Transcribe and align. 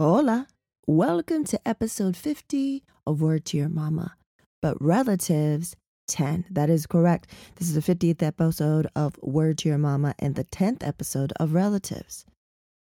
Hola. 0.00 0.46
Welcome 0.86 1.44
to 1.44 1.60
episode 1.68 2.16
50 2.16 2.84
of 3.06 3.20
Word 3.20 3.44
to 3.44 3.58
Your 3.58 3.68
Mama. 3.68 4.14
But 4.62 4.80
relatives 4.80 5.76
10. 6.08 6.46
That 6.48 6.70
is 6.70 6.86
correct. 6.86 7.26
This 7.56 7.68
is 7.68 7.74
the 7.74 7.94
50th 7.94 8.22
episode 8.22 8.86
of 8.96 9.18
Word 9.20 9.58
to 9.58 9.68
Your 9.68 9.76
Mama 9.76 10.14
and 10.18 10.36
the 10.36 10.44
10th 10.44 10.88
episode 10.88 11.34
of 11.38 11.52
Relatives. 11.52 12.24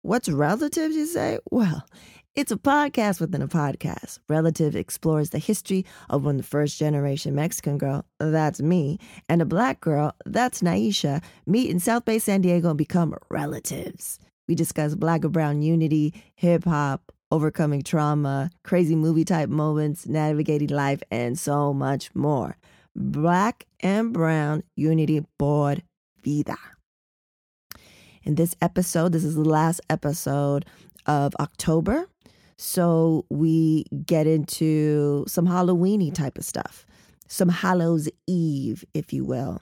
What's 0.04 0.30
relatives, 0.30 0.96
you 0.96 1.08
say? 1.08 1.40
Well, 1.50 1.88
it's 2.36 2.52
a 2.52 2.56
podcast 2.56 3.20
within 3.20 3.42
a 3.42 3.48
podcast. 3.48 4.20
Relative 4.30 4.76
explores 4.76 5.32
the 5.32 5.40
history 5.40 5.88
of 6.12 6.24
when 6.24 6.38
the 6.38 6.44
first 6.44 6.78
generation 6.78 7.34
Mexican 7.34 7.80
girl, 7.80 8.06
that's 8.20 8.62
me, 8.62 9.00
and 9.28 9.42
a 9.42 9.46
black 9.46 9.82
girl, 9.82 10.14
that's 10.28 10.62
Naisha, 10.62 11.24
meet 11.48 11.72
in 11.72 11.80
South 11.80 12.06
Bay, 12.06 12.20
San 12.20 12.42
Diego 12.42 12.70
and 12.70 12.78
become 12.78 13.16
relatives. 13.32 14.20
We 14.48 14.56
discuss 14.56 14.96
black 14.96 15.24
and 15.24 15.34
brown 15.34 15.62
unity, 15.62 16.14
hip 16.36 16.66
hop, 16.66 17.12
overcoming 17.32 17.82
trauma, 17.82 18.52
crazy 18.64 18.96
movie 18.96 19.26
type 19.26 19.50
moments, 19.50 20.08
navigating 20.08 20.70
life, 20.70 21.02
and 21.10 21.40
so 21.40 21.74
much 21.74 22.14
more. 22.14 22.58
Black 22.96 23.66
and 23.80 24.12
brown 24.12 24.64
unity 24.76 25.26
board 25.38 25.84
vida. 26.24 26.58
In 28.24 28.36
this 28.36 28.56
episode, 28.62 29.14
this 29.14 29.24
is 29.24 29.36
the 29.36 29.46
last 29.46 29.82
episode 29.90 30.66
of 31.06 31.34
October. 31.40 32.08
So 32.58 33.26
we 33.30 33.86
get 34.06 34.28
into 34.28 35.26
some 35.28 35.48
Halloweeny 35.48 36.14
type 36.14 36.38
of 36.38 36.46
stuff, 36.46 36.86
some 37.28 37.50
Hallows 37.50 38.08
Eve, 38.28 38.86
if 38.94 39.14
you 39.14 39.26
will. 39.26 39.62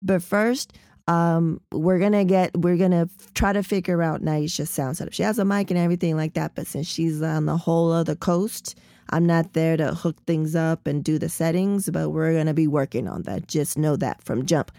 But 0.00 0.22
first, 0.22 0.72
um, 1.06 1.60
we're 1.72 1.98
gonna 1.98 2.24
get 2.24 2.56
we're 2.56 2.76
gonna 2.76 3.08
try 3.34 3.52
to 3.52 3.62
figure 3.62 4.02
out 4.02 4.22
Naisha's 4.22 4.70
sound 4.70 4.96
setup. 4.96 5.12
She 5.12 5.22
has 5.22 5.38
a 5.38 5.44
mic 5.44 5.70
and 5.70 5.78
everything 5.78 6.16
like 6.16 6.34
that, 6.34 6.54
but 6.54 6.66
since 6.66 6.86
she's 6.86 7.20
on 7.20 7.46
the 7.46 7.56
whole 7.56 7.92
other 7.92 8.14
coast, 8.14 8.78
I'm 9.10 9.26
not 9.26 9.52
there 9.52 9.76
to 9.76 9.94
hook 9.94 10.16
things 10.26 10.56
up 10.56 10.86
and 10.86 11.04
do 11.04 11.18
the 11.18 11.28
settings. 11.28 11.90
But 11.90 12.10
we're 12.10 12.34
gonna 12.34 12.54
be 12.54 12.66
working 12.66 13.06
on 13.06 13.22
that. 13.22 13.48
Just 13.48 13.76
know 13.76 13.96
that 13.96 14.22
from 14.22 14.46
jump. 14.46 14.72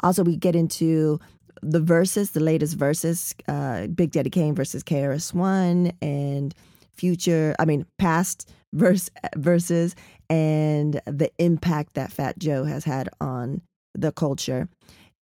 Also, 0.00 0.22
we 0.22 0.36
get 0.36 0.54
into 0.54 1.18
the 1.62 1.80
verses, 1.80 2.30
the 2.30 2.40
latest 2.40 2.76
verses, 2.76 3.34
uh, 3.48 3.88
Big 3.88 4.12
Daddy 4.12 4.30
Kane 4.30 4.54
versus 4.54 4.84
KRS 4.84 5.34
One, 5.34 5.92
and 6.00 6.54
future, 6.94 7.56
I 7.58 7.64
mean, 7.64 7.86
past 7.98 8.52
verse 8.72 9.10
verses, 9.36 9.96
and 10.28 11.00
the 11.06 11.30
impact 11.38 11.94
that 11.94 12.12
Fat 12.12 12.38
Joe 12.38 12.64
has 12.64 12.84
had 12.84 13.08
on 13.20 13.62
the 13.94 14.12
culture. 14.12 14.68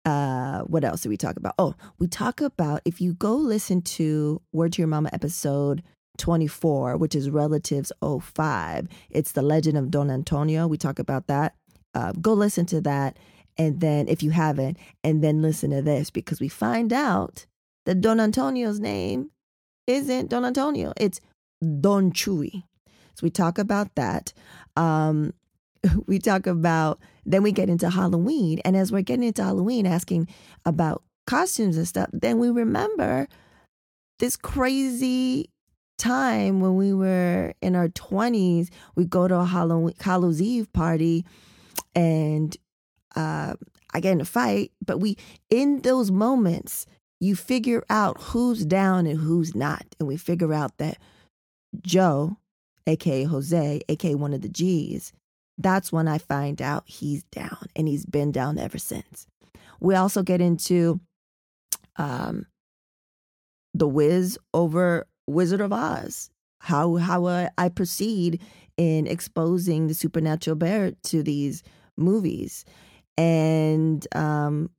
Uh, 0.05 0.61
what 0.63 0.85
else 0.85 1.03
do 1.03 1.09
we 1.09 1.17
talk 1.17 1.37
about? 1.37 1.55
Oh, 1.59 1.75
we 1.99 2.07
talk 2.07 2.41
about 2.41 2.83
if 2.85 3.01
you 3.01 3.15
go 3.15 3.35
listen 3.35 3.81
to 3.83 4.41
Word 4.53 4.75
to 4.75 4.83
Your 4.83 4.89
Mama 4.89 5.09
episode 5.13 5.83
24, 6.19 6.97
which 6.97 7.15
is 7.15 7.31
Relatives 7.31 7.91
05, 8.03 8.89
it's 9.11 9.33
the 9.33 9.43
legend 9.43 9.79
of 9.79 9.91
Don 9.91 10.11
Antonio. 10.11 10.67
We 10.67 10.77
talk 10.77 10.99
about 10.99 11.27
that. 11.29 11.55
Uh, 11.95 12.13
go 12.13 12.35
listen 12.35 12.67
to 12.67 12.81
that. 12.83 13.19
And 13.57 13.81
then, 13.81 14.09
if 14.09 14.23
you 14.23 14.31
haven't, 14.31 14.79
and 15.05 15.23
then 15.23 15.41
listen 15.41 15.71
to 15.71 15.81
this 15.81 16.11
because 16.11 16.41
we 16.41 16.49
find 16.49 16.93
out 16.93 17.47
that 17.87 18.01
Don 18.01 18.19
Antonio's 18.19 18.81
name 18.81 19.31
isn't 19.87 20.29
Don 20.29 20.45
Antonio, 20.45 20.93
it's 20.97 21.21
Don 21.81 22.11
Chuy. 22.13 22.65
So 23.15 23.23
we 23.23 23.31
talk 23.31 23.59
about 23.59 23.95
that. 23.95 24.33
Um, 24.77 25.35
we 26.07 26.19
talk 26.19 26.47
about, 26.47 27.01
then 27.25 27.43
we 27.43 27.53
get 27.53 27.69
into 27.69 27.91
Halloween. 27.91 28.61
And 28.65 28.77
as 28.77 28.93
we're 28.93 29.03
getting 29.03 29.25
into 29.25 29.43
Halloween, 29.43 29.87
asking 29.87 30.29
about 30.65 31.03
costumes 31.27 31.77
and 31.77 31.89
stuff, 31.89 32.09
then 32.13 32.39
we 32.39 32.51
remember 32.51 33.29
this 34.19 34.37
crazy 34.37 35.51
time 35.99 36.61
when 36.61 36.77
we 36.77 36.93
were 36.93 37.55
in 37.61 37.77
our 37.77 37.89
20s. 37.89 38.69
We 38.95 39.05
go 39.05 39.29
to 39.29 39.37
a 39.41 39.45
Halloween, 39.45 39.95
Hallows 40.01 40.41
Eve 40.41 40.73
party 40.73 41.25
and 41.95 42.57
uh, 43.17 43.55
I 43.93 44.01
get 44.01 44.13
in 44.13 44.21
a 44.21 44.27
fight. 44.27 44.73
But 44.85 44.99
we, 44.99 45.17
in 45.51 45.83
those 45.83 46.11
moments, 46.11 46.87
you 47.21 47.37
figure 47.37 47.85
out 47.89 48.21
who's 48.21 48.65
down 48.65 49.07
and 49.07 49.19
who's 49.19 49.55
not. 49.55 49.85
And 49.99 50.09
we 50.09 50.17
figure 50.17 50.53
out 50.53 50.77
that 50.79 50.99
Joe, 51.83 52.37
aka 52.87 53.25
Jose, 53.25 53.81
aka 53.89 54.15
one 54.15 54.35
of 54.35 54.43
the 54.43 54.49
G's, 54.49 55.13
that's 55.59 55.93
when 55.93 56.09
I 56.09 56.19
find 56.19 56.61
out 56.61 56.85
he's 56.87 57.23
down 57.25 57.67
and 57.77 57.87
he's 57.87 58.05
been 58.07 58.33
down 58.33 58.59
ever 58.59 58.79
since. 58.79 59.27
We 59.81 59.95
also 59.95 60.23
get 60.23 60.41
into 60.41 61.01
um, 61.97 62.47
the 63.73 63.89
whiz 63.89 64.39
over 64.53 65.07
Wizard 65.27 65.61
of 65.61 65.73
Oz, 65.73 66.31
how 66.61 66.97
how 66.97 67.27
I 67.27 67.69
proceed 67.69 68.41
in 68.77 69.07
exposing 69.07 69.87
the 69.87 69.95
supernatural 69.95 70.57
bear 70.57 70.93
to 71.05 71.23
these 71.23 71.63
movies, 71.97 72.65
and 73.17 74.07
um, 74.15 74.71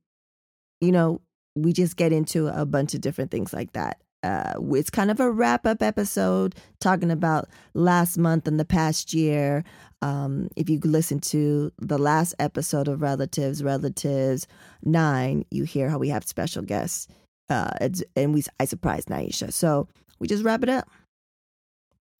you 0.80 0.92
know 0.92 1.20
we 1.54 1.72
just 1.72 1.96
get 1.96 2.12
into 2.12 2.48
a 2.48 2.66
bunch 2.66 2.94
of 2.94 3.00
different 3.00 3.30
things 3.30 3.52
like 3.52 3.72
that 3.72 3.98
uh, 4.26 4.54
it's 4.72 4.90
kind 4.90 5.10
of 5.10 5.20
a 5.20 5.30
wrap 5.30 5.66
up 5.66 5.82
episode 5.82 6.54
talking 6.80 7.10
about 7.10 7.48
last 7.74 8.18
month 8.18 8.48
and 8.48 8.58
the 8.58 8.64
past 8.64 9.14
year. 9.14 9.64
Um, 10.02 10.48
if 10.56 10.68
you 10.68 10.80
listen 10.82 11.20
to 11.20 11.72
the 11.78 11.96
last 11.96 12.34
episode 12.38 12.88
of 12.88 13.00
Relatives, 13.00 13.62
Relatives 13.62 14.46
9, 14.82 15.44
you 15.50 15.64
hear 15.64 15.88
how 15.88 15.98
we 15.98 16.08
have 16.08 16.26
special 16.26 16.62
guests. 16.62 17.08
Uh, 17.48 17.70
and 18.16 18.34
we 18.34 18.42
I 18.58 18.64
surprised 18.64 19.08
Naisha. 19.08 19.52
So 19.52 19.86
we 20.18 20.26
just 20.26 20.42
wrap 20.42 20.64
it 20.64 20.68
up. 20.68 20.88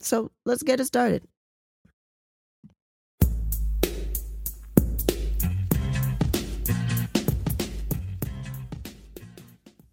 So 0.01 0.31
let's 0.45 0.63
get 0.63 0.79
it 0.81 0.85
started. 0.85 1.25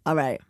All 0.06 0.14
right. 0.14 0.40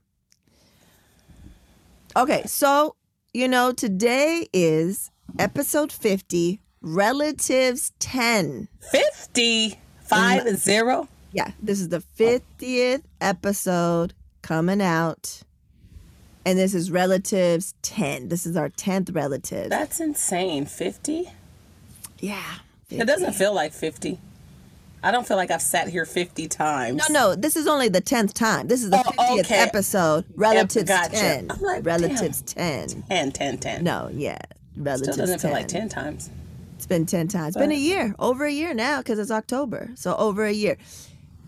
Okay, 2.17 2.43
so 2.47 2.95
you 3.33 3.49
know, 3.49 3.73
today 3.73 4.47
is 4.53 5.11
episode 5.39 5.91
50, 5.91 6.61
Relatives 6.81 7.93
10. 7.99 8.69
50? 8.93 9.79
Five 10.03 10.47
and 10.47 10.57
zero? 10.57 11.09
Yeah, 11.33 11.51
this 11.61 11.81
is 11.81 11.89
the 11.89 12.05
50th 12.17 13.03
episode 13.21 14.15
coming 14.43 14.81
out. 14.81 15.43
And 16.47 16.57
this 16.59 16.75
is 16.75 16.93
Relatives 16.93 17.75
10. 17.83 18.29
This 18.29 18.47
is 18.47 18.57
our 18.57 18.69
10th 18.69 19.13
relative. 19.13 19.71
That's 19.71 19.99
insane. 19.99 20.67
50? 20.67 21.31
Yeah. 22.21 22.43
50. 22.89 23.03
It 23.03 23.07
doesn't 23.07 23.33
feel 23.33 23.53
like 23.53 23.73
50. 23.73 24.21
I 25.05 25.11
don't 25.11 25.29
feel 25.29 25.37
like 25.37 25.51
I've 25.51 25.61
sat 25.61 25.89
here 25.89 26.07
50 26.07 26.49
times. 26.49 27.03
No, 27.11 27.13
no, 27.13 27.35
this 27.35 27.57
is 27.57 27.67
only 27.67 27.91
the 27.91 28.01
10th 28.01 28.33
time. 28.33 28.69
This 28.69 28.83
is 28.83 28.89
the 28.89 29.05
oh, 29.19 29.37
50th 29.37 29.41
okay. 29.41 29.59
episode. 29.59 30.25
Relatives 30.35 30.89
gotcha. 30.89 31.11
10. 31.11 31.51
Like, 31.61 31.85
Relatives 31.85 32.41
damn. 32.41 32.89
10. 32.89 33.03
10, 33.11 33.33
10, 33.33 33.59
10. 33.59 33.85
No, 33.85 34.09
yeah. 34.11 34.39
Relatives 34.79 35.13
Still 35.13 35.27
doesn't 35.27 35.41
10. 35.41 35.51
feel 35.51 35.59
like 35.59 35.69
10 35.69 35.91
times. 35.91 36.31
It's 36.77 36.87
been 36.87 37.05
10 37.05 37.29
times. 37.29 37.55
It's 37.55 37.63
been 37.63 37.71
a 37.71 37.77
year, 37.77 38.15
over 38.19 38.47
a 38.47 38.51
year 38.51 38.73
now 38.73 38.99
because 38.99 39.19
it's 39.19 39.31
October. 39.31 39.91
So 39.95 40.17
over 40.17 40.43
a 40.47 40.53
year. 40.53 40.79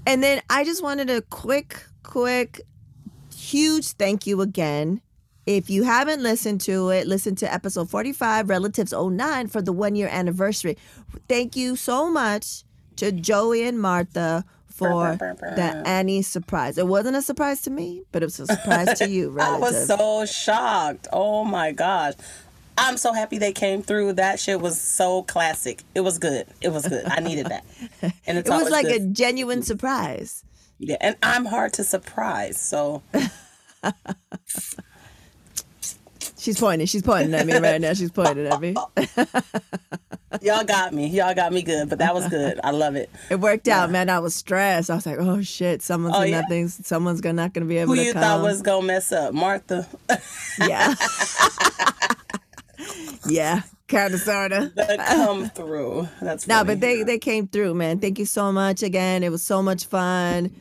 And 0.06 0.22
then 0.22 0.42
I 0.50 0.62
just 0.62 0.82
wanted 0.82 1.08
a 1.08 1.22
quick, 1.22 1.82
quick, 2.02 2.60
huge 3.34 3.86
thank 3.92 4.26
you 4.26 4.42
again. 4.42 5.00
If 5.46 5.70
you 5.70 5.84
haven't 5.84 6.22
listened 6.22 6.60
to 6.62 6.90
it, 6.90 7.06
listen 7.06 7.36
to 7.36 7.50
episode 7.52 7.88
45, 7.88 8.50
Relatives 8.50 8.92
09 8.92 9.46
for 9.46 9.62
the 9.62 9.72
one 9.72 9.94
year 9.94 10.08
anniversary. 10.08 10.76
Thank 11.26 11.56
you 11.56 11.74
so 11.74 12.10
much 12.10 12.65
to 12.96 13.12
Joey 13.12 13.62
and 13.62 13.80
Martha 13.80 14.44
for 14.66 15.16
the 15.16 15.82
Annie 15.86 16.22
surprise. 16.22 16.76
It 16.76 16.86
wasn't 16.86 17.16
a 17.16 17.22
surprise 17.22 17.62
to 17.62 17.70
me, 17.70 18.02
but 18.12 18.22
it 18.22 18.26
was 18.26 18.40
a 18.40 18.46
surprise 18.46 18.98
to 18.98 19.08
you. 19.08 19.30
Relative. 19.30 19.62
I 19.62 19.70
was 19.70 19.86
so 19.86 20.26
shocked. 20.26 21.08
Oh 21.12 21.44
my 21.44 21.72
gosh. 21.72 22.14
I'm 22.78 22.98
so 22.98 23.14
happy 23.14 23.38
they 23.38 23.52
came 23.52 23.82
through. 23.82 24.14
That 24.14 24.38
shit 24.38 24.60
was 24.60 24.78
so 24.78 25.22
classic. 25.22 25.82
It 25.94 26.00
was 26.00 26.18
good. 26.18 26.46
It 26.60 26.68
was 26.68 26.86
good. 26.86 27.06
I 27.06 27.20
needed 27.20 27.46
that. 27.46 27.64
And 28.26 28.36
it 28.36 28.46
was 28.46 28.70
like 28.70 28.86
good. 28.86 29.00
a 29.00 29.06
genuine 29.06 29.62
surprise. 29.62 30.44
Yeah, 30.78 30.96
and 31.00 31.16
I'm 31.22 31.46
hard 31.46 31.72
to 31.74 31.84
surprise, 31.84 32.60
so 32.60 33.02
She's 36.46 36.60
pointing. 36.60 36.86
She's 36.86 37.02
pointing 37.02 37.34
at 37.34 37.44
me 37.44 37.58
right 37.58 37.80
now. 37.80 37.92
She's 37.92 38.12
pointing 38.12 38.46
at 38.46 38.60
me. 38.60 38.76
Y'all 40.42 40.62
got 40.62 40.94
me. 40.94 41.08
Y'all 41.08 41.34
got 41.34 41.52
me 41.52 41.60
good, 41.60 41.88
but 41.88 41.98
that 41.98 42.14
was 42.14 42.28
good. 42.28 42.60
I 42.62 42.70
love 42.70 42.94
it. 42.94 43.10
It 43.30 43.40
worked 43.40 43.66
yeah. 43.66 43.82
out, 43.82 43.90
man. 43.90 44.08
I 44.08 44.20
was 44.20 44.36
stressed. 44.36 44.88
I 44.88 44.94
was 44.94 45.04
like, 45.06 45.18
oh 45.18 45.42
shit, 45.42 45.82
someone's 45.82 46.14
oh, 46.16 46.22
yeah. 46.22 46.42
nothing. 46.42 46.68
Someone's 46.68 47.20
gonna, 47.20 47.32
not 47.32 47.52
gonna 47.52 47.66
be 47.66 47.78
able 47.78 47.94
Who 47.94 47.96
to 47.96 48.04
you 48.04 48.12
come. 48.12 48.22
thought 48.22 48.42
was 48.42 48.62
gonna 48.62 48.86
mess 48.86 49.10
up, 49.10 49.34
Martha? 49.34 49.88
yeah. 50.60 50.94
yeah, 53.26 53.62
kind 53.88 54.14
of, 54.14 54.20
sorta. 54.20 54.70
come 55.08 55.50
through. 55.50 56.06
That's 56.22 56.46
no, 56.46 56.62
but 56.62 56.78
they 56.80 57.02
they 57.02 57.18
came 57.18 57.48
through, 57.48 57.74
man. 57.74 57.98
Thank 57.98 58.20
you 58.20 58.24
so 58.24 58.52
much 58.52 58.84
again. 58.84 59.24
It 59.24 59.32
was 59.32 59.42
so 59.42 59.64
much 59.64 59.86
fun. 59.86 60.52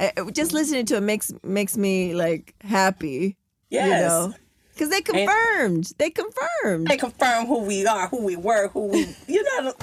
Eh, 0.00 0.10
eh, 0.16 0.24
just 0.32 0.52
listening 0.52 0.84
to 0.86 0.96
it 0.96 1.02
makes 1.02 1.32
makes 1.44 1.76
me 1.76 2.12
like 2.12 2.56
happy. 2.62 3.36
Yes. 3.70 3.86
You 3.86 4.08
know? 4.08 4.34
Because 4.78 4.90
they 4.90 5.00
confirmed. 5.00 5.92
They 5.98 6.10
confirmed. 6.10 6.86
They 6.86 6.96
confirmed 6.96 7.48
who 7.48 7.64
we 7.64 7.84
are, 7.84 8.06
who 8.06 8.22
we 8.24 8.36
were, 8.36 8.68
who 8.68 8.86
we, 8.86 9.08
you 9.26 9.42
know. 9.42 9.74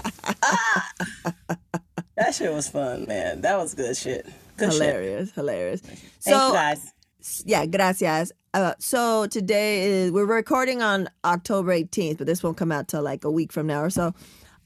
ah. 0.41 0.91
That 2.15 2.33
shit 2.33 2.53
was 2.53 2.69
fun, 2.69 3.05
man. 3.05 3.41
That 3.41 3.57
was 3.57 3.73
good 3.73 3.97
shit. 3.97 4.25
Good 4.55 4.71
shit. 4.71 4.81
hilarious, 4.81 5.31
hilarious. 5.31 5.81
Thank 5.81 6.01
you 6.01 6.09
So 6.19 6.53
guys. 6.53 6.93
yeah, 7.45 7.65
gracias. 7.65 8.31
Uh, 8.53 8.73
so 8.79 9.27
today 9.27 9.83
is 9.85 10.13
we're 10.13 10.23
recording 10.25 10.81
on 10.81 11.09
October 11.25 11.73
18th, 11.77 12.19
but 12.19 12.27
this 12.27 12.41
won't 12.41 12.55
come 12.55 12.71
out 12.71 12.87
till 12.87 13.01
like 13.03 13.25
a 13.25 13.31
week 13.31 13.51
from 13.51 13.67
now 13.67 13.81
or 13.81 13.89
so. 13.89 14.13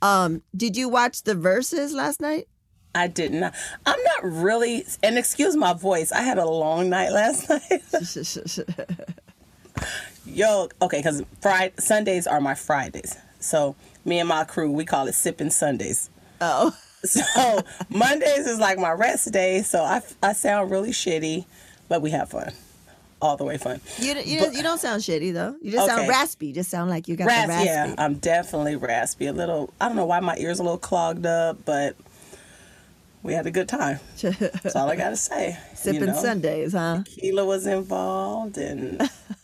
Um, 0.04 0.44
did 0.56 0.78
you 0.78 0.90
watch 0.90 1.24
the 1.24 1.34
verses 1.34 1.92
last 1.92 2.22
night? 2.22 2.48
I 2.94 3.08
did 3.08 3.34
not. 3.34 3.56
I'm 3.88 4.04
not 4.04 4.24
really, 4.24 4.86
and 5.02 5.18
excuse 5.18 5.56
my 5.56 5.74
voice. 5.74 6.12
I 6.12 6.22
had 6.22 6.38
a 6.38 6.48
long 6.48 6.88
night 6.90 7.10
last 7.10 7.50
night. 7.50 7.82
Yo, 10.34 10.70
okay, 10.82 11.00
because 11.00 11.24
Friday 11.42 11.74
Sundays 11.80 12.28
are 12.28 12.40
my 12.42 12.56
Fridays. 12.56 13.16
So 13.40 13.76
me 14.06 14.20
and 14.20 14.30
my 14.30 14.44
crew, 14.44 14.72
we 14.72 14.86
call 14.86 15.08
it 15.08 15.14
sipping 15.16 15.52
Sundays. 15.52 16.10
oh, 16.42 16.76
So 17.04 17.62
Mondays 17.90 18.46
is 18.48 18.60
like 18.60 18.78
my 18.78 18.92
rest 18.92 19.32
day. 19.32 19.62
So 19.62 19.82
I, 19.84 20.02
I 20.22 20.34
sound 20.34 20.70
really 20.70 20.92
shitty, 20.92 21.46
but 21.88 22.02
we 22.02 22.12
have 22.12 22.30
fun, 22.30 22.52
all 23.22 23.38
the 23.38 23.46
way 23.46 23.58
fun. 23.58 23.80
you 24.00 24.14
you, 24.16 24.52
you 24.52 24.62
don't 24.62 24.80
sound 24.80 25.02
shitty 25.02 25.34
though. 25.34 25.56
You 25.62 25.72
just 25.72 25.88
sound 25.88 26.10
raspy. 26.10 26.48
You 26.48 26.54
just 26.54 26.70
sound 26.70 26.90
like 26.90 27.08
you 27.08 27.16
got 27.16 27.28
Rasp, 27.28 27.50
raspy. 27.50 27.66
yeah, 27.66 27.96
I'm 27.98 28.16
definitely 28.16 28.76
raspy. 28.76 29.28
A 29.28 29.34
little. 29.34 29.74
I 29.80 29.88
don't 29.88 29.96
know 29.96 30.06
why 30.06 30.20
my 30.20 30.36
ears 30.38 30.60
a 30.60 30.64
little 30.64 30.78
clogged 30.78 31.26
up, 31.26 31.64
but 31.66 31.96
we 33.24 33.34
had 33.34 33.48
a 33.48 33.52
good 33.52 33.70
time. 33.70 34.00
That's 34.22 34.76
all 34.76 34.90
I 34.90 34.96
gotta 34.98 35.16
say. 35.16 35.58
you 35.72 35.76
Sipping 35.78 36.06
know? 36.08 36.22
Sundays, 36.22 36.74
huh? 36.74 37.04
tequila 37.06 37.46
was 37.46 37.66
involved 37.66 38.58
and 38.58 39.10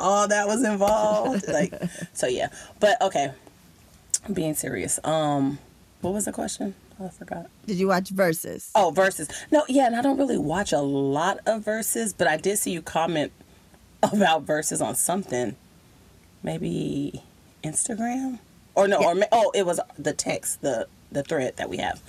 all 0.00 0.26
that 0.28 0.46
was 0.46 0.64
involved. 0.64 1.44
Like 1.48 1.74
so 2.12 2.26
yeah. 2.26 2.48
But 2.80 3.00
okay. 3.02 3.32
Being 4.32 4.54
serious. 4.54 4.98
Um 5.04 5.58
what 6.00 6.14
was 6.14 6.24
the 6.24 6.32
question? 6.32 6.74
Oh, 6.98 7.06
i 7.06 7.08
forgot. 7.10 7.46
Did 7.66 7.76
you 7.76 7.88
watch 7.88 8.10
verses? 8.10 8.70
oh 8.74 8.90
verses 8.90 9.28
no 9.50 9.64
yeah 9.68 9.86
and 9.86 9.96
i 9.96 10.02
don't 10.02 10.18
really 10.18 10.36
watch 10.38 10.72
a 10.72 10.80
lot 10.80 11.38
of 11.46 11.64
verses 11.64 12.12
but 12.12 12.26
i 12.26 12.36
did 12.36 12.58
see 12.58 12.70
you 12.72 12.82
comment 12.82 13.32
about 14.02 14.42
verses 14.42 14.80
on 14.82 14.94
something. 14.94 15.56
Maybe 16.42 17.22
instagram? 17.64 18.38
Or 18.74 18.88
no 18.88 18.96
or 19.02 19.14
ma- 19.14 19.26
oh 19.32 19.50
it 19.54 19.66
was 19.66 19.80
the 19.98 20.12
text 20.12 20.62
the 20.62 20.86
the 21.12 21.22
thread 21.22 21.56
that 21.56 21.68
we 21.68 21.78
have. 21.78 22.00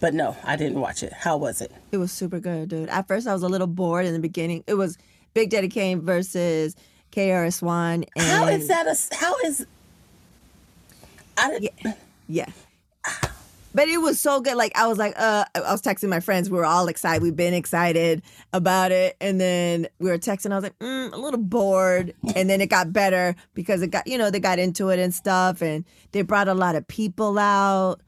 But 0.00 0.14
no 0.14 0.36
i 0.44 0.54
didn't 0.56 0.80
watch 0.80 1.02
it. 1.02 1.12
How 1.12 1.36
was 1.36 1.60
it? 1.60 1.72
It 1.90 1.96
was 1.98 2.12
super 2.12 2.38
good, 2.40 2.68
dude. 2.68 2.88
At 2.88 3.08
first, 3.08 3.26
I 3.26 3.32
was 3.32 3.42
a 3.42 3.48
little 3.48 3.66
bored 3.66 4.06
in 4.06 4.12
the 4.12 4.20
beginning. 4.20 4.62
It 4.66 4.74
was 4.74 4.98
Big 5.34 5.50
Daddy 5.50 5.68
Kane 5.68 6.00
versus 6.00 6.76
KRS 7.12 7.62
One. 7.62 8.04
And 8.16 8.24
how 8.26 8.46
is 8.46 8.68
that 8.68 8.86
a 8.86 9.14
how 9.16 9.36
is 9.44 9.66
I 11.36 11.58
did, 11.58 11.94
Yeah. 12.28 12.50
But 13.74 13.88
it 13.88 13.98
was 13.98 14.18
so 14.18 14.40
good. 14.40 14.56
Like 14.56 14.72
I 14.76 14.88
was 14.88 14.98
like, 14.98 15.14
uh, 15.16 15.44
I 15.54 15.70
was 15.70 15.82
texting 15.82 16.08
my 16.08 16.18
friends. 16.20 16.50
We 16.50 16.56
were 16.56 16.64
all 16.64 16.88
excited. 16.88 17.22
We've 17.22 17.36
been 17.36 17.54
excited 17.54 18.22
about 18.52 18.90
it, 18.90 19.16
and 19.20 19.40
then 19.40 19.86
we 20.00 20.10
were 20.10 20.18
texting. 20.18 20.50
I 20.50 20.56
was 20.56 20.64
like, 20.64 20.78
mm, 20.80 21.12
a 21.12 21.16
little 21.16 21.38
bored, 21.38 22.12
and 22.34 22.50
then 22.50 22.60
it 22.60 22.70
got 22.70 22.92
better 22.92 23.36
because 23.54 23.82
it 23.82 23.88
got, 23.88 24.06
you 24.08 24.18
know, 24.18 24.30
they 24.30 24.40
got 24.40 24.58
into 24.58 24.88
it 24.88 24.98
and 24.98 25.14
stuff, 25.14 25.60
and 25.62 25.84
they 26.10 26.22
brought 26.22 26.48
a 26.48 26.54
lot 26.54 26.74
of 26.74 26.88
people 26.88 27.38
out, 27.38 28.00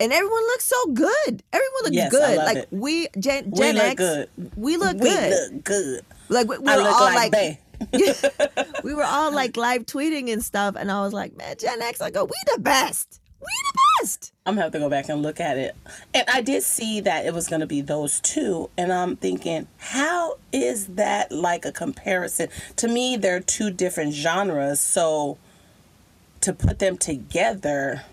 and 0.00 0.10
everyone 0.12 0.42
looked 0.46 0.62
so 0.62 0.86
good. 0.92 1.42
Everyone 1.52 1.82
looked 1.82 1.94
Yes, 1.94 2.06
I 2.06 2.10
good. 2.18 2.36
love 2.38 2.46
like 2.46 2.56
it. 2.58 2.68
we 2.70 3.08
Gen, 3.18 3.50
We 3.50 3.58
Gen 3.58 3.74
look 3.74 3.84
X, 3.84 3.94
good. 4.00 4.28
we 4.56 4.76
look 4.78 4.94
we 4.96 5.10
good. 5.10 5.52
look 5.52 5.64
good. 5.64 6.04
Like 6.28 6.48
we, 6.48 6.58
were 6.58 6.70
all 6.70 7.14
like, 7.14 7.32
like, 7.32 7.58
we 8.84 8.94
were 8.94 9.04
all 9.04 9.32
like 9.32 9.56
live 9.56 9.86
tweeting 9.86 10.32
and 10.32 10.42
stuff, 10.42 10.76
and 10.78 10.90
I 10.90 11.02
was 11.02 11.12
like, 11.12 11.36
man, 11.36 11.56
Gen 11.58 11.80
X, 11.82 12.00
I 12.00 12.10
go, 12.10 12.24
we 12.24 12.34
the 12.54 12.60
best. 12.60 13.20
We 13.40 13.46
the 13.46 13.78
best. 14.00 14.32
I'm 14.44 14.54
gonna 14.54 14.62
have 14.62 14.72
to 14.72 14.78
go 14.80 14.90
back 14.90 15.08
and 15.08 15.22
look 15.22 15.38
at 15.38 15.58
it. 15.58 15.76
And 16.12 16.24
I 16.28 16.40
did 16.40 16.64
see 16.64 17.00
that 17.00 17.24
it 17.24 17.32
was 17.32 17.46
gonna 17.46 17.66
be 17.66 17.80
those 17.80 18.20
two, 18.20 18.70
and 18.76 18.92
I'm 18.92 19.16
thinking, 19.16 19.68
how 19.78 20.38
is 20.52 20.86
that 20.88 21.30
like 21.30 21.64
a 21.64 21.72
comparison? 21.72 22.48
To 22.76 22.88
me, 22.88 23.16
they're 23.16 23.40
two 23.40 23.70
different 23.70 24.12
genres, 24.12 24.80
so 24.80 25.38
to 26.40 26.52
put 26.52 26.78
them 26.78 26.96
together, 26.96 28.04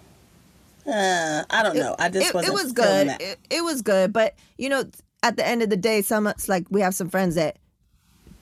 uh, 0.88 1.44
I 1.50 1.64
don't 1.64 1.76
know. 1.76 1.96
I 1.98 2.10
just 2.10 2.30
it, 2.30 2.34
wasn't. 2.34 2.54
it 2.54 2.64
was 2.64 2.72
good. 2.72 3.08
It, 3.20 3.40
it 3.50 3.64
was 3.64 3.82
good, 3.82 4.14
but 4.14 4.36
you 4.58 4.70
know, 4.70 4.84
at 5.24 5.38
the 5.38 5.46
end 5.46 5.64
of 5.64 5.70
the 5.70 5.78
day, 5.78 6.02
some 6.02 6.28
it's 6.28 6.48
like 6.48 6.68
we 6.70 6.82
have 6.82 6.94
some 6.94 7.10
friends 7.10 7.36
that 7.36 7.58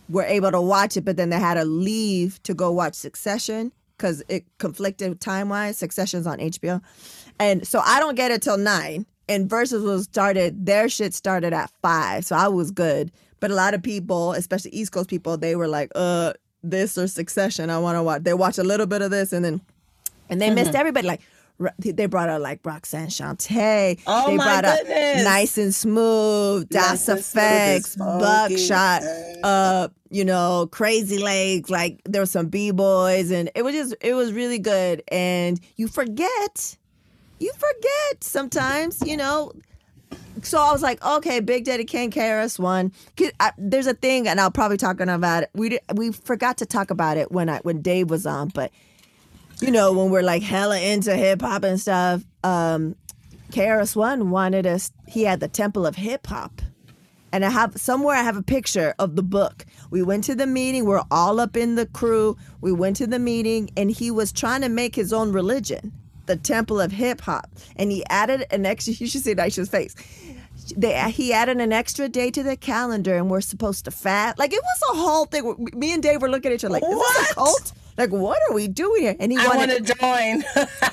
were 0.09 0.23
able 0.23 0.51
to 0.51 0.61
watch 0.61 0.97
it, 0.97 1.05
but 1.05 1.17
then 1.17 1.29
they 1.29 1.39
had 1.39 1.55
to 1.55 1.65
leave 1.65 2.41
to 2.43 2.53
go 2.53 2.71
watch 2.71 2.93
Succession 2.95 3.71
because 3.97 4.23
it 4.27 4.45
conflicted 4.57 5.19
time 5.21 5.49
wise. 5.49 5.77
Succession's 5.77 6.27
on 6.27 6.39
HBO, 6.39 6.81
and 7.39 7.65
so 7.67 7.79
I 7.83 7.99
don't 7.99 8.15
get 8.15 8.31
it 8.31 8.41
till 8.41 8.57
nine. 8.57 9.05
And 9.29 9.49
Versus 9.49 9.83
was 9.83 10.03
started. 10.03 10.65
Their 10.65 10.89
shit 10.89 11.13
started 11.13 11.53
at 11.53 11.71
five, 11.81 12.25
so 12.25 12.35
I 12.35 12.49
was 12.49 12.71
good. 12.71 13.09
But 13.39 13.51
a 13.51 13.55
lot 13.55 13.73
of 13.73 13.81
people, 13.81 14.33
especially 14.33 14.71
East 14.71 14.91
Coast 14.91 15.09
people, 15.09 15.37
they 15.37 15.55
were 15.55 15.67
like, 15.69 15.91
"Uh, 15.95 16.33
this 16.61 16.97
or 16.97 17.07
Succession. 17.07 17.69
I 17.69 17.79
want 17.79 17.95
to 17.95 18.03
watch." 18.03 18.23
They 18.23 18.33
watch 18.33 18.57
a 18.57 18.63
little 18.63 18.85
bit 18.85 19.01
of 19.01 19.11
this, 19.11 19.31
and 19.31 19.45
then 19.45 19.61
and 20.29 20.41
they 20.41 20.47
Mm-hmm. 20.47 20.55
missed 20.55 20.75
everybody. 20.75 21.07
Like 21.07 21.21
they 21.79 22.05
brought 22.07 22.29
out 22.29 22.41
like 22.41 22.59
Roxanne 22.63 23.07
Shante. 23.07 23.99
Oh 24.07 24.27
they 24.27 24.37
my 24.37 24.43
brought 24.43 24.65
out 24.65 24.79
goodness. 24.79 25.23
Nice 25.23 25.57
and 25.57 25.73
Smooth, 25.73 26.69
Das 26.69 27.07
Nice 27.07 27.33
EFX. 27.33 27.97
Buckshot, 27.97 29.03
uh, 29.43 29.87
you 30.09 30.25
know, 30.25 30.67
Crazy 30.71 31.19
Legs. 31.19 31.69
Like 31.69 32.01
there 32.05 32.21
were 32.21 32.27
some 32.27 32.47
b 32.47 32.71
boys, 32.71 33.31
and 33.31 33.51
it 33.55 33.63
was 33.63 33.73
just 33.73 33.95
it 34.01 34.13
was 34.13 34.33
really 34.33 34.59
good. 34.59 35.03
And 35.09 35.59
you 35.75 35.87
forget, 35.87 36.77
you 37.39 37.51
forget 37.53 38.23
sometimes, 38.23 39.01
you 39.05 39.17
know. 39.17 39.53
So 40.41 40.59
I 40.59 40.71
was 40.73 40.81
like, 40.81 41.03
okay, 41.05 41.39
Big 41.39 41.63
Daddy 41.65 41.85
Kane 41.85 42.11
KRS 42.11 42.59
One. 42.59 42.91
There's 43.57 43.87
a 43.87 43.93
thing, 43.93 44.27
and 44.27 44.41
I'll 44.41 44.51
probably 44.51 44.77
talking 44.77 45.07
about 45.07 45.43
it. 45.43 45.49
We 45.53 45.69
did, 45.69 45.81
we 45.95 46.11
forgot 46.11 46.57
to 46.57 46.65
talk 46.65 46.91
about 46.91 47.17
it 47.17 47.31
when 47.31 47.49
I 47.49 47.59
when 47.59 47.81
Dave 47.81 48.09
was 48.09 48.25
on, 48.25 48.49
but 48.49 48.71
you 49.63 49.71
know, 49.71 49.93
when 49.93 50.09
we're 50.09 50.23
like 50.23 50.43
hella 50.43 50.77
into 50.77 51.15
hip 51.15 51.41
hop 51.41 51.63
and 51.63 51.79
stuff, 51.79 52.21
um, 52.43 52.95
KRS 53.51 53.95
One 53.95 54.29
wanted 54.29 54.67
us. 54.67 54.91
He 55.07 55.23
had 55.23 55.39
the 55.39 55.47
Temple 55.47 55.85
of 55.85 55.95
Hip 55.95 56.27
Hop, 56.27 56.61
and 57.31 57.45
I 57.45 57.49
have 57.49 57.77
somewhere 57.77 58.17
I 58.17 58.23
have 58.23 58.35
a 58.35 58.43
picture 58.43 58.93
of 58.99 59.15
the 59.15 59.23
book. 59.23 59.65
We 59.89 60.03
went 60.03 60.25
to 60.25 60.35
the 60.35 60.47
meeting. 60.47 60.83
We're 60.85 61.03
all 61.09 61.39
up 61.39 61.55
in 61.55 61.75
the 61.75 61.85
crew. 61.85 62.35
We 62.59 62.73
went 62.73 62.97
to 62.97 63.07
the 63.07 63.19
meeting, 63.19 63.69
and 63.77 63.89
he 63.89 64.11
was 64.11 64.33
trying 64.33 64.61
to 64.61 64.69
make 64.69 64.95
his 64.95 65.13
own 65.13 65.31
religion, 65.31 65.93
the 66.25 66.35
Temple 66.35 66.81
of 66.81 66.91
Hip 66.91 67.21
Hop, 67.21 67.49
and 67.77 67.89
he 67.89 68.05
added 68.09 68.45
an 68.51 68.65
extra. 68.65 68.93
You 68.99 69.07
should 69.07 69.21
see 69.21 69.33
Naisha's 69.33 69.69
face. 69.69 69.95
They, 70.75 71.09
he 71.11 71.31
added 71.31 71.61
an 71.61 71.71
extra 71.71 72.09
day 72.09 72.31
to 72.31 72.43
the 72.43 72.57
calendar, 72.57 73.15
and 73.15 73.29
we're 73.29 73.41
supposed 73.41 73.85
to 73.85 73.91
fast. 73.91 74.37
Like 74.37 74.51
it 74.51 74.61
was 74.61 74.97
a 74.97 75.01
whole 75.01 75.25
thing. 75.25 75.69
Me 75.73 75.93
and 75.93 76.03
Dave 76.03 76.21
were 76.21 76.29
looking 76.29 76.51
at 76.51 76.55
each 76.55 76.65
other 76.65 76.73
like, 76.73 76.83
"Is 76.83 76.89
this 76.99 77.31
a 77.31 77.33
cult? 77.35 77.73
Like, 77.97 78.09
what 78.11 78.39
are 78.49 78.53
we 78.53 78.67
doing 78.67 79.01
here?" 79.03 79.15
And 79.19 79.31
he 79.31 79.37
I 79.37 79.47
wanted 79.47 79.85
to 79.85 79.93
join. 79.95 80.43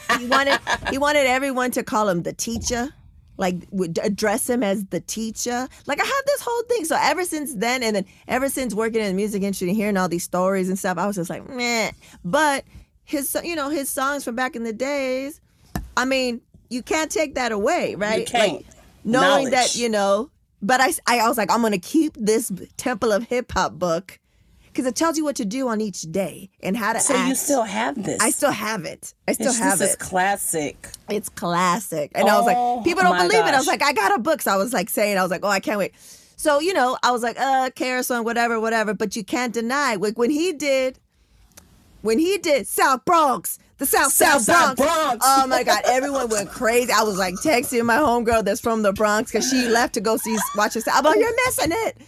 he 0.20 0.26
wanted 0.26 0.58
he 0.90 0.98
wanted 0.98 1.26
everyone 1.26 1.70
to 1.72 1.82
call 1.82 2.08
him 2.08 2.22
the 2.22 2.32
teacher 2.32 2.92
like 3.40 3.56
would 3.70 3.98
address 4.02 4.48
him 4.48 4.62
as 4.62 4.84
the 4.86 5.00
teacher 5.00 5.66
like 5.86 5.98
i 5.98 6.04
had 6.04 6.20
this 6.26 6.42
whole 6.42 6.62
thing 6.64 6.84
so 6.84 6.94
ever 7.00 7.24
since 7.24 7.54
then 7.54 7.82
and 7.82 7.96
then 7.96 8.04
ever 8.28 8.50
since 8.50 8.74
working 8.74 9.00
in 9.00 9.06
the 9.08 9.14
music 9.14 9.42
industry 9.42 9.66
and 9.68 9.76
hearing 9.76 9.96
all 9.96 10.08
these 10.10 10.22
stories 10.22 10.68
and 10.68 10.78
stuff 10.78 10.98
i 10.98 11.06
was 11.06 11.16
just 11.16 11.30
like 11.30 11.48
man. 11.48 11.90
but 12.22 12.64
his 13.04 13.34
you 13.42 13.56
know 13.56 13.70
his 13.70 13.88
songs 13.88 14.22
from 14.24 14.36
back 14.36 14.54
in 14.54 14.62
the 14.62 14.74
days 14.74 15.40
i 15.96 16.04
mean 16.04 16.40
you 16.68 16.82
can't 16.82 17.10
take 17.10 17.34
that 17.34 17.50
away 17.50 17.94
right 17.94 18.20
You 18.20 18.26
can't. 18.26 18.52
like 18.52 18.66
knowing 19.04 19.50
that 19.50 19.74
you 19.74 19.88
know 19.88 20.30
but 20.60 20.82
I, 20.82 20.92
I 21.06 21.26
was 21.26 21.38
like 21.38 21.50
i'm 21.50 21.62
gonna 21.62 21.78
keep 21.78 22.14
this 22.18 22.52
temple 22.76 23.10
of 23.10 23.22
hip-hop 23.24 23.72
book 23.78 24.18
because 24.72 24.86
it 24.86 24.94
tells 24.94 25.16
you 25.18 25.24
what 25.24 25.36
to 25.36 25.44
do 25.44 25.68
on 25.68 25.80
each 25.80 26.02
day 26.02 26.48
and 26.62 26.76
how 26.76 26.92
to 26.92 27.00
so 27.00 27.14
act 27.14 27.28
you 27.28 27.34
still 27.34 27.62
have 27.64 28.02
this? 28.02 28.18
I 28.20 28.30
still 28.30 28.50
have 28.52 28.84
it. 28.84 29.14
I 29.28 29.32
still 29.32 29.46
This- 29.46 29.58
have 29.58 29.78
this 29.78 29.90
it. 29.90 30.00
is 30.00 30.08
classic. 30.08 30.88
It's 31.08 31.28
classic. 31.28 32.12
And 32.14 32.28
I 32.28 32.38
was 32.38 32.48
Oh, 32.56 32.74
like, 32.76 32.84
people 32.84 33.02
don't 33.02 33.16
believe 33.18 33.44
it. 33.46 33.54
I 33.54 33.58
was 33.58 33.66
like, 33.66 33.82
I 33.82 33.92
got 33.92 34.14
a 34.14 34.18
book. 34.20 34.42
So 34.42 34.52
I 34.52 34.56
was 34.56 34.72
like 34.72 34.88
saying, 34.88 35.18
I 35.18 35.22
was 35.22 35.30
like, 35.30 35.44
oh, 35.44 35.48
I 35.48 35.60
can't 35.60 35.78
wait. 35.78 35.92
So, 36.36 36.60
you 36.60 36.72
know, 36.72 36.96
I 37.02 37.10
was 37.10 37.22
like, 37.22 37.38
uh, 37.38 37.70
Carousel, 37.74 38.24
whatever, 38.24 38.58
whatever. 38.60 38.94
But 38.94 39.14
you 39.16 39.24
can't 39.24 39.52
deny, 39.52 39.96
like 39.96 40.16
when 40.16 40.30
he 40.30 40.52
did, 40.52 40.98
when 42.02 42.18
he 42.18 42.38
did 42.38 42.66
South 42.66 43.04
Bronx, 43.04 43.58
the 43.78 43.84
South 43.86 44.12
South, 44.12 44.42
South 44.42 44.76
Bronx. 44.76 44.80
Bronx. 44.80 45.26
Oh 45.28 45.46
my 45.46 45.62
God, 45.64 45.82
everyone 45.84 46.28
went 46.28 46.50
crazy. 46.50 46.92
I 46.92 47.02
was 47.02 47.18
like 47.18 47.34
texting 47.34 47.84
my 47.84 47.96
homegirl 47.96 48.44
that's 48.44 48.60
from 48.60 48.82
the 48.82 48.92
Bronx 48.92 49.30
because 49.32 49.50
she 49.50 49.68
left 49.68 49.94
to 49.94 50.00
go 50.00 50.16
see 50.16 50.36
watch 50.56 50.74
this. 50.74 50.86
I'm 50.88 51.04
like, 51.04 51.18
you're 51.18 51.34
missing 51.46 51.72
it. 51.72 51.98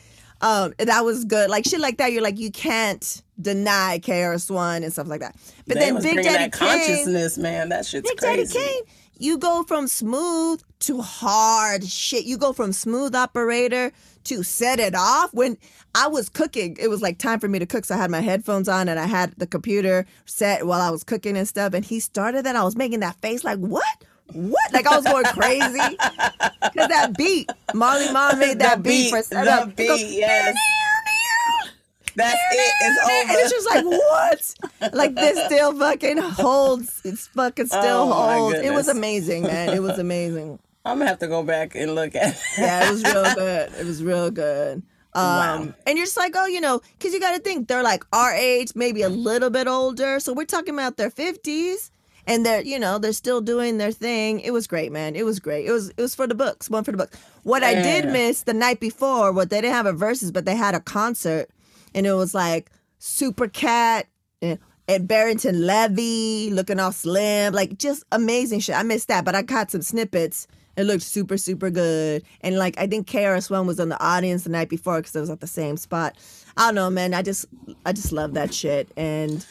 Um, 0.43 0.75
that 0.79 1.05
was 1.05 1.25
good. 1.25 1.49
Like 1.51 1.65
shit 1.65 1.81
like 1.81 1.99
that, 1.99 2.13
you're 2.13 2.23
like, 2.23 2.39
you 2.39 2.51
can't 2.51 3.23
deny 3.41 4.01
KRS 4.03 4.51
One 4.51 4.83
and 4.83 4.93
stuff 4.93 5.07
like 5.07 5.21
that. 5.21 5.37
But 5.67 5.79
they 5.79 5.91
then 5.91 6.03
Big 6.03 6.17
Daddy 6.17 6.51
that 6.51 6.53
Kane, 6.53 6.69
consciousness, 6.79 7.39
man. 7.39 7.69
That 7.69 7.87
shit's 7.87 8.09
Big 8.09 8.19
crazy. 8.19 8.53
Daddy 8.53 8.67
Kane, 8.67 8.83
you 9.19 9.39
go 9.39 9.63
from 9.63 9.87
smooth 9.87 10.61
to 10.81 11.01
hard 11.01 11.85
shit. 11.85 12.25
You 12.25 12.37
go 12.37 12.53
from 12.53 12.73
smooth 12.73 13.15
operator 13.15 13.93
to 14.25 14.43
set 14.43 14.81
it 14.81 14.95
off. 14.97 15.33
When 15.33 15.57
I 15.95 16.09
was 16.09 16.29
cooking, 16.29 16.77
it 16.81 16.89
was 16.89 17.03
like 17.03 17.19
time 17.19 17.39
for 17.39 17.49
me 17.49 17.61
to 17.61 17.67
cook. 17.67 17.85
So 17.85 17.95
I 17.95 17.99
had 17.99 18.11
my 18.11 18.21
headphones 18.21 18.69
on 18.69 18.89
and 18.89 18.99
I 18.99 19.07
had 19.07 19.35
the 19.37 19.47
computer 19.47 20.07
set 20.27 20.67
while 20.67 20.81
I 20.81 20.91
was 20.91 21.05
cooking 21.05 21.37
and 21.37 21.47
stuff. 21.47 21.73
And 21.73 21.85
he 21.85 22.01
started 22.01 22.45
that. 22.47 22.57
I 22.57 22.65
was 22.65 22.77
making 22.77 23.01
that 23.01 23.21
face 23.21 23.45
like, 23.45 23.59
what? 23.59 24.05
What? 24.35 24.73
Like 24.73 24.87
I 24.87 24.97
was 24.97 25.05
going 25.05 25.25
crazy. 25.25 25.97
Because 25.97 26.89
that 26.89 27.17
beat, 27.17 27.51
Marley 27.75 28.11
Marl 28.13 28.37
made 28.37 28.59
that 28.61 28.83
beat, 28.83 29.05
beat, 29.05 29.11
for 29.11 29.23
set 29.23 29.45
the 29.45 29.53
up. 29.53 29.77
Beat, 29.77 29.89
goes, 29.89 30.03
yes. 30.03 30.57
That's 32.15 32.35
it. 32.35 32.73
It's 32.81 33.31
and 33.31 33.39
it's 33.39 33.51
just 33.51 33.71
like 33.71 33.85
what? 33.85 34.93
Like 34.95 35.15
this 35.15 35.45
still 35.47 35.79
fucking 35.79 36.19
holds. 36.19 37.01
It's 37.05 37.29
fucking 37.29 37.67
still 37.67 38.13
Oh, 38.13 38.13
holds. 38.13 38.59
It 38.59 38.73
was 38.73 38.89
amazing, 38.89 39.45
man. 39.45 39.71
It 39.71 39.81
was 39.83 39.99
amazing. 39.99 40.59
I'm 40.85 40.99
gonna 40.99 41.09
have 41.09 41.21
to 41.21 41.29
go 41.29 41.43
back 41.43 41.75
and 41.75 41.95
look 41.95 42.15
at. 42.15 42.35
It. 42.35 42.39
Yeah, 42.59 42.89
it 42.89 42.93
was 42.93 43.03
real 43.05 43.35
good. 43.35 43.73
It 43.79 43.87
was 43.87 44.03
real 44.03 44.31
good. 44.31 44.83
Um, 45.15 45.23
Wow. 45.25 45.75
And 45.87 45.97
you're 45.97 46.07
just 46.07 46.17
like, 46.17 46.35
oh, 46.37 46.47
you 46.47 46.61
know, 46.61 46.81
because 46.99 47.15
you 47.15 47.21
got 47.21 47.35
to 47.35 47.39
think 47.41 47.69
they're 47.69 47.83
like 47.83 48.05
our 48.13 48.33
age, 48.33 48.73
maybe 48.75 49.03
a 49.03 49.09
little 49.09 49.51
bit 49.51 49.69
older. 49.69 50.21
So 50.21 50.33
we're 50.33 50.45
talking 50.47 50.75
about 50.75 50.97
their 50.97 51.11
50s. 51.11 51.91
And 52.27 52.47
they're, 52.47 52.63
you 52.63 52.79
know, 52.79 52.99
they're 52.99 53.13
still 53.13 53.41
doing 53.41 53.79
their 53.79 53.91
thing. 53.91 54.41
It 54.41 54.53
was 54.53 54.67
great, 54.67 54.93
man. 54.93 55.17
It 55.17 55.25
was 55.25 55.41
great. 55.41 55.67
It 55.67 55.73
was, 55.73 55.91
it 55.91 56.01
was 56.01 56.15
for 56.15 56.27
the 56.27 56.35
books, 56.35 56.71
one 56.71 56.85
for 56.85 56.93
the 56.93 56.99
books. 56.99 57.19
What 57.43 57.65
I 57.65 57.75
did 57.75 58.07
miss 58.07 58.43
the 58.43 58.55
night 58.55 58.79
before, 58.79 59.33
what 59.33 59.51
they 59.51 59.61
didn't 59.61 59.75
have 59.75 59.87
a 59.87 59.93
verses, 59.93 60.31
but 60.31 60.45
they 60.45 60.55
had 60.55 60.75
a 60.77 60.81
concert, 60.81 61.51
and 61.95 62.07
it 62.07 62.13
was 62.13 62.33
like 62.35 62.71
Super 62.99 63.49
Cat 63.49 64.07
eh, 64.41 64.51
and, 64.51 64.59
and 64.87 65.09
Barrington 65.09 65.67
Levy 65.67 66.51
looking 66.51 66.79
all 66.79 66.93
slim, 66.93 67.53
like 67.53 67.79
just 67.79 68.05
amazing 68.13 68.61
shit. 68.61 68.77
I 68.77 68.85
missed 68.85 69.09
that, 69.09 69.25
but 69.25 69.35
I 69.35 69.43
caught 69.43 69.73
some 69.73 69.83
snippets. 69.83 70.47
It 70.77 70.85
looked 70.85 71.03
super, 71.03 71.37
super 71.37 71.71
good. 71.71 72.23
And 72.41 72.57
like, 72.57 72.79
I 72.79 72.87
think 72.87 73.07
KRS 73.07 73.51
One 73.51 73.67
was 73.67 73.79
in 73.79 73.89
the 73.89 74.03
audience 74.03 74.45
the 74.45 74.51
night 74.51 74.69
before 74.69 74.99
because 74.99 75.15
it 75.15 75.21
was 75.21 75.31
at 75.31 75.41
the 75.41 75.47
same 75.47 75.77
spot. 75.77 76.17
I 76.57 76.67
don't 76.67 76.75
know, 76.77 76.91
man. 76.91 77.13
I 77.13 77.23
just, 77.23 77.47
I 77.85 77.93
just 77.93 78.13
love 78.13 78.35
that 78.35 78.55
shit. 78.55 78.91
And 78.97 79.45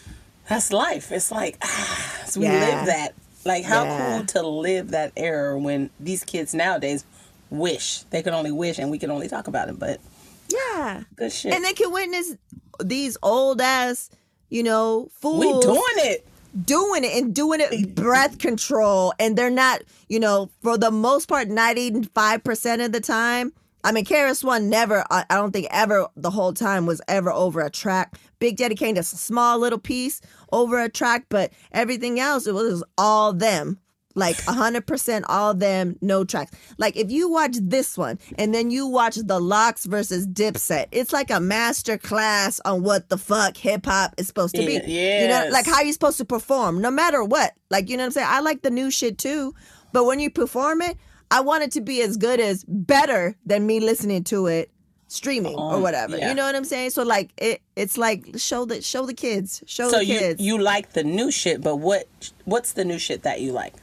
That's 0.52 0.74
life. 0.74 1.14
It's 1.14 1.32
like 1.32 1.58
ah, 1.64 2.24
so 2.26 2.42
we 2.42 2.46
Yeah. 2.46 2.60
live 2.60 2.86
that. 2.88 3.14
Like 3.46 3.64
how 3.64 3.86
Yeah. 3.86 4.18
cool 4.18 4.26
to 4.28 4.48
live 4.48 4.92
that 4.92 5.14
era 5.16 5.58
when 5.58 5.90
these 6.00 6.26
kids 6.26 6.54
nowadays 6.54 7.06
wish 7.50 8.04
they 8.10 8.22
could 8.22 8.34
only 8.34 8.52
wish 8.52 8.78
and 8.78 8.92
we 8.92 9.00
can 9.00 9.12
only 9.12 9.30
talk 9.30 9.48
about 9.48 9.70
it. 9.70 9.80
But 9.80 10.02
yeah, 10.50 11.04
good 11.16 11.32
shit. 11.32 11.54
and 11.54 11.64
they 11.64 11.72
can 11.74 11.92
witness 11.94 12.36
these 12.84 13.18
old 13.24 13.62
ass, 13.62 14.10
you 14.50 14.64
know, 14.64 15.10
fools. 15.22 15.40
we 15.40 15.52
doing 15.62 16.12
it. 16.12 16.26
doing 16.66 17.06
it 17.06 17.14
and 17.18 17.34
doing 17.34 17.62
it 17.62 17.96
breath 17.96 18.38
control 18.38 19.14
and 19.20 19.38
they're 19.38 19.50
not 19.50 19.82
you 20.10 20.20
know 20.20 20.50
for 20.62 20.78
the 20.78 20.92
most 20.92 21.30
part 21.30 21.48
95% 21.48 22.86
of 22.86 22.92
the 22.92 23.00
time 23.00 23.54
i 23.86 23.92
mean 23.94 24.04
KRS 24.04 24.44
One 24.44 24.70
never 24.70 25.06
I 25.10 25.24
don't 25.30 25.52
think 25.54 25.68
ever 25.72 26.08
the 26.18 26.30
whole 26.30 26.52
time 26.54 26.86
was 26.86 27.02
ever 27.08 27.32
over 27.32 27.62
a 27.62 27.70
track 27.70 28.18
big 28.42 28.58
daddy 28.58 28.76
kane 28.76 28.96
just 28.96 29.14
a 29.14 29.18
small 29.18 29.58
little 29.58 29.80
piece 29.80 30.20
over 30.52 30.82
a 30.82 30.90
track 30.90 31.28
but 31.30 31.54
everything 31.72 32.20
else 32.20 32.46
it 32.46 32.54
was 32.54 32.84
all 32.98 33.32
them. 33.32 33.80
Like 34.14 34.36
100% 34.36 35.24
all 35.30 35.54
them 35.54 35.96
no 36.02 36.26
tracks. 36.26 36.52
Like 36.78 36.98
if 36.98 37.10
you 37.10 37.30
watch 37.30 37.56
this 37.62 37.98
one 37.98 38.20
and 38.38 38.54
then 38.54 38.70
you 38.70 38.86
watch 38.86 39.16
the 39.16 39.40
LOX 39.40 39.86
versus 39.86 40.28
dipset 40.28 40.88
it's 40.92 41.14
like 41.14 41.32
a 41.32 41.40
master 41.40 41.98
class 41.98 42.60
on 42.66 42.84
what 42.84 43.08
the 43.08 43.18
fuck 43.18 43.56
hip-hop 43.56 44.16
is 44.18 44.28
supposed 44.28 44.56
to 44.56 44.66
be. 44.66 44.82
Yeah, 44.86 45.22
you 45.22 45.28
know 45.30 45.48
like 45.50 45.66
how 45.66 45.80
you're 45.80 45.94
supposed 45.94 46.18
to 46.18 46.26
perform 46.26 46.82
no 46.82 46.92
matter 46.92 47.24
what. 47.24 47.54
Like 47.70 47.90
you 47.90 47.96
know 47.96 48.04
what 48.04 48.08
i'm 48.08 48.12
saying? 48.12 48.28
I 48.30 48.42
like 48.42 48.64
the 48.64 48.70
new 48.70 48.92
shit 48.92 49.18
too 49.18 49.56
but 49.94 50.06
when 50.06 50.20
you 50.20 50.30
perform 50.30 50.82
it 50.82 50.98
i 51.30 51.40
want 51.42 51.64
it 51.64 51.72
to 51.72 51.82
be 51.82 52.02
as 52.02 52.18
good 52.18 52.40
as 52.40 52.64
better 52.68 53.36
than 53.46 53.66
me 53.66 53.80
listening 53.80 54.24
to 54.24 54.48
it 54.48 54.72
streaming 55.12 55.56
or 55.56 55.74
Um, 55.76 55.82
whatever 55.82 56.16
yeah. 56.18 56.30
you 56.30 56.36
know 56.36 56.46
what 56.46 56.56
i'm 56.56 56.64
saying 56.64 56.90
so 56.92 57.04
like 57.04 57.32
it 57.38 57.62
it's 57.76 57.98
like 57.98 58.28
show 58.38 58.64
the 58.66 58.82
show 58.82 59.06
the 59.06 59.14
kids 59.14 59.62
show 59.66 59.90
So 59.90 59.98
the 60.00 60.06
you 60.06 60.20
kids 60.20 60.42
you 60.42 60.58
like 60.58 60.94
the 60.94 61.04
new 61.04 61.30
shit, 61.32 61.62
but 61.62 61.76
what 61.88 62.08
what's 62.46 62.72
the 62.74 62.86
new 62.86 62.98
shit 62.98 63.24
that 63.24 63.42
you 63.42 63.52
like? 63.52 63.74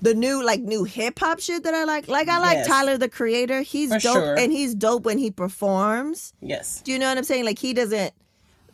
the 0.00 0.14
new 0.14 0.42
like 0.44 0.60
new 0.60 0.82
hip 0.84 1.18
hop 1.20 1.38
shit 1.40 1.62
that 1.64 1.74
i 1.74 1.84
like 1.84 2.08
like 2.08 2.28
i 2.28 2.38
like 2.38 2.56
Yes. 2.58 2.66
tyler 2.66 2.96
the 2.98 3.08
creator 3.08 3.60
he's 3.60 3.90
For 3.92 3.98
dope 4.00 4.14
sure. 4.14 4.34
and 4.38 4.50
he's 4.50 4.74
dope 4.74 5.04
when 5.04 5.18
he 5.18 5.30
performs 5.30 6.32
Yes. 6.40 6.80
Do 6.82 6.90
you 6.92 6.98
know 6.98 7.08
what 7.08 7.18
I'm 7.18 7.24
saying? 7.24 7.44
Like 7.44 7.58
he 7.58 7.72
doesn't, 7.72 8.12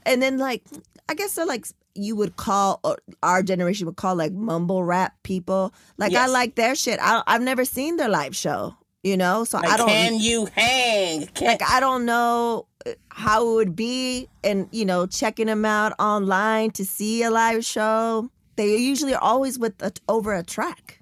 and 0.07 0.23
then 0.23 0.39
like 0.39 0.63
I 1.09 1.15
guess 1.15 1.35
they're 1.35 1.45
like 1.47 1.67
you 1.95 2.15
would 2.17 2.37
call 2.37 2.81
or 2.85 2.97
our 3.23 3.43
generation 3.43 3.87
would 3.87 3.97
call 3.97 4.15
like 4.15 4.33
mumble 4.33 4.85
rap 4.85 5.15
people. 5.23 5.75
Like 5.99 6.15
I 6.15 6.27
like 6.29 6.55
their 6.55 6.75
shit. 6.77 6.99
I, 7.03 7.23
I've 7.27 7.43
never 7.43 7.65
seen 7.65 7.97
their 7.99 8.09
live 8.09 8.35
show. 8.37 8.75
You 9.05 9.17
know, 9.17 9.45
so 9.45 9.59
Like, 9.59 9.69
I 9.69 9.77
don't 9.77 9.89
can 9.89 10.19
you 10.19 10.47
hang? 10.47 11.27
Can, 11.29 11.47
like 11.47 11.63
I 11.63 11.79
don't 11.79 12.05
know 12.05 12.67
uh, 12.85 12.91
how 13.11 13.49
it 13.49 13.55
would 13.55 13.77
be, 13.77 14.29
and 14.43 14.69
you 14.73 14.85
know, 14.85 15.07
checking 15.07 15.47
them 15.47 15.65
out 15.65 15.93
online 16.01 16.73
to 16.73 16.85
see 16.85 17.23
a 17.23 17.31
live 17.31 17.65
show. 17.65 18.29
They 18.57 18.77
usually 18.77 19.15
are 19.15 19.23
always 19.23 19.57
with 19.57 19.81
a, 19.83 19.93
over 20.09 20.35
a 20.35 20.43
track. 20.43 21.01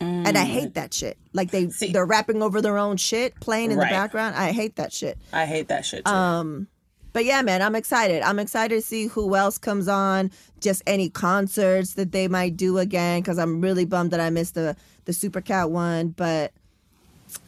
And 0.00 0.38
I 0.38 0.44
hate 0.44 0.74
that 0.74 0.94
shit. 0.94 1.18
Like 1.32 1.50
they 1.50 1.66
Mm. 1.66 1.72
See- 1.72 1.92
they're 1.92 2.06
rapping 2.06 2.40
over 2.42 2.60
their 2.60 2.78
own 2.78 2.96
shit, 2.96 3.38
playing 3.40 3.72
in 3.72 3.78
Right. 3.78 3.88
the 3.88 3.94
background. 3.94 4.36
I 4.36 4.52
hate 4.52 4.76
that 4.76 4.92
shit. 4.92 5.18
I 5.32 5.44
hate 5.44 5.68
that 5.68 5.84
shit 5.84 6.04
too. 6.04 6.12
Um, 6.12 6.68
but 7.12 7.24
yeah, 7.24 7.42
man, 7.42 7.62
I'm 7.62 7.74
excited. 7.74 8.22
I'm 8.22 8.38
excited 8.38 8.74
to 8.76 8.82
see 8.82 9.06
who 9.08 9.34
else 9.34 9.58
comes 9.58 9.88
on. 9.88 10.30
Just 10.60 10.82
any 10.86 11.08
concerts 11.10 11.94
that 11.94 12.12
they 12.12 12.28
might 12.28 12.56
do 12.56 12.78
again, 12.78 13.22
because 13.22 13.38
I'm 13.38 13.60
really 13.60 13.84
bummed 13.84 14.10
that 14.12 14.20
I 14.20 14.30
missed 14.30 14.54
the 14.54 14.76
the 15.04 15.12
Super 15.12 15.40
Cat 15.40 15.70
one. 15.70 16.08
But 16.08 16.52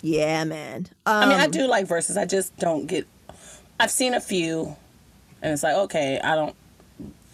yeah, 0.03 0.45
man. 0.45 0.87
Um, 1.07 1.23
I 1.23 1.27
mean, 1.27 1.41
I 1.41 1.47
do 1.47 1.67
like 1.67 1.87
verses. 1.87 2.17
I 2.17 2.25
just 2.25 2.57
don't 2.59 2.87
get. 2.87 3.07
I've 3.79 3.91
seen 3.91 4.15
a 4.15 4.21
few, 4.21 4.77
and 5.43 5.53
it's 5.53 5.63
like 5.63 5.75
okay, 5.77 6.21
I 6.23 6.35
don't 6.35 6.55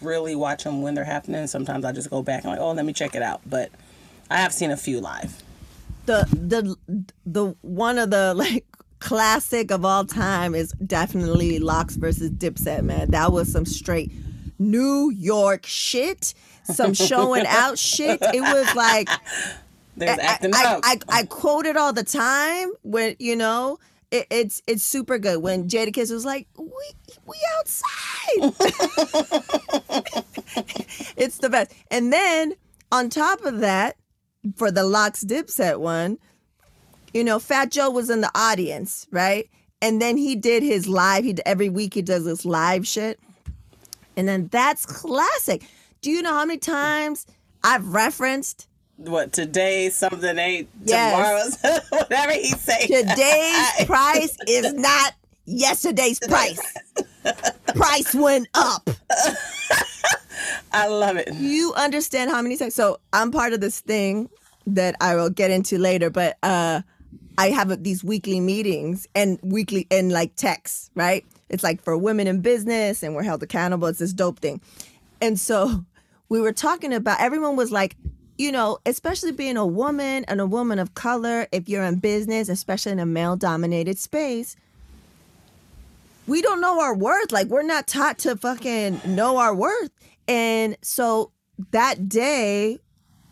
really 0.01 0.35
watch 0.35 0.63
them 0.63 0.81
when 0.81 0.93
they're 0.93 1.03
happening. 1.03 1.47
Sometimes 1.47 1.85
I 1.85 1.91
just 1.91 2.09
go 2.09 2.21
back 2.21 2.43
and 2.43 2.51
like, 2.51 2.59
oh, 2.59 2.71
let 2.71 2.85
me 2.85 2.93
check 2.93 3.15
it 3.15 3.21
out. 3.21 3.41
But 3.45 3.71
I 4.29 4.37
have 4.37 4.53
seen 4.53 4.71
a 4.71 4.77
few 4.77 4.99
live. 4.99 5.41
the 6.05 6.27
the 6.31 7.07
the 7.25 7.55
one 7.61 7.97
of 7.97 8.09
the 8.09 8.33
like 8.35 8.65
classic 8.99 9.71
of 9.71 9.85
all 9.85 10.05
time 10.05 10.55
is 10.55 10.71
definitely 10.85 11.59
LOX 11.59 11.95
versus 11.95 12.31
Dipset. 12.31 12.83
Man, 12.83 13.11
that 13.11 13.31
was 13.31 13.51
some 13.51 13.65
straight 13.65 14.11
New 14.59 15.11
York 15.11 15.65
shit. 15.65 16.33
Some 16.63 16.93
showing 17.09 17.45
out 17.47 17.77
shit. 17.77 18.19
It 18.21 18.41
was 18.41 18.75
like 18.75 19.09
There's 19.97 20.19
acting 20.19 20.53
I, 20.53 20.63
up. 20.65 20.81
I, 20.83 20.99
I, 21.09 21.19
I 21.19 21.23
quote 21.23 21.65
it 21.65 21.75
all 21.75 21.91
the 21.91 22.03
time 22.03 22.69
when 22.83 23.15
you 23.19 23.35
know 23.35 23.79
it, 24.11 24.27
it's 24.29 24.61
it's 24.67 24.83
super 24.83 25.17
good 25.17 25.41
when 25.41 25.67
Jadakiss 25.67 26.11
was 26.11 26.23
like 26.23 26.47
we 26.57 26.65
we 27.25 27.35
outside. 27.57 27.93
it's 31.17 31.39
the 31.39 31.49
best. 31.49 31.73
And 31.91 32.13
then 32.13 32.53
on 32.91 33.09
top 33.09 33.43
of 33.43 33.59
that, 33.59 33.97
for 34.55 34.71
the 34.71 34.83
LOX 34.83 35.23
Dipset 35.23 35.79
one, 35.79 36.19
you 37.13 37.23
know, 37.23 37.39
Fat 37.39 37.71
Joe 37.71 37.89
was 37.89 38.09
in 38.09 38.21
the 38.21 38.31
audience, 38.35 39.07
right? 39.11 39.49
And 39.81 40.01
then 40.01 40.17
he 40.17 40.35
did 40.35 40.63
his 40.63 40.87
live. 40.87 41.23
He 41.23 41.35
every 41.45 41.69
week 41.69 41.93
he 41.95 42.01
does 42.01 42.25
this 42.25 42.45
live 42.45 42.87
shit, 42.87 43.19
and 44.15 44.27
then 44.27 44.47
that's 44.51 44.85
classic. 44.85 45.63
Do 46.01 46.11
you 46.11 46.21
know 46.21 46.33
how 46.33 46.45
many 46.45 46.59
times 46.59 47.25
I've 47.63 47.87
referenced 47.87 48.66
what 48.97 49.31
today 49.31 49.89
something 49.89 50.37
ain't 50.37 50.67
Yes. 50.83 51.59
tomorrow's 51.61 51.83
whatever 51.89 52.33
he 52.33 52.49
say. 52.51 52.87
Today's 52.87 53.71
price 53.85 54.35
is 54.47 54.73
not 54.73 55.13
yesterday's 55.45 56.19
price. 56.19 56.59
Price 57.75 58.13
went 58.15 58.47
up. 58.53 58.89
I 60.71 60.87
love 60.87 61.17
it. 61.17 61.33
You 61.33 61.73
understand 61.75 62.31
how 62.31 62.41
many 62.41 62.57
times? 62.57 62.75
So 62.75 62.99
I'm 63.13 63.31
part 63.31 63.53
of 63.53 63.61
this 63.61 63.79
thing 63.79 64.29
that 64.67 64.95
I 65.01 65.15
will 65.15 65.29
get 65.29 65.51
into 65.51 65.77
later, 65.77 66.09
but 66.09 66.37
uh, 66.43 66.81
I 67.37 67.49
have 67.49 67.83
these 67.83 68.03
weekly 68.03 68.39
meetings 68.39 69.07
and 69.15 69.39
weekly 69.41 69.87
and 69.91 70.11
like 70.11 70.35
texts, 70.35 70.89
right? 70.95 71.25
It's 71.49 71.63
like 71.63 71.81
for 71.81 71.97
women 71.97 72.27
in 72.27 72.41
business, 72.41 73.03
and 73.03 73.15
we're 73.15 73.23
held 73.23 73.41
accountable. 73.43 73.87
It's 73.87 73.99
this 73.99 74.11
dope 74.13 74.39
thing, 74.39 74.59
and 75.21 75.39
so 75.39 75.85
we 76.29 76.41
were 76.41 76.51
talking 76.51 76.93
about. 76.93 77.21
Everyone 77.21 77.55
was 77.55 77.71
like, 77.71 77.95
you 78.37 78.51
know, 78.51 78.77
especially 78.85 79.31
being 79.31 79.57
a 79.57 79.65
woman 79.65 80.23
and 80.27 80.39
a 80.39 80.45
woman 80.45 80.79
of 80.79 80.93
color, 80.93 81.47
if 81.51 81.67
you're 81.67 81.83
in 81.83 81.95
business, 81.95 82.49
especially 82.49 82.91
in 82.91 82.99
a 82.99 83.05
male-dominated 83.05 83.97
space, 83.97 84.55
we 86.27 86.41
don't 86.41 86.61
know 86.61 86.81
our 86.81 86.95
worth. 86.95 87.31
Like 87.31 87.47
we're 87.47 87.63
not 87.63 87.87
taught 87.87 88.19
to 88.19 88.35
fucking 88.35 89.01
know 89.05 89.37
our 89.37 89.55
worth. 89.55 89.91
And 90.27 90.77
so 90.81 91.31
that 91.71 92.09
day, 92.09 92.79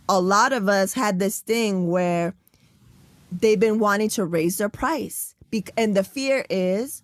a 0.07 0.19
lot 0.19 0.53
of 0.53 0.69
us 0.69 0.93
had 0.93 1.19
this 1.19 1.39
thing 1.39 1.87
where 1.89 2.33
they've 3.31 3.59
been 3.59 3.79
wanting 3.79 4.09
to 4.09 4.25
raise 4.25 4.57
their 4.57 4.69
price. 4.69 5.35
And 5.77 5.95
the 5.95 6.03
fear 6.03 6.45
is 6.49 7.01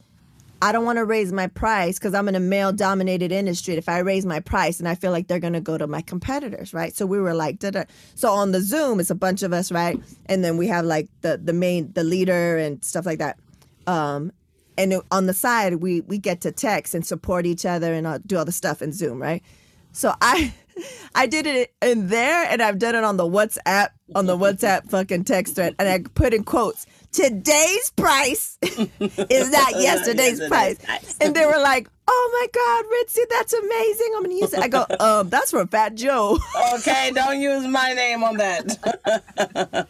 I 0.61 0.71
don't 0.71 0.85
want 0.85 0.97
to 0.97 1.05
raise 1.05 1.31
my 1.31 1.47
price 1.47 1.97
because 1.97 2.13
I'm 2.13 2.27
in 2.27 2.35
a 2.35 2.39
male 2.39 2.71
dominated 2.71 3.31
industry. 3.31 3.75
If 3.75 3.89
I 3.89 3.99
raise 3.99 4.25
my 4.25 4.39
price 4.39 4.79
and 4.79 4.87
I 4.87 4.93
feel 4.93 5.11
like 5.11 5.27
they're 5.27 5.39
going 5.39 5.53
to 5.53 5.61
go 5.61 5.77
to 5.77 5.87
my 5.87 6.01
competitors, 6.01 6.73
right? 6.73 6.95
So 6.95 7.05
we 7.07 7.19
were 7.19 7.33
like, 7.33 7.57
da-da. 7.59 7.85
so 8.13 8.31
on 8.31 8.51
the 8.51 8.61
Zoom, 8.61 8.99
it's 8.99 9.09
a 9.09 9.15
bunch 9.15 9.41
of 9.41 9.53
us, 9.53 9.71
right? 9.71 9.99
And 10.27 10.43
then 10.43 10.57
we 10.57 10.67
have 10.67 10.85
like 10.85 11.09
the 11.21 11.37
the 11.37 11.53
main 11.53 11.91
the 11.93 12.03
leader 12.03 12.57
and 12.57 12.83
stuff 12.85 13.05
like 13.05 13.19
that. 13.19 13.39
Um, 13.87 14.31
and 14.77 15.01
on 15.11 15.25
the 15.25 15.33
side, 15.33 15.75
we 15.75 16.01
we 16.01 16.17
get 16.17 16.41
to 16.41 16.51
text 16.51 16.93
and 16.93 17.05
support 17.05 17.45
each 17.45 17.65
other 17.65 17.93
and 17.93 18.05
uh, 18.05 18.19
do 18.25 18.37
all 18.37 18.45
the 18.45 18.51
stuff 18.51 18.81
in 18.81 18.93
Zoom, 18.93 19.21
right? 19.21 19.43
So 19.93 20.13
I 20.21 20.53
I 21.15 21.27
did 21.27 21.45
it 21.45 21.73
in 21.81 22.07
there 22.07 22.45
and 22.49 22.61
I've 22.61 22.79
done 22.79 22.95
it 22.95 23.03
on 23.03 23.17
the 23.17 23.27
WhatsApp 23.27 23.89
on 24.15 24.25
the 24.25 24.37
WhatsApp 24.37 24.89
fucking 24.89 25.23
text 25.23 25.55
thread 25.55 25.75
and 25.79 25.87
I 25.87 25.99
put 26.13 26.33
in 26.33 26.43
quotes 26.43 26.85
today's 27.11 27.91
price 27.91 28.57
is 28.61 29.51
not 29.51 29.79
yesterday's 29.79 30.41
price. 30.47 30.77
And 31.21 31.35
they 31.35 31.45
were 31.45 31.59
like, 31.59 31.87
oh 32.07 32.29
my 32.33 32.47
God, 32.53 32.85
Ritzy, 32.85 33.29
that's 33.29 33.53
amazing. 33.53 34.11
I'm 34.15 34.23
going 34.23 34.35
to 34.35 34.41
use 34.41 34.53
it. 34.53 34.59
I 34.59 34.67
go, 34.67 34.85
um, 34.99 35.29
that's 35.29 35.51
for 35.51 35.65
Fat 35.67 35.95
Joe. 35.95 36.39
okay, 36.73 37.11
don't 37.13 37.39
use 37.39 37.67
my 37.67 37.93
name 37.93 38.23
on 38.23 38.37
that. 38.37 39.87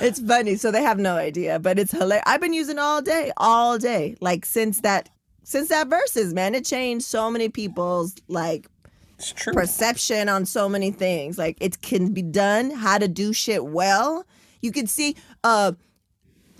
it's 0.00 0.20
funny. 0.20 0.56
So 0.56 0.70
they 0.70 0.82
have 0.82 0.98
no 0.98 1.16
idea, 1.16 1.58
but 1.58 1.78
it's 1.78 1.92
hilarious. 1.92 2.22
I've 2.26 2.40
been 2.40 2.52
using 2.52 2.78
all 2.78 3.02
day, 3.02 3.32
all 3.36 3.78
day. 3.78 4.16
Like 4.20 4.44
since 4.44 4.80
that, 4.82 5.08
since 5.42 5.68
that 5.70 5.88
verses, 5.88 6.32
man, 6.32 6.54
it 6.54 6.64
changed 6.64 7.04
so 7.04 7.30
many 7.30 7.48
people's 7.48 8.14
like 8.28 8.69
perception 9.52 10.28
on 10.28 10.46
so 10.46 10.68
many 10.68 10.90
things. 10.90 11.38
Like 11.38 11.56
it 11.60 11.80
can 11.82 12.12
be 12.12 12.22
done, 12.22 12.70
how 12.70 12.98
to 12.98 13.08
do 13.08 13.32
shit 13.32 13.64
well. 13.64 14.24
You 14.60 14.72
can 14.72 14.86
see, 14.86 15.16
uh, 15.44 15.72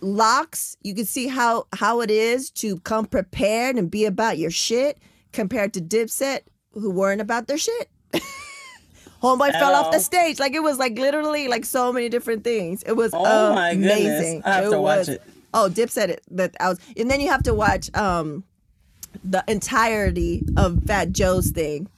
LOX 0.03 0.77
you 0.83 0.95
can 0.95 1.05
see 1.05 1.27
how 1.27 1.67
how 1.75 2.01
it 2.01 2.11
is 2.11 2.51
to 2.51 2.79
come 2.81 3.07
prepared 3.07 3.77
and 3.77 3.91
be 3.91 4.05
about 4.07 4.39
your 4.39 4.51
shit 4.51 4.99
compared 5.33 5.75
to 5.75 5.81
dipset 5.81 6.41
who 6.73 6.91
weren't 6.91 7.21
about 7.21 7.47
their 7.47 7.59
shit. 7.59 7.91
Homeboy 9.23 9.53
fell 9.53 9.75
off 9.75 9.93
the 9.93 10.01
stage. 10.01 10.41
Like 10.41 10.55
it 10.55 10.63
was 10.63 10.79
like 10.79 10.99
literally 10.99 11.49
like 11.49 11.65
so 11.65 11.93
many 11.93 12.09
different 12.09 12.45
things. 12.45 12.83
It 12.85 12.93
was 12.93 13.13
oh 13.15 13.53
amazing 13.53 14.43
i 14.45 14.55
have 14.55 14.65
it 14.65 14.71
to 14.71 14.81
was, 14.81 15.09
watch 15.09 15.17
it. 15.17 15.23
Oh 15.53 15.69
dipset 15.71 16.09
it 16.09 16.23
that 16.31 16.55
i 16.61 16.69
was 16.69 16.79
and 16.97 17.11
then 17.11 17.21
you 17.21 17.29
have 17.29 17.43
to 17.45 17.55
watch 17.55 17.95
um 17.95 18.45
the 19.25 19.43
entirety 19.49 20.45
of 20.57 20.83
fat 20.85 21.13
joe's 21.13 21.51
thing 21.51 21.89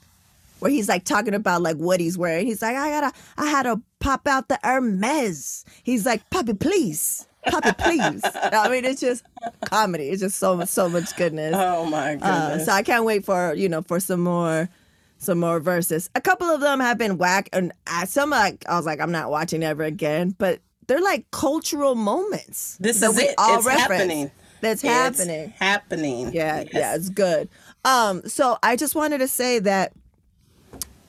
where 0.62 0.71
he's 0.71 0.88
like 0.88 1.04
talking 1.04 1.35
about 1.35 1.61
like 1.61 1.76
what 1.76 2.00
he's 2.00 2.16
wearing 2.16 2.47
he's 2.47 2.62
like 2.62 2.76
i 2.76 2.88
gotta 2.88 3.12
i 3.37 3.47
had 3.47 3.64
to 3.64 3.81
pop 3.99 4.26
out 4.26 4.49
the 4.49 4.59
hermes 4.62 5.64
he's 5.83 6.07
like 6.07 6.28
poppy 6.31 6.54
please 6.54 7.26
Poppy, 7.47 7.73
please. 7.73 8.23
I 8.35 8.69
mean, 8.69 8.85
it's 8.85 9.00
just 9.00 9.25
comedy. 9.64 10.09
It's 10.11 10.21
just 10.21 10.38
so 10.38 10.57
much, 10.57 10.69
so 10.69 10.88
much 10.88 11.16
goodness. 11.16 11.54
Oh 11.57 11.85
my 11.87 12.12
goodness! 12.12 12.62
Uh, 12.62 12.64
so 12.66 12.73
I 12.73 12.83
can't 12.83 13.04
wait 13.04 13.25
for 13.25 13.54
you 13.54 13.69
know 13.69 13.83
for 13.83 13.99
some 13.99 14.21
more, 14.21 14.69
some 15.19 15.40
more 15.40 15.59
verses. 15.59 16.09
A 16.14 16.21
couple 16.21 16.49
of 16.49 16.61
them 16.61 16.81
have 16.81 16.99
been 16.99 17.19
whack, 17.19 17.49
and 17.52 17.73
I, 17.87 18.04
some 18.04 18.31
like 18.31 18.64
I 18.69 18.76
was 18.76 18.87
like, 18.87 19.00
I'm 19.00 19.12
not 19.12 19.31
watching 19.31 19.64
ever 19.64 19.83
again. 19.83 20.37
But 20.38 20.61
they're 20.87 21.00
like 21.00 21.31
cultural 21.31 21.95
moments. 21.95 22.76
This 22.78 23.00
that 23.00 23.11
is 23.11 23.16
we 23.16 23.23
it. 23.25 23.35
All 23.38 23.59
it's 23.59 23.66
reference. 23.66 23.90
happening. 23.90 24.31
That's 24.61 24.85
it's 24.85 24.92
happening. 24.92 25.50
Happening. 25.59 26.33
Yeah, 26.33 26.61
yes. 26.61 26.71
yeah, 26.73 26.95
it's 26.95 27.09
good. 27.09 27.49
Um, 27.85 28.23
so 28.28 28.57
I 28.62 28.76
just 28.76 28.95
wanted 28.95 29.19
to 29.19 29.28
say 29.28 29.59
that 29.59 29.92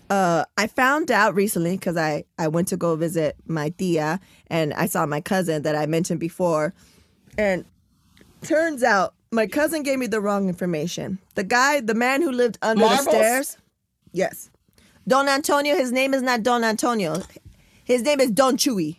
uh, 0.10 0.45
I 0.57 0.67
found 0.67 1.12
out 1.12 1.36
recently 1.36 1.75
because 1.77 1.98
I, 1.98 2.25
I 2.38 2.48
went 2.48 2.67
to 2.69 2.77
go 2.77 2.95
visit 2.95 3.36
my 3.48 3.69
tia 3.69 4.19
and 4.48 4.74
I 4.74 4.86
saw 4.86 5.05
my 5.05 5.22
cousin 5.22 5.63
that 5.63 5.75
I 5.75 5.86
mentioned 5.86 6.19
before. 6.19 6.74
And 7.38 7.65
turns 8.41 8.83
out 8.83 9.15
my 9.31 9.48
cousin 9.48 9.83
gave 9.83 10.00
me 10.00 10.07
the 10.07 10.22
wrong 10.22 10.48
information. 10.48 11.19
The 11.36 11.43
guy, 11.43 11.81
the 11.81 11.95
man 11.95 12.22
who 12.22 12.31
lived 12.31 12.57
under 12.62 12.86
Marbles? 12.86 13.05
the 13.05 13.12
stairs. 13.12 13.57
Yes. 14.12 14.50
Don 15.08 15.28
Antonio, 15.28 15.75
his 15.75 15.91
name 15.91 16.13
is 16.13 16.21
not 16.21 16.43
Don 16.43 16.63
Antonio. 16.63 17.21
His 17.84 18.04
name 18.04 18.19
is 18.21 18.32
Don 18.32 18.56
Chuy. 18.58 18.97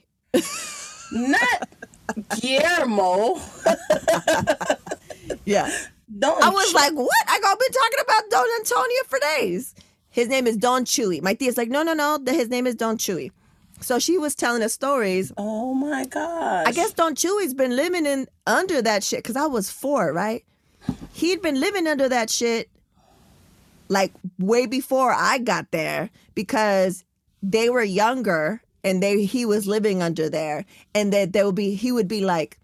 not 1.13 1.69
Guillermo. 2.41 3.41
yeah. 5.45 5.71
Don 6.19 6.43
I 6.43 6.51
was 6.51 6.71
Ch- 6.71 6.75
like, 6.75 6.93
what? 6.93 7.11
I 7.29 7.41
got 7.41 7.59
been 7.59 7.73
talking 7.73 7.99
about 8.03 8.31
Don 8.31 8.47
Antonio 8.61 9.03
for 9.07 9.19
days. 9.39 9.75
His 10.15 10.29
name 10.29 10.47
is 10.47 10.57
Don 10.57 10.85
Chuy. 10.85 11.21
My 11.21 11.35
tia's 11.35 11.57
like, 11.57 11.69
no, 11.69 11.83
no, 11.83 11.93
no. 11.93 12.21
His 12.25 12.49
name 12.49 12.69
is 12.69 12.77
Don 12.77 12.97
Chuy. 12.97 13.33
So 13.81 13.99
she 13.99 14.17
was 14.17 14.37
telling 14.37 14.63
us 14.63 14.73
stories. 14.73 15.33
Oh 15.37 15.75
my 15.75 16.07
gosh. 16.07 16.65
I 16.69 16.71
guess 16.71 16.93
Don 16.93 17.17
Chuy's 17.17 17.53
been 17.53 17.75
living 17.75 18.07
in 18.07 18.29
under 18.47 18.81
that 18.81 19.03
shit 19.03 19.25
because 19.25 19.35
I 19.35 19.47
was 19.47 19.73
four, 19.73 20.13
right? 20.13 20.45
He'd 21.15 21.43
been 21.43 21.59
living 21.59 21.89
under 21.89 22.09
that 22.09 22.31
shit 22.31 22.71
like 23.89 24.13
way 24.39 24.67
before 24.67 25.13
I 25.13 25.39
got 25.39 25.73
there 25.73 26.11
because 26.37 27.03
they 27.43 27.69
were 27.69 27.83
younger 27.83 28.63
and 28.85 29.03
they 29.03 29.25
he 29.25 29.45
was 29.45 29.67
living 29.67 30.01
under 30.01 30.31
there 30.31 30.65
and 30.95 31.13
that 31.13 31.33
there 31.33 31.45
would 31.45 31.57
be 31.57 31.75
he 31.75 31.91
would 31.91 32.07
be 32.07 32.25
like 32.25 32.61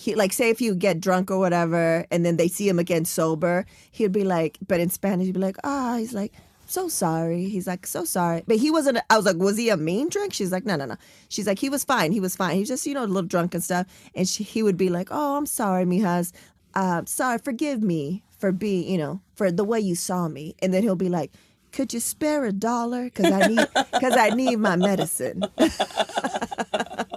he 0.00 0.14
like 0.14 0.32
say 0.32 0.48
if 0.50 0.60
you 0.60 0.74
get 0.74 1.00
drunk 1.00 1.30
or 1.30 1.38
whatever 1.38 2.06
and 2.10 2.24
then 2.24 2.36
they 2.36 2.48
see 2.48 2.68
him 2.68 2.78
again 2.78 3.04
sober 3.04 3.66
he'd 3.90 4.12
be 4.12 4.24
like 4.24 4.56
but 4.66 4.80
in 4.80 4.88
spanish 4.88 5.26
he'd 5.26 5.34
be 5.34 5.40
like 5.40 5.56
ah 5.64 5.94
oh, 5.94 5.98
he's 5.98 6.14
like 6.14 6.32
so 6.70 6.88
sorry. 6.88 7.48
He's 7.48 7.66
like 7.66 7.84
so 7.86 8.04
sorry. 8.04 8.44
But 8.46 8.58
he 8.58 8.70
wasn't 8.70 8.98
i 9.10 9.16
was 9.16 9.26
like 9.26 9.36
was 9.36 9.56
he 9.56 9.68
a 9.70 9.76
mean 9.76 10.08
drink 10.08 10.32
she's 10.32 10.52
like 10.52 10.64
no 10.64 10.76
no 10.76 10.86
no. 10.86 10.96
She's 11.28 11.46
like 11.46 11.58
he 11.58 11.68
was 11.68 11.84
fine 11.84 12.12
he 12.12 12.20
was 12.20 12.36
fine. 12.36 12.56
He 12.56 12.64
just 12.64 12.86
you 12.86 12.94
know 12.94 13.04
a 13.04 13.06
little 13.06 13.22
drunk 13.22 13.54
and 13.54 13.62
stuff. 13.62 13.86
And 14.14 14.28
she, 14.28 14.44
he 14.44 14.62
would 14.62 14.76
be 14.76 14.88
like 14.88 15.08
oh 15.10 15.36
i'm 15.36 15.46
sorry 15.46 15.84
mijas. 15.84 16.32
Uh, 16.72 17.02
sorry 17.04 17.38
forgive 17.38 17.82
me 17.82 18.22
for 18.38 18.52
being 18.52 18.88
you 18.88 18.98
know 18.98 19.20
for 19.34 19.50
the 19.50 19.64
way 19.64 19.80
you 19.80 19.96
saw 19.96 20.28
me. 20.28 20.54
And 20.62 20.72
then 20.72 20.82
he'll 20.82 20.94
be 20.94 21.08
like 21.08 21.32
could 21.72 21.92
you 21.92 22.00
spare 22.00 22.44
a 22.44 22.52
dollar? 22.52 23.04
Because 23.04 23.32
i 23.32 23.46
need 23.48 23.66
because 23.74 24.16
i 24.16 24.30
need 24.30 24.56
my 24.56 24.76
medicine 24.76 25.42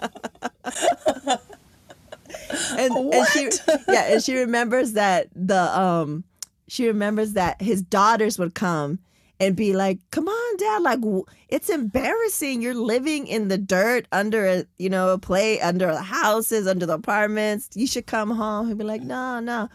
and, 2.72 3.14
and 3.14 3.28
she 3.28 3.50
yeah, 3.88 4.14
and 4.14 4.24
she 4.24 4.36
remembers 4.36 4.94
that 4.94 5.28
the 5.36 5.80
um 5.80 6.24
she 6.68 6.88
remembers 6.88 7.34
that 7.34 7.62
his 7.62 7.82
daughters 7.82 8.40
would 8.40 8.56
come 8.56 9.00
and 9.40 9.56
be 9.56 9.74
like, 9.74 10.00
"Come 10.12 10.28
on, 10.28 10.58
dad, 10.58 10.82
like 10.82 11.00
it's 11.50 11.70
embarrassing. 11.70 12.62
You're 12.62 12.74
living 12.74 13.28
in 13.28 13.48
the 13.48 13.58
dirt 13.58 14.08
under 14.12 14.46
a, 14.46 14.66
you 14.78 14.90
know, 14.90 15.10
a 15.10 15.18
play 15.18 15.60
under 15.62 15.88
the 15.88 16.02
houses, 16.02 16.68
under 16.68 16.86
the 16.86 16.94
apartments. 16.94 17.70
You 17.74 17.88
should 17.88 18.06
come 18.06 18.32
home." 18.32 18.68
He'd 18.68 18.78
be 18.78 18.84
like, 18.84 19.02
"No, 19.02 19.40
no." 19.40 19.70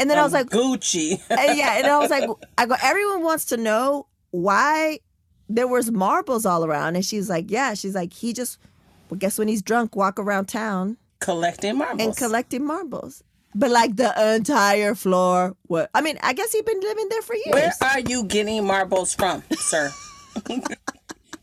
And 0.00 0.08
then 0.10 0.18
um, 0.18 0.22
I 0.22 0.24
was 0.24 0.32
like, 0.32 0.48
"Gucci." 0.48 1.20
and 1.30 1.58
yeah, 1.58 1.78
and 1.78 1.86
I 1.86 1.98
was 1.98 2.10
like, 2.10 2.28
I 2.56 2.66
go, 2.66 2.76
"Everyone 2.82 3.22
wants 3.22 3.46
to 3.46 3.56
know 3.56 4.06
why 4.30 5.00
there 5.48 5.68
was 5.68 5.90
marbles 5.90 6.44
all 6.44 6.64
around." 6.64 6.96
And 6.96 7.04
she's 7.04 7.28
like, 7.30 7.50
"Yeah." 7.50 7.74
She's 7.74 7.94
like, 7.94 8.12
"He 8.12 8.32
just 8.32 8.58
well, 9.10 9.18
guess 9.18 9.38
when 9.38 9.48
he's 9.48 9.62
drunk, 9.62 9.96
walk 9.96 10.18
around 10.18 10.46
town 10.46 10.96
collecting 11.20 11.78
marbles 11.78 12.06
and 12.06 12.16
collecting 12.16 12.64
marbles. 12.64 13.22
But 13.54 13.70
like 13.70 13.96
the 13.96 14.34
entire 14.34 14.94
floor, 14.94 15.56
what? 15.66 15.90
I 15.94 16.00
mean, 16.00 16.18
I 16.22 16.32
guess 16.32 16.52
he'd 16.52 16.64
been 16.64 16.80
living 16.80 17.08
there 17.08 17.22
for 17.22 17.34
years. 17.34 17.54
Where 17.54 17.72
are 17.82 18.00
you 18.00 18.24
getting 18.24 18.66
marbles 18.66 19.14
from, 19.14 19.42
sir? 19.52 19.90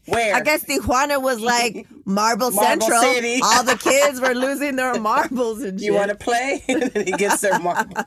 Where? 0.07 0.35
I 0.35 0.41
guess 0.41 0.63
Tijuana 0.63 1.19
was 1.19 1.39
like 1.41 1.87
Marble, 2.05 2.51
Marble 2.51 2.85
Central. 2.85 3.01
City. 3.01 3.39
All 3.43 3.63
the 3.63 3.75
kids 3.75 4.21
were 4.21 4.35
losing 4.35 4.75
their 4.75 4.99
marbles 4.99 5.63
and 5.63 5.79
shit. 5.79 5.87
You 5.87 5.95
want 5.95 6.09
to 6.09 6.15
play? 6.15 6.63
and 6.69 6.83
then 6.83 7.07
he 7.07 7.11
gets 7.13 7.41
their 7.41 7.57
marbles. 7.59 8.05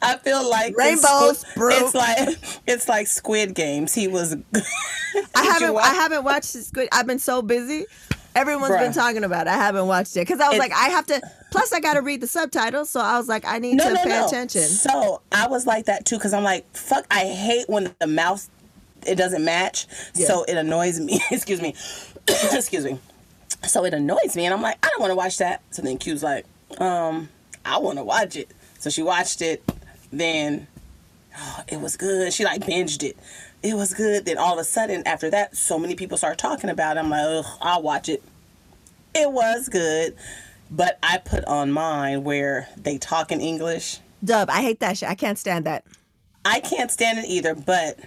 I 0.00 0.16
feel 0.22 0.48
like 0.48 0.76
rainbows. 0.76 1.44
It's, 1.56 1.56
it's 1.56 1.94
like 1.94 2.38
it's 2.66 2.88
like 2.88 3.08
Squid 3.08 3.54
Games. 3.54 3.92
He 3.92 4.06
was. 4.06 4.36
I 5.34 5.42
haven't. 5.44 5.76
I 5.76 5.94
haven't 5.94 6.22
watched 6.22 6.50
Squid. 6.50 6.88
I've 6.92 7.08
been 7.08 7.18
so 7.18 7.42
busy. 7.42 7.86
Everyone's 8.34 8.72
Bruh. 8.72 8.80
been 8.80 8.92
talking 8.92 9.22
about 9.22 9.46
it. 9.46 9.50
I 9.50 9.56
haven't 9.56 9.86
watched 9.86 10.16
it 10.16 10.20
because 10.20 10.40
I 10.40 10.48
was 10.48 10.56
it's, 10.56 10.60
like, 10.60 10.72
I 10.72 10.88
have 10.90 11.06
to. 11.06 11.20
Plus, 11.52 11.72
I 11.72 11.80
got 11.80 11.94
to 11.94 12.02
read 12.02 12.20
the 12.20 12.26
subtitles, 12.26 12.90
so 12.90 13.00
I 13.00 13.16
was 13.16 13.28
like, 13.28 13.44
I 13.46 13.58
need 13.58 13.76
no, 13.76 13.84
to 13.84 13.94
no, 13.94 14.02
pay 14.02 14.08
no. 14.08 14.26
attention. 14.26 14.62
So 14.62 15.22
I 15.30 15.46
was 15.46 15.66
like 15.66 15.86
that 15.86 16.04
too 16.04 16.16
because 16.16 16.32
I'm 16.32 16.42
like, 16.42 16.66
fuck, 16.74 17.06
I 17.10 17.26
hate 17.26 17.68
when 17.68 17.94
the 18.00 18.08
mouth 18.08 18.48
it 19.06 19.16
doesn't 19.16 19.44
match, 19.44 19.86
yeah. 20.14 20.26
so 20.26 20.44
it 20.44 20.56
annoys 20.56 20.98
me. 20.98 21.20
Excuse 21.30 21.60
me. 21.60 21.74
Excuse 22.28 22.84
me. 22.84 22.98
So 23.66 23.84
it 23.84 23.94
annoys 23.94 24.34
me, 24.34 24.46
and 24.46 24.54
I'm 24.54 24.62
like, 24.62 24.78
I 24.84 24.88
don't 24.88 25.00
want 25.00 25.10
to 25.10 25.16
watch 25.16 25.38
that. 25.38 25.62
So 25.70 25.82
then 25.82 25.98
Q's 25.98 26.22
like, 26.22 26.46
um, 26.78 27.28
I 27.64 27.78
want 27.78 27.98
to 27.98 28.04
watch 28.04 28.36
it. 28.36 28.50
So 28.78 28.90
she 28.90 29.02
watched 29.02 29.42
it. 29.42 29.62
Then 30.12 30.66
oh, 31.38 31.62
it 31.68 31.80
was 31.80 31.96
good. 31.96 32.32
She 32.32 32.44
like 32.44 32.62
binged 32.62 33.02
it 33.02 33.16
it 33.64 33.74
was 33.74 33.94
good. 33.94 34.26
Then 34.26 34.36
all 34.36 34.52
of 34.52 34.58
a 34.58 34.64
sudden, 34.64 35.02
after 35.06 35.30
that, 35.30 35.56
so 35.56 35.78
many 35.78 35.96
people 35.96 36.18
start 36.18 36.36
talking 36.36 36.68
about 36.68 36.96
it. 36.96 37.00
I'm 37.00 37.08
like, 37.08 37.24
Ugh, 37.24 37.46
I'll 37.62 37.82
watch 37.82 38.10
it. 38.10 38.22
It 39.14 39.32
was 39.32 39.70
good. 39.70 40.14
But 40.70 40.98
I 41.02 41.18
put 41.18 41.44
on 41.46 41.72
mine 41.72 42.24
where 42.24 42.68
they 42.76 42.98
talk 42.98 43.32
in 43.32 43.40
English. 43.40 44.00
Dub, 44.22 44.50
I 44.50 44.60
hate 44.60 44.80
that 44.80 44.98
shit. 44.98 45.08
I 45.08 45.14
can't 45.14 45.38
stand 45.38 45.64
that. 45.64 45.84
I 46.44 46.60
can't 46.60 46.90
stand 46.90 47.18
it 47.18 47.24
either, 47.26 47.54
but 47.54 47.98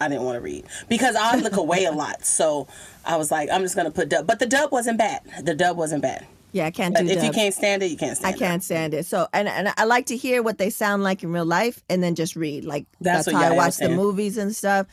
I 0.00 0.08
didn't 0.08 0.24
want 0.24 0.36
to 0.36 0.40
read 0.40 0.64
because 0.88 1.14
I 1.14 1.36
look 1.36 1.56
away 1.56 1.84
a 1.84 1.92
lot. 1.92 2.24
So 2.24 2.66
I 3.04 3.16
was 3.16 3.30
like, 3.30 3.48
I'm 3.50 3.62
just 3.62 3.76
gonna 3.76 3.90
put 3.92 4.08
dub. 4.08 4.26
But 4.26 4.40
the 4.40 4.46
dub 4.46 4.72
wasn't 4.72 4.98
bad. 4.98 5.22
The 5.42 5.54
dub 5.54 5.76
wasn't 5.76 6.02
bad. 6.02 6.26
Yeah, 6.52 6.66
I 6.66 6.70
can't 6.70 6.96
do 6.96 7.04
But 7.04 7.16
if 7.16 7.24
you 7.24 7.30
can't 7.30 7.54
stand 7.54 7.82
it, 7.82 7.90
you 7.90 7.96
can't 7.96 8.16
stand 8.16 8.34
it. 8.34 8.36
I 8.36 8.38
can't 8.38 8.62
stand 8.62 8.94
it. 8.94 9.06
So, 9.06 9.28
and 9.32 9.48
and 9.48 9.72
I 9.76 9.84
like 9.84 10.06
to 10.06 10.16
hear 10.16 10.42
what 10.42 10.58
they 10.58 10.70
sound 10.70 11.02
like 11.02 11.22
in 11.22 11.32
real 11.32 11.44
life, 11.44 11.82
and 11.88 12.02
then 12.02 12.14
just 12.14 12.36
read. 12.36 12.64
Like 12.64 12.86
That's 13.00 13.26
that's, 13.26 13.36
how 13.36 13.42
I 13.42 13.56
watch 13.56 13.76
the 13.76 13.88
movies 13.88 14.36
and 14.36 14.54
stuff. 14.54 14.86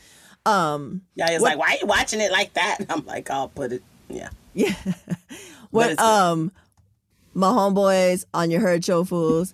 Um, 0.46 1.02
Yeah, 1.14 1.30
it's 1.30 1.42
like, 1.42 1.58
why 1.58 1.74
are 1.74 1.76
you 1.80 1.86
watching 1.86 2.20
it 2.20 2.32
like 2.32 2.54
that? 2.54 2.78
I'm 2.88 3.04
like, 3.04 3.30
I'll 3.30 3.48
put 3.48 3.72
it. 3.72 3.82
Yeah. 4.08 4.30
yeah. 4.54 4.74
what 5.70 5.98
um, 5.98 6.52
my 7.34 7.48
homeboys 7.48 8.24
on 8.32 8.50
your 8.50 8.60
herd 8.60 8.84
show 8.84 9.04
fools. 9.04 9.52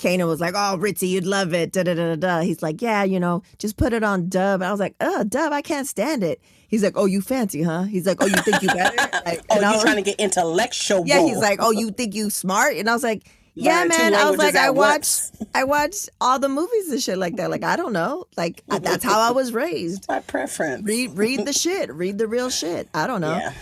Kanan 0.00 0.26
was 0.26 0.40
like, 0.40 0.54
"Oh, 0.54 0.78
Ritzy, 0.80 1.08
you'd 1.08 1.26
love 1.26 1.52
it." 1.54 1.72
Da 1.72 1.82
da 1.82 1.94
da 1.94 2.16
da. 2.16 2.40
He's 2.40 2.62
like, 2.62 2.80
"Yeah, 2.80 3.04
you 3.04 3.20
know, 3.20 3.42
just 3.58 3.76
put 3.76 3.92
it 3.92 4.02
on 4.02 4.28
dub." 4.28 4.62
And 4.62 4.68
I 4.68 4.70
was 4.70 4.80
like, 4.80 4.94
"Uh, 5.00 5.24
dub, 5.24 5.52
I 5.52 5.60
can't 5.62 5.86
stand 5.86 6.22
it." 6.24 6.40
He's 6.68 6.82
like, 6.82 6.94
"Oh, 6.96 7.04
you 7.04 7.20
fancy, 7.20 7.62
huh?" 7.62 7.82
He's 7.82 8.06
like, 8.06 8.18
"Oh, 8.22 8.26
you 8.26 8.36
think 8.36 8.62
you 8.62 8.68
better?" 8.68 8.96
Like, 9.26 9.42
Oh, 9.50 9.60
you're 9.60 9.70
was- 9.72 9.82
trying 9.82 9.96
to 9.96 10.02
get 10.02 10.18
intellectual. 10.18 11.04
Yeah, 11.06 11.22
he's 11.24 11.36
like, 11.38 11.58
"Oh, 11.62 11.70
you 11.70 11.90
think 11.90 12.14
you 12.14 12.30
smart?" 12.30 12.76
And 12.76 12.88
I 12.88 12.94
was 12.94 13.02
like, 13.02 13.28
"Yeah, 13.54 13.80
Learn 13.80 13.88
man." 13.88 14.14
I 14.14 14.30
was 14.30 14.38
like, 14.38 14.56
"I 14.56 14.66
at 14.68 14.74
watch. 14.74 15.06
I 15.54 15.64
watch 15.64 16.08
all 16.20 16.38
the 16.38 16.48
movies 16.48 16.90
and 16.90 17.02
shit 17.02 17.18
like 17.18 17.36
that. 17.36 17.50
Like, 17.50 17.64
I 17.64 17.76
don't 17.76 17.92
know. 17.92 18.24
Like, 18.36 18.62
that's 18.68 19.04
how 19.04 19.20
I 19.20 19.32
was 19.32 19.52
raised. 19.52 20.06
my 20.08 20.20
preference. 20.20 20.84
Read, 20.86 21.16
read 21.16 21.44
the 21.44 21.52
shit. 21.52 21.92
Read 21.92 22.16
the 22.18 22.26
real 22.26 22.48
shit. 22.48 22.88
I 22.94 23.06
don't 23.06 23.20
know. 23.20 23.36
Yeah. 23.36 23.52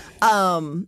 Um. 0.57 0.87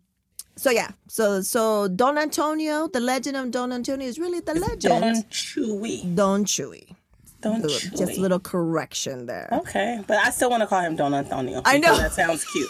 So 0.61 0.71
yeah. 0.71 0.91
So 1.09 1.41
so 1.41 1.89
Don 1.89 2.19
Antonio, 2.19 2.87
the 2.87 3.01
legend 3.01 3.35
of 3.35 3.51
Don 3.51 3.73
Antonio, 3.73 4.07
is 4.07 4.19
really 4.19 4.41
the 4.41 4.53
legend. 4.57 4.83
Don 4.83 5.15
Chuy. 5.31 6.15
Don 6.15 6.45
Chuy. 6.45 6.95
Don 7.41 7.63
Little- 7.63 7.79
Chuy. 7.79 7.97
Just 7.99 8.19
a 8.19 8.21
little 8.21 8.39
correction 8.41 9.25
there. 9.25 9.49
Okay, 9.53 10.05
but 10.07 10.19
I 10.19 10.29
still 10.29 10.51
want 10.51 10.61
to 10.61 10.67
call 10.67 10.83
him 10.83 10.97
Don 10.97 11.15
Antonio. 11.15 11.63
I 11.65 11.79
know. 11.79 11.97
That 11.97 12.13
sounds 12.13 12.45
cute. 12.45 12.69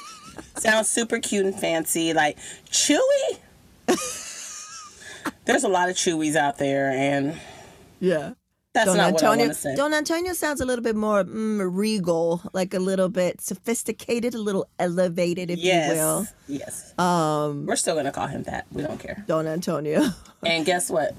sounds 0.56 0.88
super 0.88 1.18
cute 1.18 1.44
and 1.46 1.58
fancy. 1.58 2.12
Like 2.14 2.38
Chuy. 2.70 3.38
There's 5.46 5.64
a 5.64 5.68
lot 5.68 5.88
of 5.88 5.96
Chewies 5.96 6.36
out 6.36 6.58
there, 6.58 6.90
and 6.92 7.40
Yeah. 7.98 8.34
That's 8.72 8.86
Don 8.86 8.96
not 8.96 9.12
what 9.12 9.22
I 9.22 9.26
Antonio. 9.26 9.44
want 9.46 9.56
to 9.56 9.60
say. 9.60 9.74
Don 9.76 9.92
Antonio 9.94 10.32
sounds 10.32 10.60
a 10.60 10.64
little 10.64 10.82
bit 10.82 10.94
more 10.96 11.24
mm, 11.24 11.68
regal, 11.72 12.40
like 12.52 12.72
a 12.74 12.78
little 12.78 13.08
bit 13.08 13.40
sophisticated, 13.40 14.34
a 14.34 14.38
little 14.40 14.68
elevated, 14.78 15.50
if 15.50 15.58
yes, 15.58 15.88
you 15.90 15.96
will. 15.96 16.26
yes. 16.46 16.94
Um, 16.98 17.66
We're 17.66 17.76
still 17.76 17.94
gonna 17.96 18.12
call 18.12 18.28
him 18.28 18.44
that. 18.44 18.66
We 18.72 18.82
don't 18.82 18.98
care. 19.00 19.24
Don 19.26 19.46
Antonio. 19.46 20.02
And 20.46 20.64
guess 20.64 20.88
what? 20.88 21.14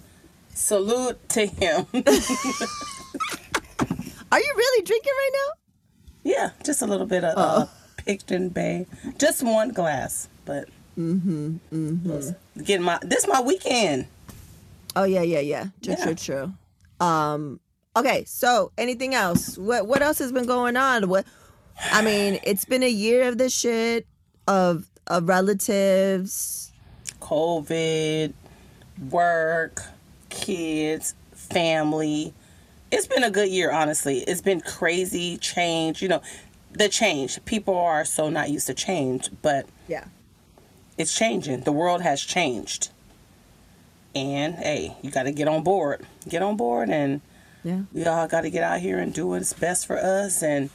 Salute 0.54 1.18
to 1.30 1.46
him. 1.46 1.86
Are 4.32 4.40
you 4.40 4.54
really 4.56 4.84
drinking 4.84 5.12
right 5.18 5.30
now? 5.34 5.54
yeah, 6.24 6.50
just 6.64 6.82
a 6.82 6.86
little 6.86 7.06
bit 7.06 7.24
of 7.24 7.38
uh, 7.38 7.66
Picton 7.98 8.50
Bay. 8.50 8.86
Just 9.18 9.44
one 9.44 9.70
glass, 9.70 10.30
but 10.46 10.70
mm-hmm, 10.98 11.58
mm-hmm. 11.74 12.64
Getting 12.64 12.86
my 12.86 12.98
this 13.04 13.28
my 13.28 13.42
weekend. 13.42 14.08
Oh 14.96 15.04
yeah, 15.04 15.22
yeah, 15.22 15.40
yeah. 15.40 15.66
True, 15.84 15.96
Yeah. 15.98 16.04
true, 16.06 16.16
true. 16.16 16.54
Um, 17.02 17.60
okay. 17.96 18.24
So, 18.26 18.72
anything 18.78 19.14
else? 19.14 19.58
What 19.58 19.88
What 19.88 20.02
else 20.02 20.20
has 20.20 20.32
been 20.32 20.46
going 20.46 20.78
on? 20.78 21.10
What? 21.10 21.26
I 21.92 22.02
mean, 22.02 22.40
it's 22.44 22.66
been 22.66 22.84
a 22.84 22.90
year 22.90 23.28
of 23.28 23.38
this 23.38 23.54
shit 23.58 24.06
of 24.48 24.88
of 25.08 25.28
relatives. 25.28 26.72
COVID, 27.20 28.34
work, 29.10 29.82
kids, 30.30 31.16
family. 31.34 32.34
It's 32.92 33.08
been 33.08 33.24
a 33.24 33.32
good 33.32 33.50
year, 33.50 33.72
honestly. 33.72 34.20
It's 34.20 34.42
been 34.42 34.62
crazy 34.62 35.38
change. 35.38 36.02
You 36.02 36.10
know, 36.10 36.22
the 36.74 36.90
change. 36.90 37.44
People 37.46 37.78
are 37.78 38.06
so 38.06 38.30
not 38.30 38.50
used 38.50 38.68
to 38.68 38.74
change, 38.74 39.30
but 39.42 39.66
Yeah. 39.88 40.06
it's 40.98 41.16
changing. 41.16 41.62
The 41.62 41.72
world 41.72 42.02
has 42.02 42.22
changed. 42.22 42.90
And 44.14 44.56
hey, 44.56 44.96
you 45.02 45.10
got 45.12 45.24
to 45.24 45.32
get 45.32 45.48
on 45.48 45.64
board. 45.64 46.06
Get 46.28 46.42
on 46.42 46.58
board, 46.58 46.90
and 46.90 47.22
Yeah. 47.64 47.82
we 47.94 48.06
all 48.06 48.28
got 48.28 48.42
to 48.42 48.50
get 48.50 48.64
out 48.64 48.80
here 48.82 49.00
and 49.00 49.14
do 49.14 49.28
what's 49.28 49.54
best 49.54 49.86
for 49.88 49.98
us 49.98 50.44
and 50.44 50.70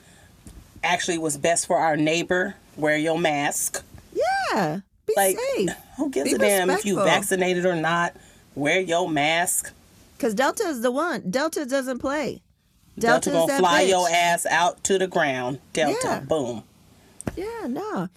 actually 0.83 1.18
what's 1.18 1.37
best 1.37 1.66
for 1.66 1.77
our 1.79 1.96
neighbor. 1.96 2.55
Wear 2.77 2.96
your 2.96 3.18
mask. 3.18 3.83
Yeah. 4.14 4.81
Be 5.07 5.14
Like, 5.16 5.38
safe. 5.57 5.70
who 5.99 6.11
gives 6.11 6.31
Be 6.31 6.37
a 6.37 6.38
damn 6.38 6.70
if 6.70 6.85
you 6.85 6.96
vaccinated 6.96 7.64
or 7.66 7.77
not? 7.77 8.14
Wear 8.55 8.81
your 8.81 9.09
mask. 9.09 9.72
Cause 10.18 10.33
Delta 10.35 10.64
is 10.64 10.81
the 10.81 10.90
one. 10.90 11.31
Delta 11.31 11.66
doesn't 11.66 11.99
play. 11.99 12.42
Delta 12.99 13.31
Delta's 13.31 13.51
gonna 13.51 13.59
fly 13.61 13.85
bitch. 13.85 13.88
your 13.90 14.09
ass 14.09 14.46
out 14.46 14.83
to 14.85 14.96
the 14.99 15.07
ground. 15.07 15.59
Delta, 15.75 15.99
Yeah. 16.03 16.20
boom. 16.20 16.62
Yeah, 17.37 17.66
no. 17.68 18.09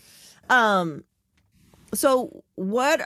Um 0.50 1.04
so 1.94 2.44
what 2.56 3.06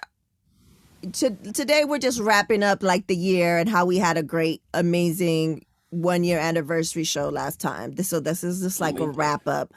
to, 1.13 1.29
today 1.53 1.83
we're 1.85 1.99
just 1.99 2.19
wrapping 2.19 2.63
up 2.63 2.81
like 2.83 3.07
the 3.07 3.15
year 3.15 3.57
and 3.57 3.69
how 3.69 3.85
we 3.85 3.97
had 3.97 4.17
a 4.17 4.23
great 4.23 4.61
amazing 4.73 5.65
one 5.89 6.23
year 6.23 6.39
anniversary 6.39 7.03
show 7.03 7.29
last 7.29 7.59
time. 7.59 7.95
So 8.03 8.19
this 8.19 8.43
is 8.43 8.61
just 8.61 8.79
like 8.81 8.99
a 8.99 9.07
wrap 9.07 9.47
up. 9.47 9.71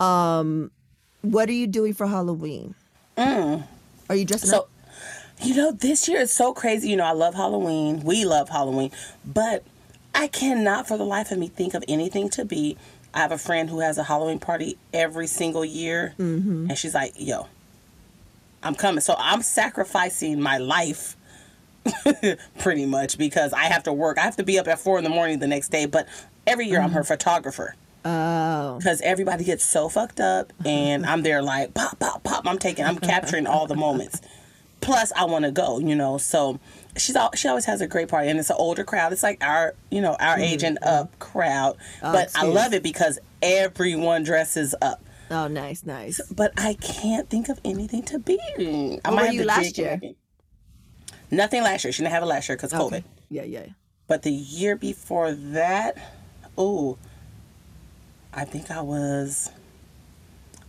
Um 0.00 0.70
what 1.22 1.48
are 1.48 1.52
you 1.52 1.66
doing 1.66 1.94
for 1.94 2.06
Halloween? 2.06 2.74
Are 3.16 4.14
you 4.14 4.24
dressing 4.24 4.48
Mm. 4.48 4.52
So, 4.52 4.58
up? 4.60 4.70
you 5.42 5.54
know, 5.54 5.72
this 5.72 6.08
year 6.08 6.20
is 6.20 6.32
so 6.32 6.52
crazy. 6.54 6.88
You 6.90 6.96
know, 6.96 7.04
I 7.04 7.12
love 7.12 7.34
Halloween. 7.34 8.00
We 8.04 8.24
love 8.24 8.48
Halloween, 8.48 8.90
but 9.26 9.64
I 10.14 10.28
cannot, 10.28 10.88
for 10.88 10.96
the 10.96 11.04
life 11.04 11.30
of 11.30 11.38
me, 11.38 11.48
think 11.48 11.74
of 11.74 11.84
anything 11.88 12.28
to 12.30 12.44
be. 12.44 12.76
I 13.12 13.18
have 13.18 13.32
a 13.32 13.38
friend 13.38 13.68
who 13.68 13.80
has 13.80 13.98
a 13.98 14.02
Halloween 14.04 14.38
party 14.38 14.78
every 14.92 15.26
single 15.26 15.64
year, 15.64 16.14
Mm-hmm. 16.18 16.66
and 16.70 16.78
she's 16.78 16.94
like, 16.94 17.12
"Yo, 17.16 17.46
I'm 18.62 18.74
coming." 18.74 19.00
So 19.00 19.14
I'm 19.18 19.42
sacrificing 19.42 20.40
my 20.40 20.58
life. 20.58 21.16
pretty 22.58 22.84
much 22.84 23.16
because 23.16 23.54
I 23.54 23.64
have 23.64 23.84
to 23.84 23.92
work. 23.94 24.18
I 24.18 24.22
have 24.22 24.36
to 24.36 24.42
be 24.42 24.58
up 24.58 24.68
at 24.68 24.78
four 24.78 24.98
in 24.98 25.04
the 25.04 25.10
morning 25.10 25.38
the 25.38 25.46
next 25.46 25.68
day. 25.68 25.86
But 25.86 26.06
every 26.46 26.66
year 26.66 26.82
I'm 26.82 26.90
her 26.90 27.00
mm-hmm. 27.00 27.06
photographer. 27.06 27.76
Oh. 28.04 28.76
because 28.78 29.00
everybody 29.02 29.44
gets 29.44 29.64
so 29.64 29.88
fucked 29.88 30.20
up 30.20 30.52
and 30.64 31.04
i'm 31.04 31.22
there 31.22 31.42
like 31.42 31.74
pop 31.74 31.98
pop 31.98 32.22
pop 32.22 32.46
i'm 32.46 32.56
taking 32.56 32.84
i'm 32.84 32.96
capturing 32.96 33.46
all 33.46 33.66
the 33.66 33.74
moments 33.74 34.20
plus 34.80 35.12
i 35.16 35.24
want 35.24 35.44
to 35.44 35.50
go 35.50 35.80
you 35.80 35.96
know 35.96 36.16
so 36.16 36.60
she's 36.96 37.16
all 37.16 37.30
she 37.34 37.48
always 37.48 37.64
has 37.64 37.80
a 37.80 37.88
great 37.88 38.08
party 38.08 38.28
and 38.28 38.38
it's 38.38 38.50
an 38.50 38.56
older 38.58 38.84
crowd 38.84 39.12
it's 39.12 39.24
like 39.24 39.42
our 39.44 39.74
you 39.90 40.00
know 40.00 40.16
our 40.20 40.36
mm-hmm. 40.36 40.44
age 40.44 40.62
and 40.62 40.78
up 40.82 41.18
crowd 41.18 41.76
Oh, 42.02 42.12
but 42.12 42.30
i 42.36 42.44
love 42.44 42.72
it 42.72 42.84
because 42.84 43.18
everyone 43.42 44.22
dresses 44.22 44.76
up 44.80 45.02
Oh, 45.30 45.46
nice, 45.48 45.84
nice. 45.84 46.20
but 46.30 46.52
i 46.56 46.74
can't 46.74 47.28
think 47.28 47.48
of 47.48 47.60
anything 47.64 48.02
to 48.04 48.18
be 48.18 48.38
I 49.04 49.10
What 49.10 49.14
might 49.14 49.26
were 49.28 49.32
you 49.34 49.44
last 49.44 49.76
year? 49.78 50.00
nothing 51.30 51.62
last 51.62 51.84
year 51.84 51.92
she 51.92 52.02
didn't 52.02 52.12
have 52.12 52.22
it 52.22 52.26
last 52.26 52.48
year 52.48 52.56
because 52.56 52.72
covid 52.72 52.86
Okay. 52.98 53.04
Yeah, 53.30 53.42
yeah. 53.42 53.66
but 54.06 54.22
the 54.22 54.32
year 54.32 54.74
before 54.74 55.32
that, 55.32 55.98
oh, 56.56 56.96
I 58.32 58.46
think 58.46 58.70
I 58.70 58.80
was. 58.80 59.50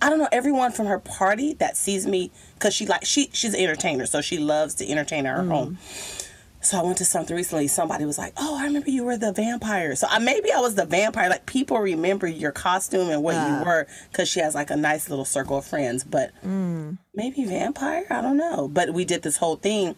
I 0.02 0.10
don't 0.10 0.20
know. 0.20 0.28
Everyone 0.32 0.72
from 0.74 0.88
her 0.88 1.00
party 1.00 1.54
that 1.54 1.78
sees 1.78 2.06
me, 2.06 2.32
cause 2.60 2.74
she 2.74 2.86
like 2.86 3.06
she 3.06 3.30
she's 3.32 3.54
an 3.54 3.62
entertainer, 3.62 4.06
so 4.06 4.20
she 4.20 4.38
loves 4.40 4.76
to 4.76 4.90
entertain 4.90 5.26
at 5.26 5.38
her 5.38 5.44
home. 5.46 5.78
Mm-hmm. 5.78 6.26
So 6.62 6.78
I 6.78 6.84
went 6.84 6.98
to 6.98 7.06
something 7.06 7.36
recently. 7.36 7.68
Somebody 7.68 8.04
was 8.06 8.18
like, 8.18 8.34
"Oh, 8.38 8.58
I 8.60 8.66
remember 8.66 8.90
you 8.90 9.04
were 9.06 9.18
the 9.18 9.32
vampire." 9.32 9.96
So 9.96 10.08
I, 10.10 10.20
maybe 10.20 10.52
I 10.52 10.60
was 10.60 10.76
the 10.76 10.86
vampire. 10.86 11.30
Like 11.30 11.46
people 11.46 11.78
remember 11.80 12.28
your 12.28 12.52
costume 12.52 13.10
and 13.10 13.24
what 13.24 13.36
Ah. 13.36 13.60
you 13.60 13.66
were, 13.66 13.88
cause 14.14 14.28
she 14.28 14.42
has 14.42 14.56
like 14.56 14.70
a 14.70 14.76
nice 14.76 15.10
little 15.10 15.24
circle 15.26 15.58
of 15.60 15.66
friends. 15.66 16.04
But 16.04 16.32
maybe 16.44 17.46
vampire. 17.46 18.06
I 18.10 18.22
don't 18.22 18.38
know. 18.38 18.68
But 18.68 18.94
we 18.94 19.06
did 19.06 19.22
this 19.22 19.38
whole 19.38 19.56
thing. 19.56 19.96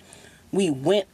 We 0.52 0.69
went 0.69 1.08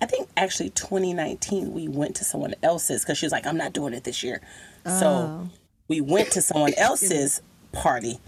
I 0.00 0.06
think 0.06 0.28
actually 0.36 0.70
2019 0.70 1.72
we 1.72 1.86
went 1.86 2.16
to 2.16 2.24
someone 2.24 2.54
else's 2.62 3.04
because 3.04 3.18
she 3.18 3.26
was 3.26 3.32
like, 3.32 3.46
I'm 3.46 3.56
not 3.58 3.72
doing 3.72 3.92
it 3.94 4.04
this 4.04 4.22
year. 4.24 4.40
So 4.86 5.06
Oh. 5.06 5.50
we 5.88 6.00
went 6.00 6.32
to 6.32 6.40
someone 6.42 6.72
else's 6.78 7.40
party 7.72 8.18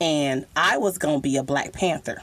and 0.00 0.46
I 0.56 0.78
was 0.78 0.98
gonna 0.98 1.20
be 1.20 1.36
a 1.36 1.42
Black 1.44 1.72
Panther. 1.72 2.22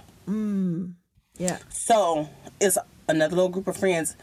Yeah. 1.37 1.57
So 1.69 2.29
it's 2.59 2.77
another 3.09 3.35
little 3.35 3.49
group 3.49 3.67
of 3.67 3.77
friends 3.77 4.15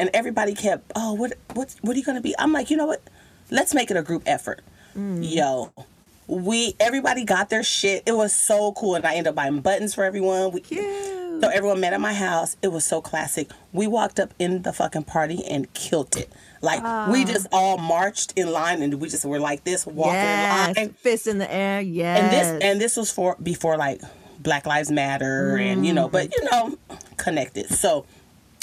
and 0.00 0.10
everybody 0.14 0.54
kept, 0.54 0.92
Oh, 0.94 1.14
what 1.14 1.34
what 1.54 1.74
what 1.82 1.94
are 1.94 1.98
you 1.98 2.04
gonna 2.04 2.20
be? 2.20 2.34
I'm 2.38 2.52
like, 2.52 2.70
you 2.70 2.76
know 2.76 2.86
what? 2.86 3.02
Let's 3.50 3.74
make 3.74 3.90
it 3.90 3.96
a 3.96 4.02
group 4.02 4.22
effort. 4.26 4.62
Mm. 4.96 5.18
Yo. 5.22 5.72
We 6.26 6.74
everybody 6.78 7.24
got 7.24 7.48
their 7.48 7.62
shit. 7.62 8.02
It 8.04 8.12
was 8.12 8.34
so 8.34 8.72
cool, 8.72 8.96
and 8.96 9.06
I 9.06 9.12
ended 9.12 9.28
up 9.28 9.34
buying 9.34 9.60
buttons 9.60 9.94
for 9.94 10.04
everyone. 10.04 10.52
We, 10.52 10.60
Cute. 10.60 10.84
so 11.40 11.48
everyone 11.48 11.80
met 11.80 11.94
at 11.94 12.02
my 12.02 12.12
house. 12.12 12.58
It 12.60 12.68
was 12.68 12.84
so 12.84 13.00
classic. 13.00 13.50
We 13.72 13.86
walked 13.86 14.20
up 14.20 14.34
in 14.38 14.60
the 14.60 14.74
fucking 14.74 15.04
party 15.04 15.42
and 15.46 15.72
killed 15.72 16.18
it. 16.18 16.30
Like 16.60 16.82
we 17.10 17.22
ah. 17.22 17.24
just 17.26 17.46
all 17.50 17.78
marched 17.78 18.34
in 18.36 18.52
line 18.52 18.82
and 18.82 19.00
we 19.00 19.08
just 19.08 19.24
were 19.24 19.40
like 19.40 19.64
this, 19.64 19.86
walking 19.86 20.12
Yes. 20.12 20.68
in 20.68 20.74
line. 20.74 20.94
Fists 20.98 21.26
in 21.26 21.38
the 21.38 21.50
air. 21.50 21.80
Yes. 21.80 22.20
And 22.20 22.32
this 22.32 22.62
and 22.62 22.80
this 22.80 22.96
was 22.98 23.10
for 23.10 23.34
before 23.42 23.78
like 23.78 24.02
Black 24.38 24.66
Lives 24.66 24.90
Matter 24.90 25.56
and 25.56 25.86
you 25.86 25.94
know, 25.94 26.08
but 26.08 26.30
you 26.34 26.44
know, 26.44 26.76
connected. 27.16 27.70
So 27.70 28.04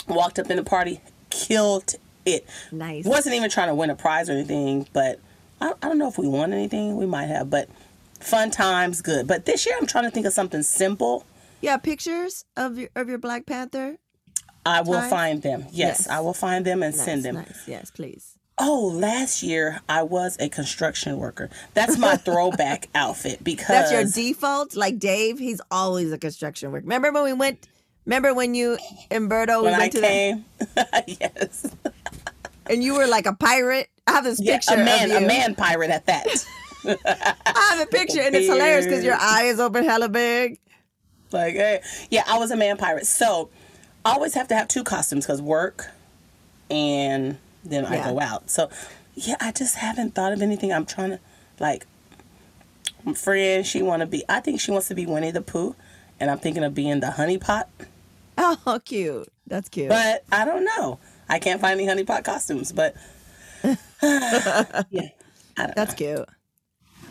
walked 0.08 0.40
up 0.40 0.50
in 0.50 0.58
the 0.58 0.64
party, 0.64 1.02
killed 1.30 1.96
it. 2.26 2.48
Nice. 2.72 3.06
Wasn't 3.06 3.36
even 3.36 3.50
trying 3.50 3.68
to 3.70 3.76
win 3.76 3.90
a 3.90 3.96
prize 3.96 4.30
or 4.30 4.34
anything, 4.34 4.88
but 4.94 5.20
I, 5.62 5.74
I 5.82 5.88
don't 5.88 5.98
know 5.98 6.08
if 6.08 6.18
we 6.18 6.28
won 6.28 6.54
anything. 6.54 6.96
We 6.98 7.06
might 7.06 7.28
have, 7.28 7.50
but 7.50 7.70
fun 8.20 8.52
times, 8.52 9.02
good. 9.02 9.28
But 9.28 9.46
this 9.46 9.66
year 9.66 9.76
I'm 9.80 9.86
trying 9.88 10.06
to 10.06 10.12
think 10.12 10.26
of 10.26 10.34
something 10.34 10.64
simple 10.64 11.26
Yeah, 11.62 11.78
pictures 11.78 12.46
of 12.58 12.78
your 12.78 12.90
of 12.96 13.10
your 13.10 13.18
Black 13.18 13.46
Panther. 13.46 13.98
I 14.66 14.82
will 14.82 14.94
Time? 15.00 15.10
find 15.10 15.42
them. 15.44 15.62
Yes, 15.72 15.76
Yes. 16.06 16.08
I 16.10 16.20
will 16.22 16.34
find 16.34 16.66
them 16.66 16.82
and 16.82 16.96
send 16.96 17.24
them. 17.24 17.36
Nice. 17.36 17.68
Yes, 17.68 17.92
please. 17.92 18.32
Oh, 18.58 18.88
last 18.96 19.44
year 19.44 19.82
I 19.88 20.02
was 20.04 20.38
a 20.40 20.50
construction 20.50 21.18
worker. 21.18 21.50
That's 21.76 21.98
my 22.00 22.16
throwback 22.28 22.88
outfit 22.96 23.44
because 23.44 23.68
That's 23.68 23.92
your 23.92 24.06
default. 24.06 24.76
Like 24.76 24.98
Dave, 24.98 25.38
he's 25.38 25.62
always 25.70 26.12
a 26.12 26.18
construction 26.18 26.72
worker. 26.72 26.84
Remember 26.86 27.12
when 27.12 27.26
we 27.26 27.34
went? 27.34 27.68
Remember 28.06 28.34
when 28.34 28.54
you 28.54 28.78
and 29.10 29.30
Berto 29.30 29.60
we 29.60 29.66
when 29.66 29.74
I 29.74 29.80
went 29.80 29.92
to 29.94 30.02
that, 30.02 30.08
came. 30.10 30.46
yes. 31.20 31.76
and 32.70 32.84
you 32.84 32.96
were 32.96 33.08
like 33.08 33.26
a 33.26 33.34
pirate. 33.34 33.90
I 34.08 34.12
have 34.12 34.24
this 34.24 34.40
Yeah, 34.40 34.54
picture 34.56 34.76
a 34.76 34.78
man, 34.78 35.12
a 35.12 35.22
man 35.22 35.56
pirate 35.56 35.90
at 35.90 36.06
that. 36.06 36.28
I 36.86 37.76
have 37.78 37.88
a 37.88 37.90
picture, 37.90 38.22
and 38.22 38.36
it's 38.36 38.48
hilarious 38.48 38.86
because 38.86 39.04
your 39.04 39.16
eye 39.20 39.46
is 39.46 39.60
open 39.60 39.84
hella 39.86 40.08
big. 40.08 40.60
like, 41.32 41.56
hey. 41.56 41.82
yeah, 42.12 42.24
I 42.28 42.38
was 42.38 42.52
a 42.52 42.56
man 42.56 42.78
pirate. 42.78 43.08
So 43.08 43.50
I 44.06 44.14
always 44.14 44.36
have 44.36 44.48
to 44.50 44.56
have 44.56 44.68
two 44.68 44.84
costumes 44.84 45.26
because 45.26 45.42
work 45.42 45.88
and 46.70 47.38
then 47.64 47.86
I 47.86 47.96
Yeah. 47.96 48.12
go 48.12 48.20
out. 48.20 48.52
So 48.52 48.70
yeah, 49.16 49.36
I 49.40 49.52
just 49.52 49.76
haven't 49.78 50.14
thought 50.14 50.32
of 50.32 50.44
anything. 50.44 50.72
I'm 50.72 50.86
trying 50.86 51.10
to 51.12 51.20
like 51.60 51.88
my 53.04 53.14
friend, 53.14 53.66
she 53.66 53.82
wanna 53.82 54.06
be 54.06 54.24
I 54.30 54.40
think 54.42 54.60
she 54.62 54.70
wants 54.70 54.88
to 54.90 54.96
be 54.96 55.08
Winnie 55.08 55.32
the 55.32 55.42
Pooh 55.42 55.76
and 56.20 56.30
I'm 56.30 56.38
thinking 56.38 56.64
of 56.64 56.76
being 56.76 57.00
the 57.00 57.12
honey 57.12 57.40
pot. 57.40 57.68
Oh, 58.38 58.80
cute. 58.84 59.28
That's 59.48 59.70
cute. 59.70 59.90
But 59.90 60.24
I 60.32 60.46
don't 60.46 60.66
know. 60.66 61.00
I 61.30 61.40
can't 61.40 61.62
find 61.62 61.80
any 61.80 61.88
honey 61.88 62.04
pot 62.04 62.24
costumes, 62.24 62.72
but 62.72 62.96
yeah. 64.04 64.84
That's 65.56 65.92
know. 65.92 65.98
cute. 65.98 66.26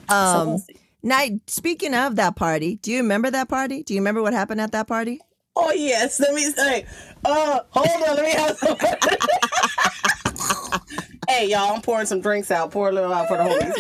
So 0.09 0.15
Um, 0.15 0.49
we'll 0.49 0.63
now 1.03 1.25
speaking 1.47 1.95
of 1.95 2.17
that 2.17 2.37
party, 2.37 2.77
do 2.77 2.91
you 2.91 2.99
remember 2.99 3.31
that 3.31 3.49
party? 3.49 3.83
Do 3.83 3.95
you 3.95 4.01
remember 4.01 4.23
what 4.23 4.33
happened 4.33 4.61
at 4.61 4.73
that 4.73 4.89
party? 4.89 5.21
Oh 5.57 5.73
yes, 5.73 6.19
let 6.21 6.35
me 6.35 6.45
say. 6.51 6.87
Uh, 7.25 7.61
hold 7.71 7.87
on, 7.87 8.17
let 8.17 8.25
me 8.25 8.31
have 8.33 8.57
some. 8.59 8.77
hey 11.29 11.49
y'all, 11.51 11.75
I'm 11.75 11.83
pouring 11.83 12.07
some 12.07 12.21
drinks 12.21 12.51
out. 12.51 12.71
Pour 12.71 12.89
a 12.89 12.93
little 12.93 13.13
out 13.13 13.29
for 13.29 13.37
the 13.37 13.45
homies. 13.45 13.77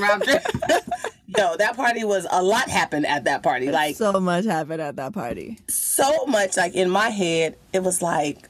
Yo, 1.36 1.56
that 1.56 1.76
party 1.76 2.04
was 2.04 2.26
a 2.30 2.42
lot 2.42 2.68
happened 2.68 3.06
at 3.06 3.24
that 3.24 3.42
party. 3.42 3.70
Like 3.70 3.96
So 3.96 4.20
much 4.20 4.44
happened 4.44 4.80
at 4.80 4.96
that 4.96 5.12
party. 5.12 5.58
so 5.68 6.26
much. 6.26 6.56
Like 6.56 6.74
in 6.74 6.90
my 6.90 7.08
head, 7.10 7.56
it 7.72 7.82
was 7.82 8.00
like 8.02 8.48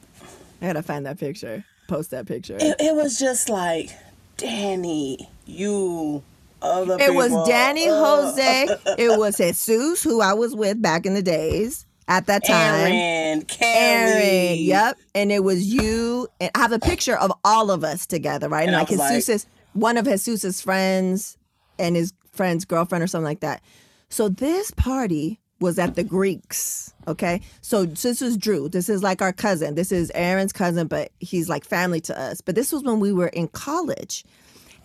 I 0.62 0.66
gotta 0.66 0.82
find 0.82 1.06
that 1.06 1.18
picture. 1.18 1.64
Post 1.88 2.10
that 2.12 2.26
picture. 2.26 2.56
it, 2.58 2.76
it 2.80 2.94
was 2.94 3.18
just 3.18 3.48
like 3.48 3.90
Danny, 4.36 5.28
you. 5.46 6.22
Other 6.62 6.96
It 6.98 7.14
was 7.14 7.30
Danny 7.46 7.88
uh, 7.88 7.94
Jose. 8.04 8.68
It 8.98 9.18
was 9.18 9.36
Jesus, 9.36 10.02
who 10.02 10.22
I 10.22 10.32
was 10.32 10.56
with 10.56 10.80
back 10.80 11.04
in 11.04 11.12
the 11.12 11.20
days 11.22 11.84
at 12.08 12.26
that 12.26 12.42
time. 12.46 12.90
Aaron, 12.90 13.42
Kelly. 13.42 13.68
Aaron, 13.70 14.58
yep. 14.60 14.96
And 15.14 15.30
it 15.30 15.44
was 15.44 15.66
you. 15.66 16.26
And 16.40 16.50
I 16.54 16.60
have 16.60 16.72
a 16.72 16.78
picture 16.78 17.18
of 17.18 17.32
all 17.44 17.70
of 17.70 17.84
us 17.84 18.06
together, 18.06 18.48
right? 18.48 18.66
And, 18.66 18.74
And 18.74 18.78
like 18.78 18.88
was 18.88 19.28
like- 19.28 19.42
one 19.74 19.98
of 19.98 20.06
Jesus's 20.06 20.62
friends 20.62 21.36
and 21.78 21.96
his 21.96 22.14
friend's 22.34 22.64
girlfriend 22.64 23.02
or 23.02 23.06
something 23.06 23.24
like 23.24 23.40
that. 23.40 23.62
So 24.08 24.28
this 24.28 24.70
party 24.70 25.40
was 25.60 25.78
at 25.78 25.94
the 25.94 26.04
Greeks. 26.04 26.92
Okay. 27.08 27.40
So 27.60 27.84
this 27.84 28.20
is 28.20 28.36
Drew. 28.36 28.68
This 28.68 28.88
is 28.88 29.02
like 29.02 29.22
our 29.22 29.32
cousin. 29.32 29.74
This 29.74 29.92
is 29.92 30.10
Aaron's 30.14 30.52
cousin, 30.52 30.86
but 30.86 31.10
he's 31.20 31.48
like 31.48 31.64
family 31.64 32.00
to 32.02 32.18
us. 32.18 32.40
But 32.40 32.54
this 32.54 32.72
was 32.72 32.82
when 32.82 33.00
we 33.00 33.12
were 33.12 33.28
in 33.28 33.48
college 33.48 34.24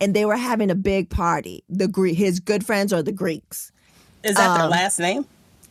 and 0.00 0.14
they 0.14 0.24
were 0.24 0.36
having 0.36 0.70
a 0.70 0.74
big 0.74 1.10
party. 1.10 1.62
The 1.68 1.88
Greek, 1.88 2.16
his 2.16 2.40
good 2.40 2.64
friends 2.64 2.92
are 2.92 3.02
the 3.02 3.12
Greeks. 3.12 3.72
Is 4.22 4.36
that 4.36 4.54
their 4.54 4.64
um, 4.64 4.70
last 4.70 4.98
name? 4.98 5.26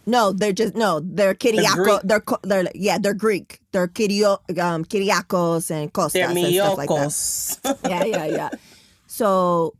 No, 0.05 0.31
they're 0.31 0.53
just 0.53 0.75
no. 0.75 1.01
They're 1.01 1.35
Kyriako. 1.35 1.75
Greek? 1.75 2.01
They're 2.03 2.23
they're 2.43 2.71
yeah. 2.73 2.97
They're 2.97 3.13
Greek. 3.13 3.59
They're 3.71 3.87
Kyrio, 3.87 4.39
um, 4.59 4.83
Kyriakos 4.85 5.69
and 5.69 5.93
Kostas 5.93 6.13
They're 6.13 6.29
and 6.29 6.53
stuff 6.53 6.77
like 6.77 6.89
that. 6.89 7.77
Yeah, 7.89 8.05
yeah, 8.05 8.25
yeah. 8.25 8.49
So, 9.11 9.73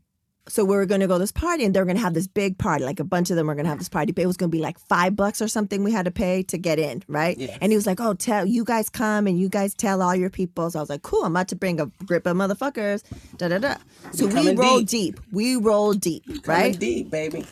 so 0.48 0.64
we 0.64 0.74
were 0.74 0.86
gonna 0.86 1.06
go 1.06 1.14
to 1.14 1.18
this 1.20 1.32
party, 1.32 1.64
and 1.64 1.74
they're 1.74 1.84
gonna 1.84 2.00
have 2.00 2.14
this 2.14 2.26
big 2.26 2.58
party. 2.58 2.84
Like 2.84 2.98
a 3.00 3.04
bunch 3.04 3.30
of 3.30 3.36
them 3.36 3.50
are 3.50 3.54
gonna 3.54 3.68
have 3.68 3.78
this 3.78 3.88
party. 3.88 4.12
But 4.12 4.22
it 4.22 4.26
was 4.26 4.36
gonna 4.36 4.50
be 4.50 4.60
like 4.60 4.78
five 4.78 5.14
bucks 5.14 5.40
or 5.40 5.48
something. 5.48 5.84
We 5.84 5.92
had 5.92 6.06
to 6.06 6.10
pay 6.10 6.42
to 6.44 6.58
get 6.58 6.78
in, 6.78 7.02
right? 7.08 7.38
And 7.60 7.70
he 7.72 7.76
was 7.76 7.86
like, 7.86 8.00
"Oh, 8.00 8.14
tell 8.14 8.46
you 8.46 8.64
guys 8.64 8.88
come 8.88 9.26
and 9.26 9.38
you 9.38 9.48
guys 9.48 9.74
tell 9.74 10.02
all 10.02 10.14
your 10.16 10.30
people." 10.30 10.70
So 10.70 10.78
I 10.78 10.82
was 10.82 10.90
like, 10.90 11.02
"Cool, 11.02 11.24
I'm 11.24 11.32
about 11.32 11.48
to 11.48 11.56
bring 11.56 11.80
a 11.80 11.86
grip 12.04 12.26
of 12.26 12.36
motherfuckers." 12.36 13.02
Da 13.36 13.48
da 13.48 13.58
da. 13.58 13.74
So 14.12 14.26
we 14.26 14.54
roll 14.54 14.80
deep. 14.80 15.16
deep. 15.16 15.20
We 15.30 15.56
roll 15.56 15.92
deep, 15.92 16.24
right? 16.46 16.78
deep, 16.78 17.10
baby. 17.10 17.46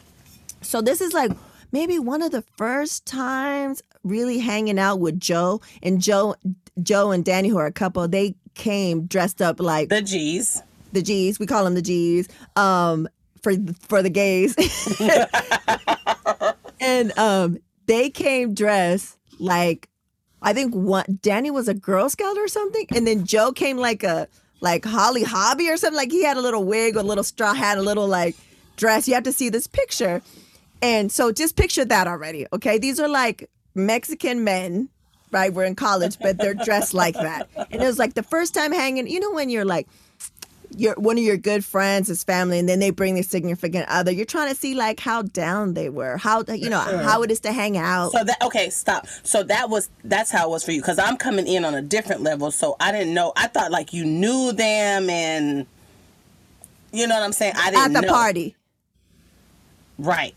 So 0.62 0.80
this 0.80 1.00
is 1.00 1.12
like 1.12 1.32
maybe 1.72 1.98
one 1.98 2.22
of 2.22 2.32
the 2.32 2.42
first 2.56 3.06
times 3.06 3.82
really 4.02 4.38
hanging 4.38 4.78
out 4.78 4.98
with 5.00 5.20
Joe 5.20 5.60
and 5.82 6.00
Joe 6.00 6.34
Joe 6.82 7.10
and 7.10 7.24
Danny 7.24 7.48
who 7.48 7.58
are 7.58 7.66
a 7.66 7.72
couple 7.72 8.06
they 8.08 8.34
came 8.54 9.06
dressed 9.06 9.40
up 9.40 9.60
like 9.60 9.88
The 9.88 10.02
G's. 10.02 10.62
The 10.92 11.02
G's 11.02 11.38
we 11.38 11.46
call 11.46 11.64
them 11.64 11.74
the 11.74 11.82
G's 11.82 12.28
um 12.56 13.08
for 13.42 13.52
for 13.88 14.02
the 14.02 14.10
gays 14.10 14.54
and 16.80 17.16
um 17.18 17.58
they 17.86 18.10
came 18.10 18.54
dressed 18.54 19.16
like 19.38 19.88
I 20.42 20.52
think 20.52 20.74
one 20.74 21.18
Danny 21.22 21.50
was 21.50 21.68
a 21.68 21.74
Girl 21.74 22.08
Scout 22.08 22.36
or 22.36 22.48
something 22.48 22.86
and 22.94 23.06
then 23.06 23.24
Joe 23.24 23.52
came 23.52 23.76
like 23.76 24.02
a 24.02 24.28
like 24.60 24.84
Holly 24.84 25.22
Hobbie 25.22 25.70
or 25.70 25.76
something 25.76 25.96
like 25.96 26.10
he 26.10 26.24
had 26.24 26.36
a 26.36 26.40
little 26.40 26.64
wig 26.64 26.96
a 26.96 27.02
little 27.02 27.24
straw 27.24 27.54
hat 27.54 27.78
a 27.78 27.82
little 27.82 28.08
like 28.08 28.36
dress 28.76 29.08
you 29.08 29.14
have 29.14 29.24
to 29.24 29.32
see 29.32 29.48
this 29.48 29.66
picture 29.66 30.22
and 30.82 31.10
so 31.10 31.32
just 31.32 31.56
picture 31.56 31.84
that 31.84 32.06
already, 32.06 32.46
okay? 32.52 32.78
These 32.78 33.00
are 33.00 33.08
like 33.08 33.50
Mexican 33.74 34.44
men, 34.44 34.88
right? 35.32 35.52
We're 35.52 35.64
in 35.64 35.74
college, 35.74 36.18
but 36.20 36.38
they're 36.38 36.54
dressed 36.54 36.94
like 36.94 37.14
that. 37.14 37.48
And 37.70 37.82
it 37.82 37.86
was 37.86 37.98
like 37.98 38.14
the 38.14 38.22
first 38.22 38.54
time 38.54 38.72
hanging, 38.72 39.06
you 39.08 39.20
know, 39.20 39.32
when 39.32 39.50
you're 39.50 39.64
like, 39.64 39.88
you're 40.78 40.94
one 40.94 41.18
of 41.18 41.24
your 41.24 41.36
good 41.36 41.64
friends, 41.64 42.08
his 42.08 42.22
family, 42.22 42.58
and 42.58 42.68
then 42.68 42.78
they 42.78 42.90
bring 42.90 43.14
their 43.14 43.22
significant 43.22 43.88
other. 43.88 44.10
You're 44.12 44.24
trying 44.24 44.48
to 44.48 44.54
see 44.54 44.74
like 44.74 45.00
how 45.00 45.22
down 45.22 45.74
they 45.74 45.88
were, 45.88 46.16
how 46.16 46.44
you 46.48 46.70
know 46.70 46.78
how 46.78 47.22
it 47.22 47.30
is 47.30 47.40
to 47.40 47.52
hang 47.52 47.76
out. 47.76 48.12
So 48.12 48.24
that 48.24 48.40
okay, 48.42 48.70
stop. 48.70 49.06
So 49.24 49.42
that 49.42 49.68
was 49.68 49.90
that's 50.04 50.30
how 50.30 50.48
it 50.48 50.50
was 50.50 50.64
for 50.64 50.72
you 50.72 50.80
because 50.80 50.98
I'm 50.98 51.16
coming 51.16 51.46
in 51.46 51.64
on 51.64 51.74
a 51.74 51.82
different 51.82 52.22
level. 52.22 52.50
So 52.50 52.76
I 52.80 52.92
didn't 52.92 53.12
know. 53.12 53.32
I 53.36 53.48
thought 53.48 53.70
like 53.70 53.92
you 53.92 54.04
knew 54.04 54.52
them 54.52 55.10
and 55.10 55.66
you 56.92 57.06
know 57.06 57.16
what 57.16 57.24
I'm 57.24 57.32
saying. 57.32 57.54
I 57.56 57.68
At 57.68 57.74
didn't 57.74 57.92
the 57.94 58.00
know. 58.02 58.12
party, 58.12 58.56
right? 59.98 60.34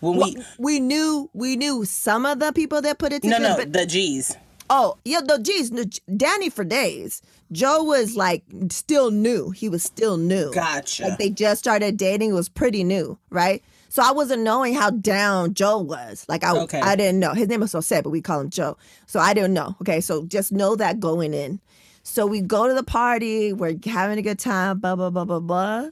When 0.00 0.16
we 0.16 0.36
we 0.58 0.80
knew 0.80 1.30
we 1.32 1.56
knew 1.56 1.84
some 1.84 2.26
of 2.26 2.38
the 2.38 2.52
people 2.52 2.80
that 2.82 2.98
put 2.98 3.12
it 3.12 3.22
together. 3.22 3.42
no 3.42 3.56
but 3.56 3.72
the 3.72 3.86
G's. 3.86 4.36
Oh, 4.70 4.96
yeah, 5.04 5.20
no, 5.20 5.38
geez, 5.38 5.70
no, 5.70 5.84
Danny 6.16 6.48
for 6.48 6.64
days. 6.64 7.20
Joe 7.52 7.82
was 7.84 8.16
like 8.16 8.42
still 8.70 9.10
new. 9.10 9.50
He 9.50 9.68
was 9.68 9.82
still 9.82 10.16
new. 10.16 10.52
Gotcha. 10.52 11.04
Like 11.08 11.18
they 11.18 11.30
just 11.30 11.60
started 11.60 11.96
dating. 11.96 12.30
It 12.30 12.34
was 12.34 12.48
pretty 12.48 12.84
new, 12.84 13.18
right? 13.30 13.62
So 13.88 14.02
I 14.02 14.10
wasn't 14.10 14.42
knowing 14.42 14.74
how 14.74 14.90
down 14.90 15.54
Joe 15.54 15.78
was. 15.78 16.24
Like 16.28 16.42
I, 16.42 16.56
Okay. 16.62 16.80
I 16.80 16.96
didn't 16.96 17.20
know. 17.20 17.32
His 17.32 17.46
name 17.48 17.60
was 17.60 17.70
so 17.70 17.80
sad, 17.80 18.02
but 18.02 18.10
we 18.10 18.20
call 18.20 18.40
him 18.40 18.50
Joe. 18.50 18.76
So 19.06 19.20
I 19.20 19.34
didn't 19.34 19.54
know. 19.54 19.76
Okay, 19.82 20.00
so 20.00 20.24
just 20.26 20.50
know 20.50 20.74
that 20.76 20.98
going 20.98 21.32
in. 21.32 21.60
So 22.02 22.26
we 22.26 22.40
go 22.40 22.66
to 22.66 22.74
the 22.74 22.82
party. 22.82 23.52
We're 23.52 23.76
having 23.84 24.18
a 24.18 24.22
good 24.22 24.38
time. 24.38 24.80
Blah 24.80 24.96
blah 24.96 25.10
blah 25.10 25.24
blah 25.24 25.40
blah. 25.40 25.88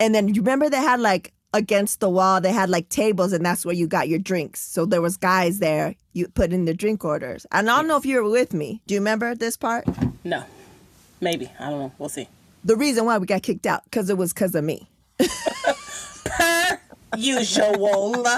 And 0.00 0.14
then 0.14 0.28
you 0.28 0.42
remember 0.42 0.70
they 0.70 0.76
had 0.76 1.00
like 1.00 1.32
against 1.52 2.00
the 2.00 2.08
wall. 2.08 2.40
They 2.40 2.52
had 2.52 2.70
like 2.70 2.88
tables, 2.88 3.32
and 3.32 3.44
that's 3.44 3.64
where 3.66 3.74
you 3.74 3.86
got 3.86 4.08
your 4.08 4.18
drinks. 4.20 4.60
So 4.60 4.86
there 4.86 5.02
was 5.02 5.16
guys 5.16 5.58
there. 5.58 5.96
You 6.12 6.28
put 6.28 6.52
in 6.52 6.64
the 6.66 6.74
drink 6.74 7.04
orders. 7.04 7.46
And 7.50 7.68
I 7.68 7.76
don't 7.76 7.88
know 7.88 7.96
if 7.96 8.06
you 8.06 8.22
were 8.22 8.30
with 8.30 8.54
me. 8.54 8.80
Do 8.86 8.94
you 8.94 9.00
remember 9.00 9.34
this 9.34 9.56
part? 9.56 9.84
no, 10.24 10.44
maybe 11.20 11.50
I 11.58 11.70
don't 11.70 11.80
know. 11.80 11.92
We'll 11.98 12.08
see. 12.08 12.28
The 12.64 12.76
reason 12.76 13.04
why 13.04 13.18
we 13.18 13.26
got 13.26 13.42
kicked 13.42 13.66
out 13.66 13.84
because 13.84 14.08
it 14.10 14.16
was 14.16 14.32
because 14.32 14.54
of 14.54 14.64
me. 14.64 14.88
Per 16.24 16.80
usual. 17.16 18.24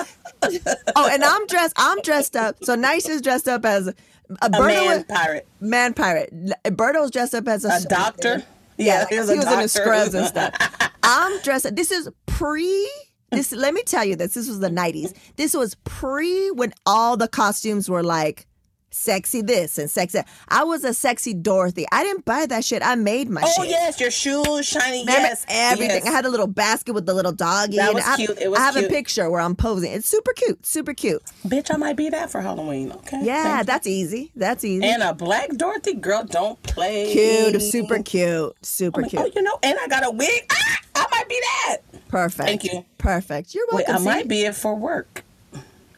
Oh, 0.94 1.08
and 1.10 1.24
I'm 1.24 1.46
dressed. 1.46 1.72
I'm 1.76 2.00
dressed 2.02 2.36
up. 2.36 2.62
So 2.62 2.76
Naisha's 2.76 3.20
dressed 3.20 3.48
up 3.48 3.64
as 3.64 3.88
a, 3.88 3.94
a 4.42 4.50
Berto 4.50 4.86
man 4.86 5.04
pirate, 5.04 5.48
man 5.60 5.94
pirate. 5.94 6.32
Berto's 6.64 7.10
dressed 7.10 7.34
up 7.34 7.48
as 7.48 7.64
a, 7.64 7.68
a 7.68 7.80
doctor. 7.88 8.44
Yeah, 8.76 9.06
he 9.08 9.14
he 9.14 9.20
was, 9.20 9.28
was, 9.28 9.30
in 9.30 9.36
his 9.38 9.44
doctor. 9.46 9.68
scrubs 9.68 10.14
and 10.14 10.26
stuff. 10.26 10.54
I'm 11.02 11.40
dressed. 11.42 11.74
This 11.74 11.90
is 11.90 12.10
pre. 12.26 12.88
This 13.32 13.50
let 13.50 13.74
me 13.74 13.82
tell 13.82 14.04
you 14.04 14.14
this. 14.14 14.34
This 14.34 14.46
was 14.46 14.60
the 14.60 14.68
'90s. 14.68 15.14
This 15.36 15.54
was 15.54 15.74
pre 15.84 16.50
when 16.52 16.72
all 16.84 17.16
the 17.16 17.28
costumes 17.28 17.88
were 17.88 18.04
like 18.04 18.46
sexy 18.96 19.42
this 19.42 19.78
and 19.78 19.90
sexy. 19.90 20.18
that. 20.18 20.28
I 20.48 20.64
was 20.64 20.82
a 20.84 20.94
sexy 20.94 21.34
Dorothy. 21.34 21.86
I 21.92 22.02
didn't 22.02 22.24
buy 22.24 22.46
that 22.46 22.64
shit. 22.64 22.82
I 22.82 22.94
made 22.94 23.28
my 23.30 23.42
Oh 23.44 23.62
shit. 23.62 23.70
yes, 23.70 24.00
your 24.00 24.10
shoes 24.10 24.66
shiny. 24.66 25.00
Remember 25.00 25.28
yes, 25.28 25.44
everything. 25.48 26.02
yes. 26.04 26.06
I 26.06 26.10
had 26.10 26.24
a 26.24 26.28
little 26.30 26.46
basket 26.46 26.92
with 26.94 27.06
the 27.06 27.14
little 27.14 27.32
doggy. 27.32 27.76
That 27.76 27.94
was 27.94 28.04
I 28.04 28.08
have, 28.10 28.16
cute. 28.18 28.38
It 28.40 28.50
was 28.50 28.58
I 28.58 28.62
have 28.62 28.74
cute. 28.74 28.86
a 28.86 28.88
picture 28.88 29.30
where 29.30 29.40
I'm 29.40 29.54
posing. 29.56 29.92
It's 29.92 30.08
super 30.08 30.32
cute. 30.32 30.64
Super 30.64 30.94
cute. 30.94 31.22
Bitch, 31.46 31.72
I 31.72 31.76
might 31.76 31.96
be 31.96 32.08
that 32.10 32.30
for 32.30 32.40
Halloween. 32.40 32.92
Okay. 32.92 33.20
Yeah, 33.22 33.62
that's 33.62 33.86
easy. 33.86 34.32
That's 34.34 34.64
easy. 34.64 34.84
and 34.84 35.02
a 35.02 35.14
black 35.14 35.50
Dorothy 35.50 35.94
girl. 35.94 36.24
Don't 36.24 36.60
play. 36.62 37.12
cute. 37.12 37.60
Super 37.62 38.02
cute. 38.02 38.54
Super 38.62 39.02
Oh, 39.04 39.08
cute. 39.08 39.22
Oh, 39.22 39.30
you 39.34 39.42
know, 39.42 39.58
and 39.62 39.78
I 39.80 39.86
got 39.88 40.04
a 40.06 40.10
wig. 40.10 40.50
Ah, 40.50 40.78
I 40.96 41.06
might 41.10 41.28
be 41.28 41.40
that. 41.66 41.76
Perfect. 42.08 42.48
Thank 42.48 42.64
you. 42.64 42.84
Perfect. 42.98 43.54
You're 43.54 43.66
Wait, 43.72 43.86
welcome. 43.88 44.08
I 44.08 44.14
might 44.14 44.28
be 44.28 44.42
it 44.42 44.54
for 44.54 44.74
work. 44.74 45.24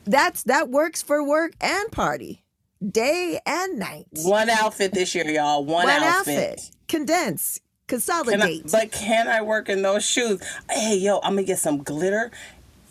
that's 0.04 0.42
that 0.44 0.68
works 0.70 1.02
for 1.02 1.22
work 1.22 1.52
and 1.60 1.90
party, 1.92 2.42
day 2.86 3.40
and 3.46 3.78
night. 3.78 4.06
One 4.22 4.50
outfit 4.50 4.92
this 4.92 5.14
year, 5.14 5.26
y'all. 5.28 5.64
One, 5.64 5.84
One 5.86 6.02
outfit. 6.02 6.50
outfit. 6.58 6.70
Condense. 6.88 7.58
Can 7.58 7.64
I- 7.64 7.88
Consolidate. 7.88 8.70
but 8.70 8.92
can 8.92 9.28
I 9.28 9.40
work 9.42 9.68
in 9.70 9.80
those 9.82 10.04
shoes? 10.04 10.42
Hey, 10.70 10.96
yo, 10.96 11.20
I'm 11.22 11.32
gonna 11.34 11.44
get 11.44 11.58
some 11.58 11.82
glitter. 11.82 12.30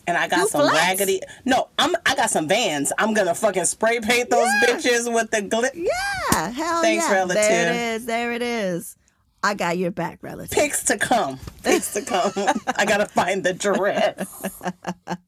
And 0.08 0.15
I 0.17 0.28
got 0.30 0.39
You 0.39 0.47
some 0.47 0.62
flex. 0.62 0.78
raggedy. 0.78 1.21
No, 1.43 1.67
I'm. 1.78 1.93
I 2.06 2.15
got 2.15 2.30
some 2.30 2.47
Vans. 2.47 2.93
I'm 2.97 3.13
gonna 3.13 3.36
fucking 3.36 3.65
spray 3.65 4.00
paint 4.00 4.30
those 4.30 4.47
Yeah. 4.63 4.69
bitches 4.78 5.13
with 5.13 5.30
the 5.32 5.41
glitter. 5.41 5.78
yeah, 5.78 6.50
hell 6.50 6.82
Thanks, 6.82 7.06
yeah. 7.06 7.13
relative. 7.13 7.43
There 7.43 7.69
it 7.73 7.76
is. 7.76 8.06
There 8.06 8.32
it 8.32 8.41
is. 8.41 8.95
I 9.43 9.54
got 9.54 9.78
your 9.78 9.91
back, 9.91 10.19
relative. 10.23 10.58
Pics 10.58 10.84
to 10.86 10.97
come. 10.97 11.39
Pics 11.63 11.91
to 11.93 12.02
come. 12.04 12.32
I 12.78 12.86
gotta 12.86 13.06
find 13.06 13.43
the 13.43 13.54
dress. 13.54 14.26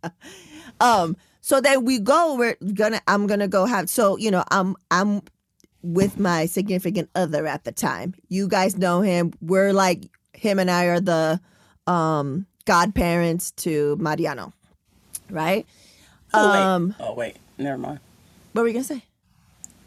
Um, 0.81 1.17
so 1.49 1.59
then 1.59 1.83
we 1.83 1.97
go. 1.97 2.35
We're 2.35 2.55
gonna. 2.75 3.01
I'm 3.07 3.25
gonna 3.25 3.47
go 3.47 3.65
have. 3.65 3.89
So 3.89 4.17
you 4.17 4.29
know, 4.29 4.43
I'm. 4.51 4.75
I'm 4.91 5.23
with 5.81 6.19
my 6.19 6.45
significant 6.45 7.09
other 7.15 7.47
at 7.47 7.63
the 7.63 7.71
time. 7.71 8.13
You 8.27 8.47
guys 8.47 8.77
know 8.77 9.01
him. 9.01 9.33
We're 9.41 9.73
like 9.73 10.11
him 10.33 10.59
and 10.59 10.69
I 10.69 10.85
are 10.85 10.99
the 10.99 11.41
um 11.87 12.45
godparents 12.65 13.49
to 13.63 13.95
Mariano, 13.99 14.53
right? 15.31 15.65
Oh 16.35 16.51
wait. 16.51 16.61
Um, 16.61 16.95
oh 16.99 17.15
wait. 17.15 17.37
Never 17.57 17.79
mind. 17.79 17.99
what 18.53 18.61
were 18.61 18.67
you 18.67 18.73
gonna 18.75 18.83
say? 18.83 19.03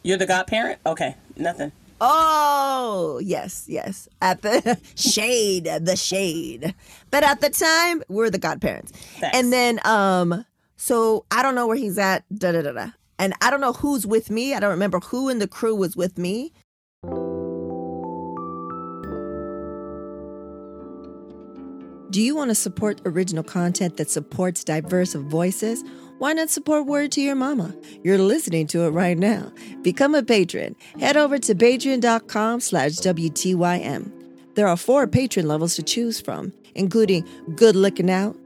You're 0.03 0.19
the 0.19 0.27
godparent. 0.27 0.81
Okay. 0.85 1.15
Nothing. 1.37 1.71
Oh, 2.01 3.21
yes, 3.23 3.67
yes. 3.69 4.09
At 4.21 4.43
the 4.43 4.81
shade, 4.97 5.67
the 5.67 5.95
shade. 5.95 6.75
But 7.13 7.23
at 7.23 7.41
the 7.41 7.51
time, 7.51 8.03
we're 8.09 8.31
the 8.31 8.39
godparents. 8.39 8.91
Thanks. 8.91 9.39
And 9.39 9.53
then 9.53 9.79
um 9.85 10.45
so 10.83 11.25
I 11.31 11.45
don't 11.45 11.55
know 11.55 11.69
where 11.69 11.77
he's 11.77 11.97
at, 11.97 12.25
da 12.37 12.51
da 12.51 12.61
da 12.61 12.73
da. 12.73 12.89
And 13.17 13.35
I 13.41 13.51
don't 13.51 13.61
know 13.61 13.73
who's 13.73 14.05
with 14.05 14.33
me. 14.33 14.53
I 14.53 14.59
don't 14.59 14.73
remember 14.73 14.99
who 14.99 15.29
in 15.29 15.39
the 15.39 15.47
crew 15.47 15.77
was 15.77 15.97
with 15.97 16.19
me. 16.19 16.53
Do 22.11 22.21
you 22.21 22.35
want 22.35 22.49
to 22.49 22.57
support 22.57 23.01
original 23.05 23.45
content 23.45 23.97
that 23.99 24.11
supports 24.11 24.65
diverse 24.65 25.15
voices? 25.15 25.85
Why 26.19 26.33
not 26.33 26.51
support 26.51 26.87
Word 26.87 27.13
to 27.13 27.21
Your 27.21 27.37
Mama? 27.37 27.73
You're 28.03 28.19
listening 28.19 28.67
to 28.69 28.83
it 28.83 28.91
right 28.91 29.17
now. 29.17 29.53
Become 29.83 30.17
a 30.17 30.25
patron. 30.25 30.75
Head 30.99 31.17
over 31.17 31.39
to 31.39 31.55
patreon.com 31.55 32.59
slash 32.59 32.95
WTYM. 32.95 34.11
There 34.57 34.67
are 34.67 34.77
four 34.77 35.07
patron 35.07 35.47
levels 35.47 35.77
to 35.77 35.85
choose 35.85 36.21
from, 36.21 36.53
including 36.75 37.25
Good 37.55 37.77
Looking 37.77 38.11
Out, 38.11 38.37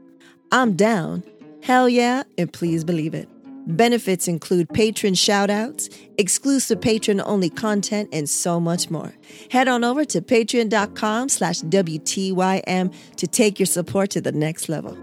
I'm 0.51 0.75
Down, 0.75 1.23
Hell 1.67 1.89
Yeah, 1.89 2.23
and 2.37 2.53
Please 2.53 2.85
Believe 2.85 3.13
It. 3.13 3.27
Benefits 3.75 4.29
include 4.29 4.69
patron 4.69 5.15
shoutouts, 5.15 5.93
exclusive 6.17 6.79
patron-only 6.79 7.49
content, 7.49 8.07
and 8.13 8.29
so 8.29 8.57
much 8.57 8.89
more. 8.89 9.13
Head 9.51 9.67
on 9.67 9.83
over 9.83 10.05
to 10.05 10.21
patreon.com 10.21 11.27
slash 11.27 11.59
WTYM 11.63 12.93
to 13.17 13.27
take 13.27 13.59
your 13.59 13.65
support 13.65 14.11
to 14.11 14.21
the 14.21 14.31
next 14.31 14.69
level. 14.69 14.97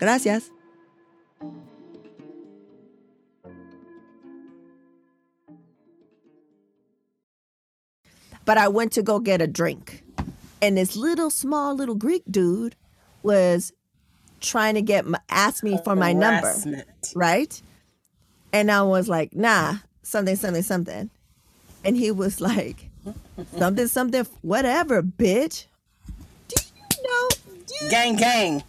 Gracias. 0.00 0.50
But 8.44 8.58
I 8.58 8.66
went 8.66 8.90
to 8.94 9.04
go 9.04 9.20
get 9.20 9.40
a 9.40 9.46
drink. 9.46 10.02
And 10.60 10.76
this 10.76 10.96
little 10.96 11.30
small 11.30 11.76
little 11.76 11.94
Greek 11.94 12.24
dude 12.28 12.74
was 13.22 13.72
trying 14.40 14.74
to 14.74 14.82
get 14.82 15.06
my, 15.06 15.18
ask 15.28 15.62
me 15.62 15.78
for 15.84 15.94
my 15.96 16.12
number 16.12 16.54
right? 17.14 17.60
And 18.52 18.70
I 18.70 18.82
was 18.82 19.08
like, 19.08 19.34
nah, 19.34 19.76
something, 20.02 20.36
something, 20.36 20.62
something. 20.62 21.10
And 21.84 21.96
he 21.96 22.10
was 22.10 22.40
like, 22.40 22.88
something, 23.58 23.86
something, 23.86 24.26
whatever, 24.42 25.02
bitch. 25.02 25.66
Do 26.48 26.56
you 26.96 27.02
know? 27.08 27.28
Do 27.66 27.74
you 27.84 27.90
Gang, 27.90 28.16
gang. 28.16 28.64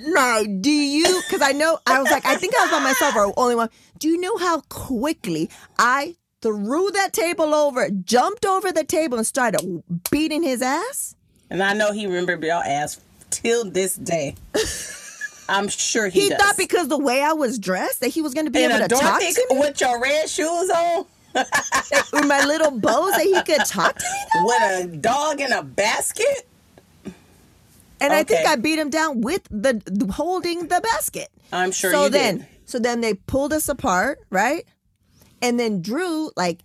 no, 0.00 0.44
do 0.60 0.70
you? 0.70 1.22
Because 1.26 1.42
I 1.42 1.52
know, 1.52 1.78
I 1.86 2.00
was 2.00 2.10
like, 2.10 2.26
I 2.26 2.36
think 2.36 2.54
I 2.56 2.62
was 2.62 2.70
by 2.70 2.80
myself 2.80 3.16
or 3.16 3.32
only 3.36 3.54
one. 3.54 3.70
Do 3.98 4.08
you 4.08 4.20
know 4.20 4.36
how 4.36 4.60
quickly 4.68 5.50
I 5.78 6.16
threw 6.42 6.90
that 6.92 7.12
table 7.12 7.54
over, 7.54 7.88
jumped 7.90 8.44
over 8.46 8.70
the 8.70 8.84
table, 8.84 9.18
and 9.18 9.26
started 9.26 9.82
beating 10.10 10.42
his 10.42 10.62
ass? 10.62 11.14
And 11.50 11.62
I 11.62 11.72
know 11.72 11.92
he 11.92 12.06
remembered 12.06 12.42
your 12.44 12.62
ass 12.64 13.00
till 13.30 13.70
this 13.70 13.96
day. 13.96 14.34
I'm 15.48 15.68
sure 15.68 16.08
he, 16.08 16.22
He 16.22 16.28
does. 16.28 16.38
thought 16.38 16.56
because 16.58 16.88
the 16.88 16.98
way 16.98 17.22
I 17.22 17.32
was 17.32 17.58
dressed 17.58 18.00
that 18.00 18.08
he 18.08 18.20
was 18.20 18.34
going 18.34 18.46
to 18.46 18.50
be 18.50 18.62
in 18.64 18.70
able 18.70 18.86
to 18.86 18.94
talk 18.94 19.20
to 19.20 19.46
me 19.50 19.58
with 19.60 19.80
your 19.80 20.00
red 20.00 20.28
shoes 20.28 20.70
on, 20.70 21.06
with 21.34 22.26
my 22.26 22.44
little 22.44 22.70
bows 22.72 23.12
that 23.12 23.22
he 23.22 23.40
could 23.42 23.64
talk 23.64 23.96
to 23.96 24.04
me. 24.04 24.18
that 24.34 24.44
way? 24.46 24.84
with 24.86 24.94
a 24.94 24.96
dog 24.98 25.40
in 25.40 25.52
a 25.52 25.62
basket. 25.62 26.46
And 28.00 28.12
I 28.12 28.22
think 28.22 28.46
I 28.46 28.56
beat 28.56 28.78
him 28.78 28.90
down 28.90 29.22
with 29.22 29.42
the, 29.50 29.82
the 29.86 30.12
holding 30.12 30.68
the 30.68 30.80
basket. 30.80 31.28
I'm 31.52 31.72
sure 31.72 31.90
so 31.90 32.04
you 32.04 32.10
then, 32.10 32.38
did. 32.38 32.46
so 32.66 32.78
then 32.78 33.00
they 33.00 33.14
pulled 33.14 33.52
us 33.52 33.68
apart, 33.68 34.20
right? 34.30 34.64
And 35.42 35.58
then 35.58 35.82
Drew, 35.82 36.30
like, 36.36 36.60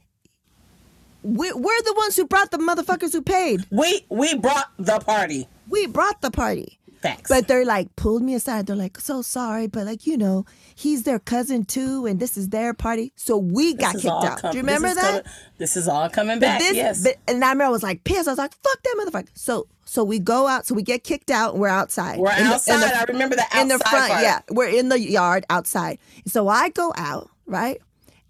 we, 1.24 1.52
we're 1.54 1.82
the 1.84 1.94
ones 1.96 2.16
who 2.18 2.26
brought 2.28 2.52
the 2.52 2.58
motherfuckers 2.58 3.14
who 3.14 3.22
paid. 3.22 3.66
We 3.72 4.06
we 4.10 4.36
brought 4.38 4.72
the 4.78 5.00
party. 5.00 5.48
We 5.74 5.88
brought 5.88 6.22
the 6.22 6.32
party. 6.32 6.80
Facts. 7.02 7.28
But 7.28 7.50
they're 7.50 7.66
like 7.66 7.94
pulled 7.98 8.22
me 8.24 8.34
aside. 8.34 8.66
They're 8.66 8.78
like, 8.78 8.98
so 8.98 9.22
sorry, 9.22 9.68
but 9.68 9.86
like 9.86 10.08
you 10.08 10.18
know, 10.18 10.46
he's 10.74 11.04
their 11.04 11.20
cousin 11.20 11.66
too, 11.66 12.06
and 12.06 12.18
this 12.18 12.38
is 12.38 12.48
their 12.48 12.74
party. 12.74 13.12
So 13.18 13.36
we 13.38 13.74
got 13.74 13.92
This 13.94 14.04
kicked 14.04 14.14
out. 14.14 14.40
com- 14.42 14.52
Do 14.52 14.58
you 14.58 14.64
remember 14.64 14.88
is 14.88 14.96
that? 14.96 15.06
coming- 15.06 15.24
this 15.58 15.76
is 15.76 15.90
all 15.90 16.10
coming 16.10 16.40
back. 16.40 16.60
this, 16.60 16.74
yes. 16.76 17.04
but, 17.04 17.18
and 17.28 17.44
I 17.44 17.50
remember 17.50 17.66
I 17.66 17.70
was 17.70 17.84
like 17.84 18.06
pissed. 18.06 18.30
I 18.30 18.32
was 18.32 18.38
like, 18.38 18.54
fuck 18.64 18.82
that 18.84 18.96
motherfucker. 18.98 19.28
So 19.34 19.68
so 19.84 20.06
we 20.06 20.18
go 20.20 20.48
out. 20.48 20.66
So 20.66 20.76
we 20.76 20.82
get 20.82 21.04
kicked 21.04 21.30
out. 21.30 21.52
and 21.54 21.60
We're 21.62 21.68
outside. 21.68 22.20
We're 22.20 22.32
In 22.38 22.46
the- 22.48 22.54
outside. 22.54 22.80
the- 22.90 22.98
I 22.98 23.04
remember 23.04 23.36
the 23.36 23.42
outside 23.44 23.62
in 23.62 23.68
the 23.68 23.80
front. 23.80 24.12
part. 24.12 24.24
Yeah, 24.24 24.40
we're 24.52 24.70
in 24.70 24.88
the 24.88 24.98
yard 25.00 25.46
outside. 25.50 25.98
So 26.26 26.48
I 26.48 26.70
go 26.70 26.94
out, 26.96 27.30
right? 27.46 27.82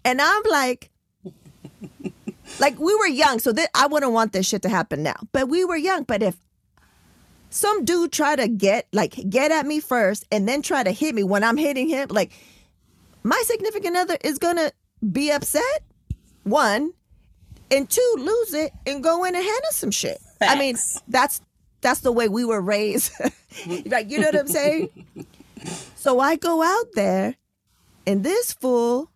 And 0.04 0.20
I'm 0.20 0.42
like, 0.50 0.90
like 2.58 2.78
we 2.78 2.94
were 2.96 3.06
young, 3.06 3.38
so 3.38 3.52
that 3.52 3.70
I 3.74 3.86
wouldn't 3.86 4.12
want 4.12 4.32
this 4.32 4.46
shit 4.48 4.62
to 4.62 4.68
happen 4.68 5.04
now. 5.04 5.16
But 5.32 5.48
we 5.48 5.64
were 5.64 5.76
young. 5.76 6.02
But 6.04 6.22
if 6.24 6.36
some 7.54 7.84
dude 7.84 8.10
try 8.10 8.34
to 8.34 8.48
get 8.48 8.88
like 8.92 9.14
get 9.30 9.52
at 9.52 9.64
me 9.64 9.78
first 9.78 10.26
and 10.32 10.48
then 10.48 10.60
try 10.60 10.82
to 10.82 10.90
hit 10.90 11.14
me 11.14 11.22
when 11.22 11.44
I'm 11.44 11.56
hitting 11.56 11.88
him, 11.88 12.08
like 12.10 12.32
my 13.22 13.40
significant 13.46 13.96
other 13.96 14.16
is 14.24 14.38
gonna 14.38 14.72
be 15.12 15.30
upset. 15.30 15.84
One, 16.42 16.92
and 17.70 17.88
two, 17.88 18.14
lose 18.18 18.54
it 18.54 18.72
and 18.86 19.02
go 19.02 19.24
in 19.24 19.36
and 19.36 19.44
handle 19.44 19.70
some 19.70 19.92
shit. 19.92 20.18
I 20.40 20.58
mean, 20.58 20.76
that's 21.06 21.40
that's 21.80 22.00
the 22.00 22.10
way 22.10 22.28
we 22.28 22.44
were 22.44 22.60
raised. 22.60 23.12
like, 23.86 24.10
you 24.10 24.18
know 24.18 24.26
what 24.26 24.36
I'm 24.36 24.48
saying? 24.48 24.90
so 25.94 26.18
I 26.18 26.34
go 26.34 26.60
out 26.60 26.86
there, 26.94 27.36
and 28.04 28.24
this 28.24 28.52
fool 28.52 29.10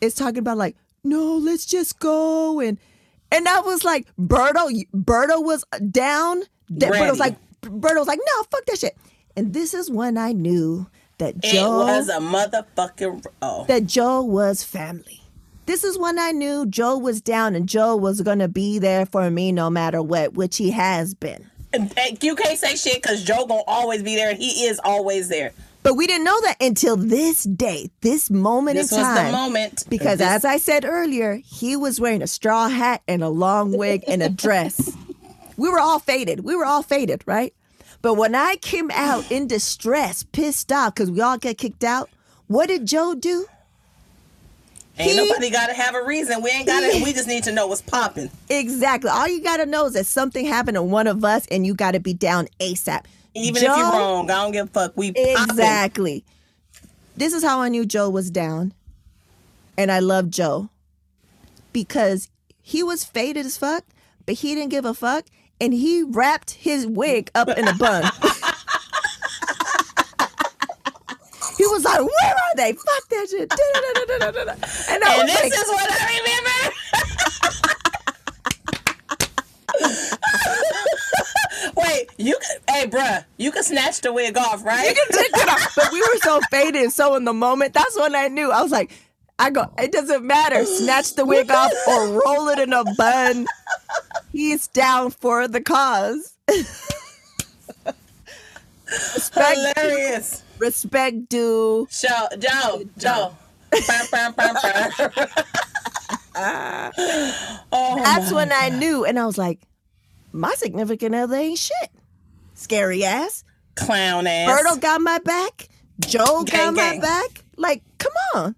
is 0.00 0.14
talking 0.14 0.38
about 0.38 0.58
like, 0.58 0.76
no, 1.04 1.36
let's 1.36 1.64
just 1.64 2.00
go 2.00 2.58
and 2.58 2.76
and 3.30 3.46
I 3.46 3.60
was 3.60 3.84
like, 3.84 4.08
Berto, 4.16 4.84
Berto 4.92 5.44
was 5.44 5.64
down. 5.90 6.42
Berto 6.70 7.10
was 7.10 7.18
like, 7.18 7.36
Berto 7.64 7.98
was 7.98 8.06
like, 8.08 8.20
no, 8.36 8.42
fuck 8.44 8.64
that 8.66 8.78
shit. 8.78 8.96
And 9.36 9.52
this 9.52 9.74
is 9.74 9.90
when 9.90 10.16
I 10.16 10.32
knew 10.32 10.86
that 11.18 11.38
Joe 11.40 11.78
was 11.80 12.08
a 12.08 12.18
motherfucking 12.18 13.26
oh. 13.42 13.64
that 13.66 13.86
Joe 13.86 14.22
was 14.22 14.62
family. 14.62 15.20
This 15.66 15.82
is 15.82 15.98
when 15.98 16.18
I 16.18 16.32
knew 16.32 16.66
Joe 16.66 16.98
was 16.98 17.20
down 17.20 17.54
and 17.54 17.68
Joe 17.68 17.96
was 17.96 18.20
gonna 18.20 18.48
be 18.48 18.78
there 18.78 19.06
for 19.06 19.30
me 19.30 19.50
no 19.50 19.70
matter 19.70 20.02
what, 20.02 20.34
which 20.34 20.56
he 20.56 20.70
has 20.72 21.14
been. 21.14 21.50
And- 21.72 21.92
You 22.22 22.36
can't 22.36 22.58
say 22.58 22.76
shit 22.76 23.02
because 23.02 23.24
Joe 23.24 23.46
gonna 23.46 23.62
always 23.66 24.02
be 24.02 24.14
there. 24.14 24.34
He 24.34 24.66
is 24.66 24.80
always 24.84 25.28
there. 25.28 25.52
But 25.82 25.94
we 25.94 26.06
didn't 26.06 26.24
know 26.24 26.40
that 26.42 26.56
until 26.62 26.96
this 26.96 27.44
day, 27.44 27.90
this 28.00 28.30
moment 28.30 28.76
This 28.76 28.90
in 28.90 28.98
was 28.98 29.06
time. 29.06 29.26
the 29.26 29.32
moment. 29.32 29.84
Because 29.88 30.18
This- 30.18 30.28
as 30.28 30.44
I 30.44 30.56
said 30.58 30.84
earlier, 30.84 31.40
he 31.44 31.76
was 31.76 32.00
wearing 32.00 32.22
a 32.22 32.26
straw 32.26 32.68
hat 32.68 33.02
and 33.08 33.22
a 33.22 33.28
long 33.28 33.76
wig 33.76 34.04
and 34.06 34.22
a 34.22 34.28
dress. 34.28 34.92
we 35.56 35.68
were 35.68 35.80
all 35.80 35.98
faded. 35.98 36.40
We 36.40 36.54
were 36.56 36.64
all 36.64 36.82
faded, 36.82 37.22
right? 37.26 37.54
But 38.02 38.14
when 38.14 38.34
I 38.34 38.56
came 38.56 38.90
out 38.92 39.30
in 39.30 39.46
distress, 39.56 40.22
pissed 40.22 40.70
off, 40.72 40.94
because 40.94 41.10
we 41.10 41.20
all 41.20 41.38
get 41.38 41.58
kicked 41.58 41.84
out, 41.84 42.10
what 42.46 42.66
did 42.68 42.86
Joe 42.86 43.14
do? 43.14 43.46
ain't 44.98 45.10
he- 45.10 45.16
nobody 45.16 45.50
got 45.50 45.66
to 45.68 45.74
have 45.74 45.94
a 45.94 46.04
reason. 46.04 46.42
We 46.42 46.50
ain't 46.50 46.66
got 46.66 46.80
to. 46.80 47.00
We 47.04 47.12
just 47.12 47.28
need 47.28 47.44
to 47.44 47.52
know 47.52 47.66
what's 47.66 47.82
popping. 47.82 48.30
Exactly. 48.48 49.10
All 49.10 49.26
you 49.28 49.42
got 49.42 49.56
to 49.58 49.66
know 49.66 49.86
is 49.86 49.94
that 49.94 50.06
something 50.06 50.46
happened 50.46 50.76
to 50.76 50.82
one 50.82 51.06
of 51.06 51.24
us 51.24 51.46
and 51.50 51.66
you 51.66 51.74
got 51.74 51.92
to 51.92 52.00
be 52.00 52.14
down 52.14 52.48
ASAP. 52.60 53.04
Even 53.34 53.56
if 53.56 53.62
you're 53.62 53.72
wrong, 53.72 54.30
I 54.30 54.42
don't 54.42 54.52
give 54.52 54.66
a 54.66 54.70
fuck. 54.70 54.92
We. 54.96 55.08
Exactly. 55.08 56.24
This 57.16 57.32
is 57.32 57.42
how 57.42 57.60
I 57.60 57.68
knew 57.68 57.84
Joe 57.84 58.08
was 58.08 58.30
down. 58.30 58.72
And 59.76 59.90
I 59.90 59.98
love 59.98 60.30
Joe 60.30 60.68
because 61.72 62.28
he 62.62 62.82
was 62.84 63.02
faded 63.04 63.44
as 63.44 63.56
fuck, 63.56 63.84
but 64.24 64.36
he 64.36 64.54
didn't 64.54 64.70
give 64.70 64.84
a 64.84 64.94
fuck. 64.94 65.26
And 65.60 65.72
he 65.72 66.02
wrapped 66.02 66.50
his 66.52 66.86
wig 66.86 67.30
up 67.34 67.48
in 67.48 67.66
a 67.68 67.74
bun. 67.74 68.02
he 71.56 71.66
was 71.66 71.84
like, 71.84 72.00
where 72.00 72.34
are 72.34 72.56
they? 72.56 72.72
Fuck 72.72 73.08
that 73.10 73.28
shit. 73.30 73.50
And 74.90 75.04
I 75.04 75.16
And 75.20 75.28
this 75.28 75.42
like, 75.42 75.52
is 75.52 75.68
what 75.68 75.90
I 75.90 76.20
remember. 76.20 76.74
Wait, 81.76 82.08
you 82.18 82.36
can, 82.40 82.58
hey, 82.74 82.86
bruh, 82.88 83.24
you 83.36 83.50
can 83.50 83.62
snatch 83.62 84.00
the 84.00 84.12
wig 84.12 84.36
off, 84.36 84.64
right? 84.64 84.88
you 84.88 84.94
can 84.94 85.08
take 85.22 85.30
it 85.34 85.48
off. 85.48 85.74
But 85.76 85.92
we 85.92 86.00
were 86.00 86.18
so 86.22 86.40
faded, 86.50 86.92
so 86.92 87.14
in 87.16 87.24
the 87.24 87.32
moment, 87.32 87.72
that's 87.74 87.96
when 87.98 88.14
I 88.14 88.28
knew. 88.28 88.50
I 88.50 88.62
was 88.62 88.70
like, 88.72 88.92
I 89.38 89.50
go, 89.50 89.66
it 89.78 89.90
doesn't 89.92 90.24
matter. 90.24 90.64
Snatch 90.64 91.14
the 91.14 91.24
wig 91.24 91.50
off 91.50 91.72
or 91.88 92.20
roll 92.24 92.48
it 92.48 92.58
in 92.60 92.72
a 92.72 92.84
bun. 92.96 93.46
He's 94.32 94.68
down 94.68 95.10
for 95.10 95.48
the 95.48 95.60
cause. 95.60 96.36
respect, 98.86 99.58
Hilarious. 99.76 100.42
respect 100.58 101.28
due. 101.28 101.88
Joe, 101.90 102.28
Joe, 102.38 102.84
Joe. 102.98 103.36
Oh, 106.36 108.00
That's 108.02 108.32
when 108.32 108.52
I 108.52 108.68
knew. 108.68 109.04
And 109.04 109.18
I 109.18 109.26
was 109.26 109.38
like, 109.38 109.60
my 110.32 110.52
significant 110.54 111.14
other 111.14 111.36
ain't 111.36 111.58
shit. 111.58 111.90
Scary 112.54 113.04
ass. 113.04 113.44
clown 113.76 114.26
ass. 114.26 114.50
Berto 114.50 114.80
got 114.80 115.00
my 115.00 115.18
back. 115.18 115.68
Joe 116.00 116.42
Gang, 116.44 116.74
got 116.74 116.96
my 116.96 117.00
back. 117.00 117.44
Like, 117.56 117.82
come 117.98 118.12
on. 118.34 118.56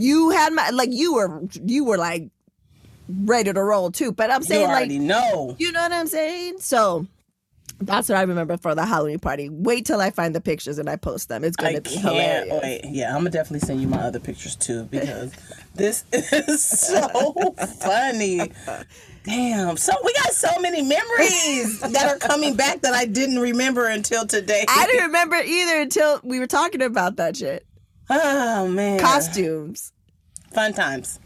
You 0.00 0.30
had 0.30 0.52
my 0.52 0.70
like 0.70 0.88
you 0.92 1.14
were 1.14 1.42
you 1.64 1.84
were 1.84 1.98
like 1.98 2.30
ready 3.08 3.52
to 3.52 3.62
roll 3.62 3.90
too. 3.90 4.12
But 4.12 4.30
I'm 4.30 4.40
You 4.40 4.46
saying 4.46 4.68
like 4.68 4.76
already 4.76 4.98
know. 4.98 5.56
you 5.58 5.72
know 5.72 5.80
what 5.82 5.92
I'm 5.92 6.06
saying? 6.06 6.58
So 6.60 7.06
that's 7.82 8.08
what 8.08 8.16
I 8.18 8.22
remember 8.22 8.56
for 8.56 8.74
the 8.74 8.84
Halloween 8.84 9.18
party. 9.18 9.48
Wait 9.50 9.86
till 9.86 10.00
I 10.00 10.10
find 10.10 10.34
the 10.34 10.40
pictures 10.40 10.78
and 10.78 10.88
I 10.88 10.96
post 10.96 11.28
them. 11.28 11.44
It's 11.44 11.56
gonna 11.56 11.76
I 11.76 11.80
be 11.80 11.90
hilarious. 11.90 12.60
wait. 12.62 12.80
Yeah, 12.88 13.08
I'm 13.10 13.20
gonna 13.20 13.30
definitely 13.30 13.66
send 13.66 13.80
you 13.80 13.88
my 13.88 13.98
other 14.00 14.20
pictures 14.20 14.56
too 14.56 14.84
because 14.84 15.32
this 15.74 16.04
is 16.12 16.64
so 16.64 17.54
funny. 17.80 18.52
Damn. 19.24 19.76
So 19.76 19.92
we 20.02 20.12
got 20.14 20.32
so 20.32 20.58
many 20.60 20.80
memories 20.82 21.80
that 21.80 22.06
are 22.08 22.16
coming 22.16 22.54
back 22.56 22.80
that 22.82 22.94
I 22.94 23.04
didn't 23.04 23.38
remember 23.38 23.86
until 23.86 24.26
today. 24.26 24.64
I 24.66 24.86
didn't 24.86 25.06
remember 25.06 25.36
either 25.36 25.80
until 25.82 26.20
we 26.24 26.38
were 26.38 26.46
talking 26.46 26.80
about 26.82 27.16
that 27.16 27.36
shit. 27.36 27.66
Oh 28.10 28.66
man. 28.68 28.98
Costumes. 28.98 29.92
Fun 30.52 30.72
times. 30.74 31.20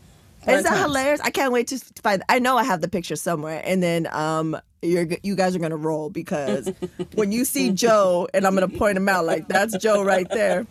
Fun 0.45 0.57
Is 0.57 0.65
that 0.65 0.71
times. 0.71 0.83
hilarious? 0.83 1.21
I 1.23 1.31
can't 1.31 1.53
wait 1.53 1.69
to 1.69 1.79
find. 2.03 2.23
I 2.29 2.39
know 2.39 2.59
I 2.59 2.65
have 2.65 2.83
the 2.83 2.89
picture 2.89 3.17
somewhere, 3.17 3.63
and 3.65 3.83
then 3.83 4.07
um, 4.13 4.57
you're 4.83 5.07
you 5.23 5.35
guys 5.35 5.57
are 5.57 5.59
gonna 5.59 5.77
roll 5.77 6.11
because 6.11 6.71
when 7.15 7.33
you 7.33 7.47
see 7.47 7.71
Joe, 7.71 8.29
and 8.35 8.47
I'm 8.47 8.55
gonna 8.55 8.69
point 8.69 8.99
him 8.99 9.09
out 9.09 9.25
like 9.25 9.49
that's 9.49 9.77
Joe 9.79 10.05
right 10.05 10.29
there. 10.29 10.67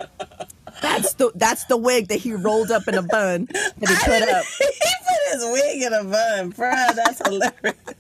That's 0.82 1.14
the 1.16 1.32
that's 1.34 1.66
the 1.66 1.78
wig 1.78 2.10
that 2.10 2.20
he 2.20 2.34
rolled 2.34 2.70
up 2.70 2.88
in 2.88 2.96
a 2.96 3.02
bun 3.02 3.48
that 3.52 3.90
he 3.90 3.96
put 3.96 4.22
up. 4.30 4.46
he 4.60 4.66
put 5.08 5.34
his 5.34 5.46
wig 5.52 5.82
in 5.82 5.94
a 5.94 6.04
bun, 6.04 6.50
bro. 6.50 6.72
That's 6.96 7.28
hilarious. 7.28 7.96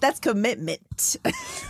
That's 0.00 0.18
commitment. 0.20 1.16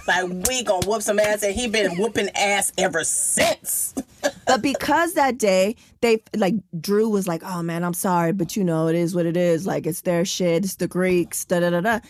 Like 0.07 0.29
we 0.49 0.63
gonna 0.63 0.87
whoop 0.87 1.03
some 1.03 1.19
ass, 1.19 1.43
and 1.43 1.55
he 1.55 1.67
been 1.69 1.97
whooping 1.99 2.29
ass 2.37 2.73
ever 2.77 3.05
since. 3.05 3.95
but 4.55 4.63
because 4.63 5.15
that 5.15 5.39
day 5.39 5.77
they 6.01 6.23
like 6.37 6.55
Drew 6.81 7.09
was 7.09 7.27
like, 7.29 7.43
"Oh 7.45 7.63
man, 7.63 7.85
I'm 7.85 7.95
sorry, 7.95 8.33
but 8.33 8.57
you 8.57 8.65
know 8.65 8.89
it 8.89 8.97
is 8.97 9.15
what 9.15 9.27
it 9.27 9.37
is. 9.37 9.67
Like 9.67 9.87
it's 9.87 10.03
their 10.03 10.25
shit. 10.25 10.65
It's 10.65 10.77
the 10.77 10.89
Greeks." 10.89 11.45
Da 11.45 11.61
da 11.61 11.71
da 11.71 11.81
da. 11.81 12.01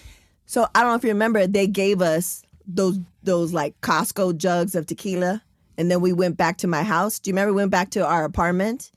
So 0.46 0.66
I 0.74 0.80
don't 0.80 0.90
know 0.90 0.96
if 0.96 1.04
you 1.04 1.10
remember, 1.10 1.46
they 1.46 1.66
gave 1.66 2.02
us 2.02 2.42
those 2.66 2.98
those 3.22 3.52
like 3.52 3.80
Costco 3.80 4.36
jugs 4.36 4.74
of 4.74 4.86
tequila, 4.86 5.42
and 5.78 5.90
then 5.90 6.00
we 6.00 6.12
went 6.12 6.36
back 6.36 6.56
to 6.58 6.66
my 6.66 6.82
house. 6.82 7.18
Do 7.18 7.30
you 7.30 7.34
remember? 7.34 7.52
We 7.52 7.62
went 7.62 7.70
back 7.70 7.90
to 7.90 8.04
our 8.06 8.24
apartment, 8.24 8.90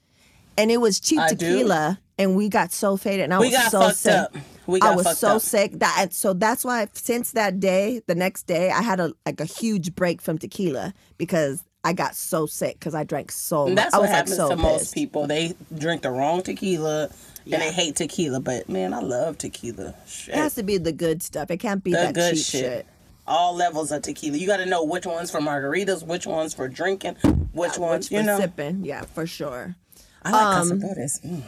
and 0.57 0.71
it 0.71 0.77
was 0.77 0.99
cheap 0.99 1.19
I 1.19 1.29
do. 1.29 1.35
tequila, 1.35 1.99
and 2.17 2.35
we 2.35 2.49
got 2.49 2.71
so 2.71 2.97
faded, 2.97 3.25
and 3.25 3.33
I 3.33 3.39
We 3.39 3.49
was 3.49 3.71
so 3.71 3.89
sick. 3.89 4.13
up. 4.13 4.35
We 4.65 4.79
got 4.79 4.93
I 4.93 4.95
was 4.95 5.19
so 5.19 5.35
up. 5.35 5.41
sick 5.41 5.73
that 5.79 6.13
so 6.13 6.31
that's 6.33 6.63
why 6.63 6.87
since 6.93 7.31
that 7.31 7.59
day, 7.59 8.01
the 8.07 8.15
next 8.15 8.43
day, 8.43 8.71
I 8.71 8.81
had 8.81 8.99
a 9.01 9.11
like 9.25 9.41
a 9.41 9.45
huge 9.45 9.93
break 9.93 10.21
from 10.21 10.37
tequila 10.37 10.93
because 11.17 11.63
I 11.83 11.93
got 11.93 12.15
so 12.15 12.45
sick 12.45 12.79
because 12.79 12.95
I 12.95 13.03
drank 13.03 13.31
so 13.31 13.65
And 13.65 13.75
much. 13.75 13.83
that's 13.83 13.93
I 13.93 13.97
what 13.97 14.01
was 14.03 14.09
like 14.09 14.17
happens 14.17 14.35
so 14.37 14.49
to 14.49 14.55
most 14.55 14.79
pissed. 14.79 14.93
people. 14.93 15.27
They 15.27 15.53
drink 15.77 16.01
the 16.01 16.11
wrong 16.11 16.41
tequila 16.41 17.09
and 17.45 17.61
they 17.61 17.71
hate 17.73 17.95
tequila. 17.97 18.39
But 18.39 18.69
man, 18.69 18.93
I 18.93 18.99
love 19.01 19.37
tequila. 19.37 19.93
Shit. 20.07 20.35
It 20.35 20.37
has 20.37 20.55
to 20.55 20.63
be 20.63 20.77
the 20.77 20.93
good 20.93 21.21
stuff. 21.21 21.51
It 21.51 21.57
can't 21.57 21.83
be 21.83 21.91
the 21.91 21.97
that 21.97 22.13
good 22.13 22.35
cheap 22.35 22.45
shit. 22.45 22.61
shit. 22.61 22.85
All 23.27 23.53
levels 23.55 23.91
of 23.91 24.01
tequila. 24.01 24.37
You 24.37 24.47
got 24.47 24.57
to 24.57 24.65
know 24.65 24.83
which 24.83 25.05
ones 25.05 25.29
for 25.31 25.39
margaritas, 25.39 26.05
which 26.05 26.25
ones 26.27 26.53
for 26.53 26.67
drinking, 26.67 27.15
which 27.53 27.77
ones, 27.77 28.05
Which 28.09 28.11
you 28.11 28.19
for 28.19 28.25
know. 28.25 28.39
sipping, 28.39 28.83
yeah, 28.85 29.01
for 29.01 29.25
sure. 29.25 29.75
I 30.23 30.31
like 30.31 30.57
Um, 30.57 30.71
Cazadores. 30.81 31.21
Mm. 31.25 31.41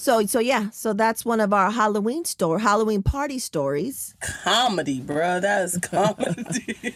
So 0.00 0.24
so 0.24 0.40
yeah, 0.40 0.70
so 0.70 0.94
that's 0.94 1.26
one 1.26 1.40
of 1.40 1.52
our 1.52 1.70
Halloween 1.70 2.24
store, 2.24 2.58
Halloween 2.58 3.02
party 3.02 3.38
stories. 3.38 4.14
Comedy, 4.44 4.98
bro. 4.98 5.40
That 5.40 5.62
is 5.62 5.76
comedy. 5.82 6.94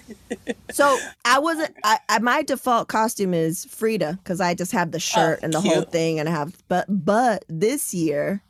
So 0.71 0.97
I 1.23 1.39
wasn't. 1.39 1.77
I, 1.85 1.99
I 2.09 2.19
my 2.21 2.43
default 2.43 2.89
costume 2.89 3.35
is 3.35 3.67
Frida 3.67 4.19
because 4.23 4.41
I 4.41 4.55
just 4.55 4.73
have 4.73 4.91
the 4.93 4.99
shirt 4.99 5.41
Oh, 5.43 5.45
and 5.45 5.53
the 5.53 5.61
whole 5.61 5.83
thing, 5.83 6.19
and 6.19 6.31
I 6.31 6.33
have. 6.33 6.57
But 6.69 6.87
but 6.89 7.45
this 7.47 7.93
year, 7.93 8.41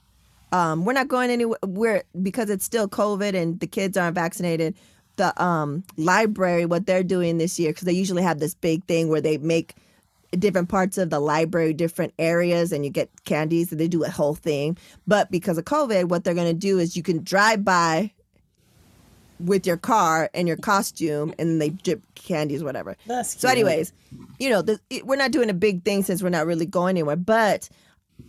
um, 0.52 0.84
we're 0.84 0.92
not 0.92 1.09
going 1.09 1.30
anywhere. 1.30 1.59
We're 1.66 2.05
because 2.22 2.48
it's 2.48 2.64
still 2.64 2.88
COVID 2.88 3.34
and 3.34 3.59
the 3.59 3.66
kids 3.66 3.96
aren't 3.96 4.14
vaccinated. 4.14 4.76
The 5.16 5.42
um 5.42 5.82
library, 5.96 6.64
what 6.64 6.86
they're 6.86 7.02
doing 7.02 7.38
this 7.38 7.59
year, 7.59 7.70
because 7.70 7.86
they 7.86 7.92
usually 7.92 8.22
have 8.22 8.38
this 8.38 8.55
big 8.55 8.84
thing 8.84 9.09
where 9.09 9.20
they 9.20 9.36
make 9.36 9.74
different 10.37 10.68
parts 10.68 10.99
of 10.99 11.11
the 11.11 11.20
library, 11.20 11.72
different 11.72 12.14
areas, 12.18 12.72
and 12.72 12.85
you 12.85 12.91
get 12.91 13.11
candies, 13.24 13.70
and 13.70 13.80
they 13.80 13.89
do 13.89 14.05
a 14.05 14.11
whole 14.11 14.35
thing. 14.35 14.76
But 15.07 15.30
because 15.30 15.59
of 15.59 15.64
COVID, 15.64 16.07
what 16.07 16.24
they're 16.24 16.35
going 16.35 16.47
to 16.47 16.55
do 16.55 16.78
is 16.78 16.97
you 16.97 17.03
can 17.03 17.22
drive 17.22 17.64
by 17.64 18.12
with 19.41 19.66
your 19.66 19.76
car 19.76 20.30
and 20.35 20.47
your 20.49 20.57
costume, 20.57 21.35
and 21.39 21.61
they 21.61 21.70
drip 21.70 22.03
candies, 22.14 22.62
whatever. 22.62 22.97
That's 23.07 23.39
So, 23.39 23.49
anyways, 23.49 23.93
you 24.39 24.51
know, 24.51 24.62
the, 24.62 24.80
it, 24.91 25.07
we're 25.07 25.16
not 25.16 25.32
doing 25.32 25.51
a 25.51 25.55
big 25.55 25.85
thing 25.85 26.03
since 26.03 26.22
we're 26.22 26.28
not 26.30 26.47
really 26.47 26.66
going 26.66 26.91
anywhere. 26.91 27.16
But 27.16 27.68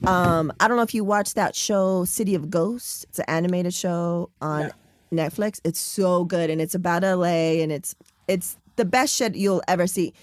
um, 0.05 0.51
I 0.59 0.67
don't 0.67 0.77
know 0.77 0.83
if 0.83 0.93
you 0.93 1.03
watched 1.03 1.35
that 1.35 1.55
show, 1.55 2.05
City 2.05 2.35
of 2.35 2.49
Ghosts. 2.49 3.05
It's 3.09 3.19
an 3.19 3.25
animated 3.27 3.73
show 3.73 4.29
on 4.41 4.71
Netflix. 5.11 5.59
It's 5.63 5.79
so 5.79 6.25
good, 6.25 6.49
and 6.49 6.61
it's 6.61 6.75
about 6.75 7.03
LA, 7.03 7.61
and 7.61 7.71
it's 7.71 7.95
it's 8.27 8.57
the 8.75 8.85
best 8.85 9.15
shit 9.15 9.35
you'll 9.35 9.63
ever 9.67 9.87
see. 9.87 10.13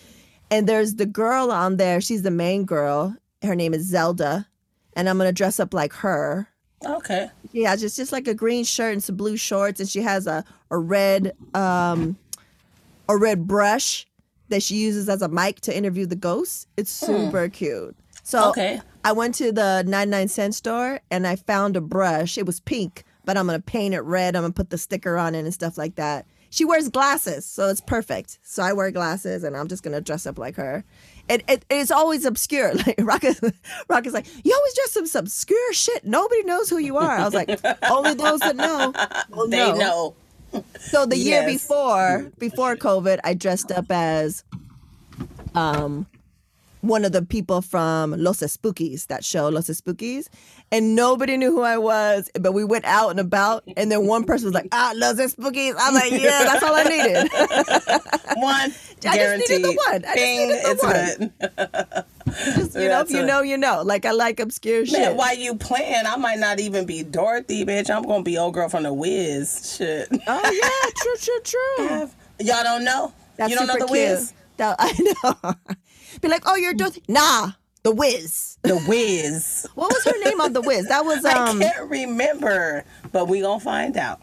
And 0.53 0.69
there's 0.69 0.97
the 0.97 1.07
girl 1.07 1.51
on 1.51 1.79
there. 1.79 2.01
She's 2.01 2.23
the 2.23 2.31
main 2.31 2.65
girl. 2.65 3.17
Her 3.43 3.55
name 3.57 3.73
is 3.75 3.87
Zelda, 3.87 4.47
and 4.95 5.09
I'm 5.09 5.17
gonna 5.19 5.33
dress 5.33 5.59
up 5.59 5.73
like 5.75 5.93
her. 5.95 6.47
Okay. 6.85 7.31
Yeah, 7.53 7.75
just 7.77 7.97
just 7.97 8.13
like 8.13 8.29
a 8.29 8.35
green 8.35 8.65
shirt 8.65 8.93
and 8.93 9.03
some 9.03 9.17
blue 9.17 9.37
shorts, 9.37 9.81
and 9.81 9.89
she 9.89 10.03
has 10.03 10.27
a 10.27 10.45
a 10.71 10.79
red 10.79 11.33
um 11.55 12.17
a 13.09 13.17
red 13.17 13.47
brush 13.49 14.07
that 14.51 14.63
she 14.63 14.77
uses 14.77 15.09
as 15.09 15.23
a 15.23 15.29
mic 15.29 15.61
to 15.63 15.75
interview 15.77 16.05
the 16.07 16.17
ghosts. 16.17 16.67
It's 16.77 16.91
super 16.91 17.49
cute. 17.49 17.97
So 18.23 18.51
Okay. 18.51 18.81
I 19.05 19.13
went 19.13 19.35
to 19.37 19.51
the 19.51 19.83
99 19.87 20.29
cent 20.29 20.55
store 20.55 21.01
and 21.11 21.27
I 21.27 21.37
found 21.37 21.77
a 21.77 21.81
brush. 21.81 22.37
It 22.39 22.47
was 22.47 22.61
pink, 22.61 23.05
but 23.25 23.37
I'm 23.39 23.47
gonna 23.47 23.59
paint 23.61 23.95
it 23.95 24.01
red. 24.03 24.37
I'm 24.37 24.43
gonna 24.43 24.53
put 24.53 24.69
the 24.71 24.79
sticker 24.79 25.17
on 25.17 25.35
it 25.35 25.41
and 25.41 25.55
stuff 25.55 25.79
like 25.79 25.95
that. 25.97 26.27
She 26.53 26.67
wears 26.67 26.91
glasses, 26.91 27.47
so 27.47 27.71
it's 27.71 27.81
perfect. 27.81 28.39
So 28.43 28.63
I 28.63 28.75
wear 28.75 28.91
glasses 28.91 29.43
and 29.43 29.57
I'm 29.57 29.69
just 29.69 29.83
gonna 29.83 30.03
dress 30.03 30.27
up 30.27 30.39
like 30.39 30.57
her. 30.57 30.85
It, 31.27 31.43
it 31.49 31.65
it's 31.71 31.91
always 31.91 32.27
obscure. 32.27 32.75
Like 32.87 32.97
Rock 32.99 33.25
is, 33.25 33.41
Rock 33.89 34.07
is 34.07 34.13
like, 34.13 34.27
you 34.45 34.55
always 34.55 34.75
dress 34.75 34.97
up 34.99 35.07
some 35.07 35.21
obscure 35.21 35.73
shit. 35.73 36.05
Nobody 36.05 36.43
knows 36.43 36.69
who 36.69 36.77
you 36.77 36.99
are. 36.99 37.11
I 37.11 37.25
was 37.25 37.33
like, 37.33 37.59
only 37.91 38.13
those 38.13 38.41
that 38.41 38.55
know. 38.55 38.93
will 39.31 39.49
They 39.49 39.73
know. 39.73 40.15
So 40.79 41.07
the 41.07 41.17
year 41.17 41.47
before, 41.47 42.31
before 42.37 42.77
COVID, 42.77 43.21
I 43.25 43.33
dressed 43.33 43.73
up 43.73 43.91
as 43.91 44.45
um 45.55 46.07
one 46.83 47.07
of 47.07 47.13
the 47.13 47.23
people 47.23 47.63
from 47.63 48.11
Los 48.19 48.41
Espookys, 48.41 49.07
that 49.07 49.25
show, 49.25 49.49
Los 49.49 49.69
Espookys. 49.69 50.29
And 50.73 50.97
nobody 50.97 51.37
knew 51.37 51.53
who 51.53 51.61
I 51.61 51.77
was, 51.77 52.31
but 52.41 52.53
we 52.53 52.65
went 52.65 52.87
out 52.87 53.11
and 53.11 53.21
about, 53.21 53.63
and 53.77 53.93
then 53.93 54.07
one 54.07 54.25
person 54.25 54.47
was 54.47 54.55
like, 54.55 54.69
ah, 54.73 54.91
"I 54.91 54.93
love 54.95 55.19
Los 55.19 55.35
Espookys. 55.35 55.75
I'm 55.79 55.93
like, 55.93 56.11
yeah, 56.11 56.45
that's 56.45 56.63
all 56.63 56.75
I 56.75 56.85
needed. 56.85 57.31
One. 58.43 58.73
I 59.07 59.17
just 59.17 59.51
needed 59.51 59.65
the 59.65 59.73
one. 59.87 59.97
I 59.97 59.99
just 59.99 60.15
Bing, 60.15 60.49
needed 60.49 60.65
the 60.65 60.71
it's 60.71 60.83
one. 61.93 62.05
Just, 62.55 62.75
you 62.77 62.89
know, 62.89 63.01
if 63.01 63.11
you 63.11 63.27
know, 63.27 63.43
you 63.43 63.59
know. 63.59 63.83
Like, 63.83 64.07
I 64.07 64.13
like 64.13 64.41
obscure 64.41 64.87
shit. 64.87 64.99
Man, 64.99 65.17
while 65.17 65.37
you 65.37 65.55
playing, 65.57 66.07
I 66.07 66.17
might 66.17 66.39
not 66.39 66.61
even 66.61 66.87
be 66.87 67.03
Dorothy, 67.03 67.65
bitch. 67.67 67.91
I'm 67.91 68.05
gonna 68.05 68.23
be 68.23 68.39
old 68.39 68.55
girl 68.55 68.69
from 68.69 68.85
the 68.85 68.95
Wiz. 68.95 69.77
Shit. 69.77 70.09
oh, 70.27 70.51
yeah, 70.51 70.91
true, 70.97 71.17
true, 71.19 71.41
true. 71.43 72.11
Y'all 72.41 72.63
don't 72.63 72.85
know? 72.85 73.13
That's 73.37 73.51
you 73.51 73.57
don't 73.57 73.67
know 73.67 73.75
the 73.75 73.81
cute. 73.81 73.91
Wiz? 73.91 74.33
That- 74.57 74.77
I 74.79 74.93
know. 75.25 75.55
Be 76.23 76.29
like, 76.29 76.45
oh, 76.47 76.57
you're 76.57 76.75
Dorothy. 76.75 77.03
Nah, 77.09 77.51
the 77.83 77.93
Wiz. 77.93 78.59
The 78.63 78.77
Wiz. 78.89 79.67
What 79.75 79.93
was 79.93 80.05
her 80.05 80.19
name 80.25 80.41
on 80.41 80.53
the 80.53 80.61
Wiz? 80.61 80.87
That 80.89 81.05
was 81.05 81.25
um, 81.25 81.31
I 81.37 81.51
um 81.51 81.61
can't 81.61 81.91
remember, 81.91 82.85
but 83.11 83.27
we 83.29 83.41
gonna 83.41 83.59
find 83.61 83.97
out. 83.97 84.21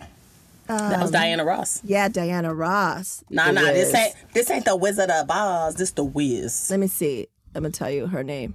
that 0.68 1.02
was 1.02 1.12
Diana 1.12 1.44
Ross. 1.44 1.82
yeah, 1.84 2.08
Diana 2.08 2.54
Ross. 2.54 3.24
Nah, 3.30 3.48
The 3.48 3.52
nah, 3.54 3.62
this 3.72 3.94
ain't 3.94 4.16
this 4.34 4.50
ain't 4.50 4.66
the 4.66 4.76
Wizard 4.76 5.10
of 5.10 5.30
Oz. 5.30 5.76
This 5.76 5.92
the 5.92 6.04
Wiz. 6.04 6.70
Let 6.70 6.80
me 6.80 6.88
see. 6.88 7.28
I'm 7.56 7.64
gonna 7.64 7.72
tell 7.72 7.90
you 7.90 8.08
her 8.08 8.24
name. 8.24 8.54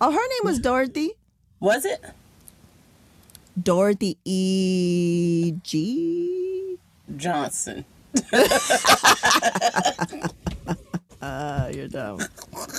Oh, 0.00 0.10
her 0.10 0.16
name 0.28 0.40
was 0.44 0.58
Dorothy. 0.58 1.12
Was 1.58 1.84
it? 1.86 2.04
Dorothy 3.60 4.18
E. 4.26 5.52
G. 5.62 6.76
Johnson. 7.16 7.84
Uh, 11.22 11.70
you're 11.74 11.88
dumb. 11.88 12.20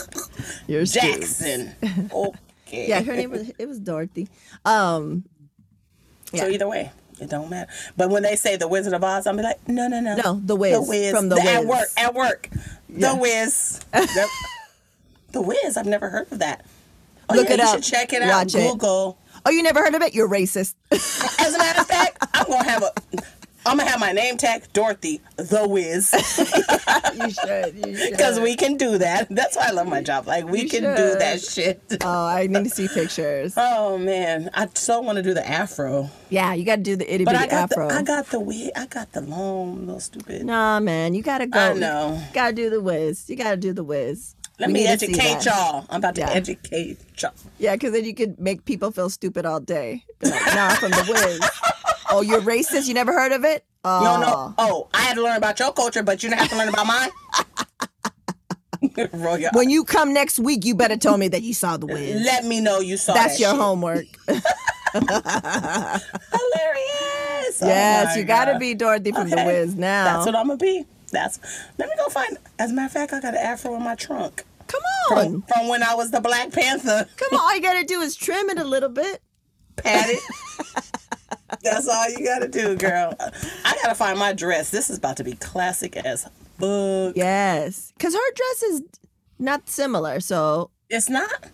You're 0.67 0.85
stupid. 0.85 1.21
Jackson. 1.21 1.75
Okay. 2.67 2.89
Yeah, 2.89 3.01
her 3.01 3.15
name 3.15 3.31
was 3.31 3.49
it 3.57 3.65
was 3.65 3.79
Dorothy. 3.79 4.27
Um, 4.65 5.23
So 6.35 6.49
either 6.49 6.67
way, 6.67 6.91
it 7.21 7.29
don't 7.29 7.49
matter. 7.49 7.71
But 7.95 8.09
when 8.09 8.23
they 8.23 8.35
say 8.35 8.57
the 8.57 8.67
Wizard 8.67 8.91
of 8.93 9.01
Oz, 9.05 9.25
I'm 9.25 9.37
be 9.37 9.43
like, 9.43 9.65
no, 9.69 9.87
no, 9.87 10.01
no. 10.01 10.15
No, 10.17 10.41
The 10.43 10.55
Wiz, 10.57 10.73
The 10.73 10.81
Wiz. 10.81 11.11
from 11.11 11.29
The 11.29 11.37
At 11.39 11.59
Wiz. 11.61 11.67
work. 11.69 11.87
At 11.95 12.13
work. 12.13 12.49
Yeah. 12.89 13.13
The 13.13 13.19
Wiz. 13.21 13.79
the, 13.93 14.27
the 15.31 15.41
Wiz. 15.41 15.77
I've 15.77 15.85
never 15.85 16.09
heard 16.09 16.29
of 16.29 16.39
that. 16.39 16.65
Oh, 17.29 17.35
Look 17.35 17.47
yeah, 17.47 17.53
it 17.55 17.59
you 17.59 17.65
up. 17.65 17.75
should 17.75 17.83
check 17.85 18.11
it 18.11 18.21
out. 18.21 18.29
Watch 18.45 18.55
it. 18.55 18.69
Google. 18.71 19.17
oh, 19.45 19.49
you 19.49 19.63
never 19.63 19.79
heard 19.81 19.95
of 19.95 20.01
it? 20.01 20.13
You're 20.13 20.27
racist. 20.29 20.75
As 20.91 21.55
a 21.55 21.57
matter 21.57 21.79
of 21.81 21.87
fact, 21.87 22.17
I'm 22.33 22.47
gonna 22.47 22.63
have 22.69 22.83
a. 22.83 22.91
I'm 23.67 23.77
gonna 23.77 23.89
have 23.89 23.99
my 23.99 24.11
name 24.13 24.37
tag 24.37 24.63
Dorothy 24.73 25.21
the 25.35 25.67
Wiz 25.67 26.13
you 27.15 27.29
should. 27.31 27.75
You 27.75 27.97
should. 27.97 28.11
because 28.11 28.39
we 28.39 28.55
can 28.55 28.77
do 28.77 28.97
that. 28.97 29.27
That's 29.29 29.55
why 29.55 29.67
I 29.67 29.71
love 29.71 29.87
my 29.87 30.01
job. 30.01 30.27
Like 30.27 30.45
we 30.45 30.61
You 30.61 30.69
can 30.69 30.83
do 30.83 31.15
that 31.19 31.41
shit. 31.41 31.81
Oh, 32.01 32.25
I 32.27 32.47
need 32.47 32.63
to 32.65 32.69
see 32.69 32.87
pictures. 32.87 33.53
Oh 33.57 33.97
man, 33.97 34.49
I 34.53 34.67
so 34.73 35.01
want 35.01 35.17
to 35.17 35.23
do 35.23 35.33
the 35.33 35.47
afro, 35.47 36.09
Yeah, 36.29 36.53
you 36.53 36.63
got 36.65 36.77
to 36.77 36.81
do 36.83 36.95
the 36.95 37.11
itty 37.13 37.25
bitty 37.25 37.49
afro. 37.49 37.87
the 37.89 37.93
I 37.95 38.01
got 38.03 38.27
the 38.27 38.39
wig. 38.39 38.71
I 38.75 38.85
got 38.85 39.11
the 39.13 39.21
long 39.21 39.85
little 39.85 39.99
stupid. 39.99 40.45
Nah, 40.45 40.79
man, 40.79 41.13
you 41.13 41.21
gotta 41.23 41.47
go. 41.47 41.59
I 41.59 41.73
know. 41.73 42.21
Gotta 42.33 42.53
do 42.53 42.69
the 42.69 42.81
Wiz. 42.81 43.29
You 43.29 43.35
gotta 43.35 43.57
do 43.57 43.73
the 43.73 43.83
Wiz. 43.83 44.35
Let 44.59 44.67
We 44.67 44.73
me 44.73 44.79
need 44.85 44.99
to 44.99 45.05
see 45.05 45.13
educate 45.13 45.45
y'all. 45.45 45.85
I'm 45.89 45.97
about 45.99 46.15
to 46.15 46.21
Yeah. 46.21 46.29
educate 46.31 46.97
y'all. 47.21 47.31
Yeah, 47.59 47.73
because 47.75 47.91
then 47.93 48.05
you 48.05 48.13
could 48.15 48.39
make 48.39 48.65
people 48.65 48.91
feel 48.91 49.09
stupid 49.09 49.45
all 49.45 49.59
day. 49.59 50.03
Like, 50.21 50.45
nah, 50.55 50.69
from 50.75 50.91
the 50.91 51.05
Wiz. 51.09 51.39
Oh, 52.09 52.21
you're 52.21 52.41
racist? 52.41 52.87
You 52.87 52.93
never 52.93 53.11
heard 53.13 53.31
of 53.31 53.43
it? 53.43 53.65
Oh, 53.83 53.99
You 54.01 54.07
don't 54.07 54.21
know? 54.21 54.53
Oh, 54.57 54.87
I 54.93 55.01
had 55.01 55.15
to 55.15 55.23
learn 55.23 55.37
about 55.37 55.59
your 55.59 55.71
culture, 55.73 56.03
but 56.03 56.23
you 56.23 56.29
don't 56.29 56.39
have 56.39 56.49
to 56.49 56.57
learn 56.57 56.69
about 56.69 56.87
mine. 56.87 57.09
Roll 59.13 59.37
your 59.37 59.51
When 59.53 59.69
you 59.69 59.83
come 59.83 60.13
next 60.13 60.39
week, 60.39 60.63
you 60.65 60.75
better 60.75 60.97
tell 60.97 61.17
me 61.17 61.27
that 61.29 61.41
you 61.41 61.53
saw 61.53 61.77
the 61.77 61.85
Wiz. 61.87 62.21
Let 62.23 62.45
me 62.45 62.61
know 62.61 62.79
you 62.79 62.97
saw 62.97 63.13
That's 63.13 63.37
that 63.37 63.41
your 63.41 63.51
shit. 63.51 63.59
homework. 63.59 64.05
Hilarious. 64.93 66.01
Oh 67.61 67.67
yes, 67.67 68.15
my 68.15 68.19
you 68.19 68.23
gotta 68.25 68.57
be 68.59 68.73
Dorothy 68.73 69.11
from 69.11 69.29
the 69.29 69.35
Okay. 69.35 69.45
Wiz 69.45 69.75
now. 69.75 70.05
That's 70.05 70.25
what 70.25 70.35
I'm 70.35 70.47
gonna 70.47 70.57
be. 70.57 70.85
That's. 71.11 71.39
Let 71.77 71.89
me 71.89 71.95
go 71.97 72.07
find. 72.09 72.37
As 72.59 72.71
a 72.71 72.73
matter 72.73 72.85
of 72.87 72.91
fact, 72.91 73.13
I 73.13 73.19
got 73.19 73.33
an 73.33 73.39
afro 73.39 73.75
in 73.75 73.83
my 73.83 73.95
trunk 73.95 74.43
Come 74.67 74.81
from, 75.07 75.17
on. 75.17 75.41
from 75.43 75.67
when 75.67 75.83
I 75.83 75.95
was 75.95 76.11
the 76.11 76.21
Black 76.21 76.51
Panther. 76.51 77.07
Come 77.17 77.29
on. 77.33 77.39
All 77.39 77.55
you 77.55 77.61
gotta 77.61 77.85
do 77.85 78.01
is 78.01 78.15
trim 78.15 78.49
it 78.49 78.59
a 78.59 78.63
little 78.65 78.89
bit. 78.89 79.21
Pat 79.75 80.09
it. 80.09 80.21
That's 81.63 81.87
all 81.87 82.09
you 82.09 82.23
gotta 82.25 82.47
do, 82.47 82.75
girl. 82.75 83.13
I 83.19 83.77
gotta 83.83 83.95
find 83.95 84.17
my 84.19 84.33
dress. 84.33 84.69
This 84.69 84.89
is 84.89 84.97
about 84.97 85.17
to 85.17 85.23
be 85.23 85.33
classic 85.33 85.95
as 85.97 86.23
fuck. 86.59 87.15
Yes. 87.15 87.91
Because 87.97 88.13
her 88.13 88.31
dress 88.35 88.63
is 88.63 88.81
not 89.39 89.67
similar. 89.69 90.19
So 90.19 90.69
It's 90.89 91.09
not. 91.09 91.47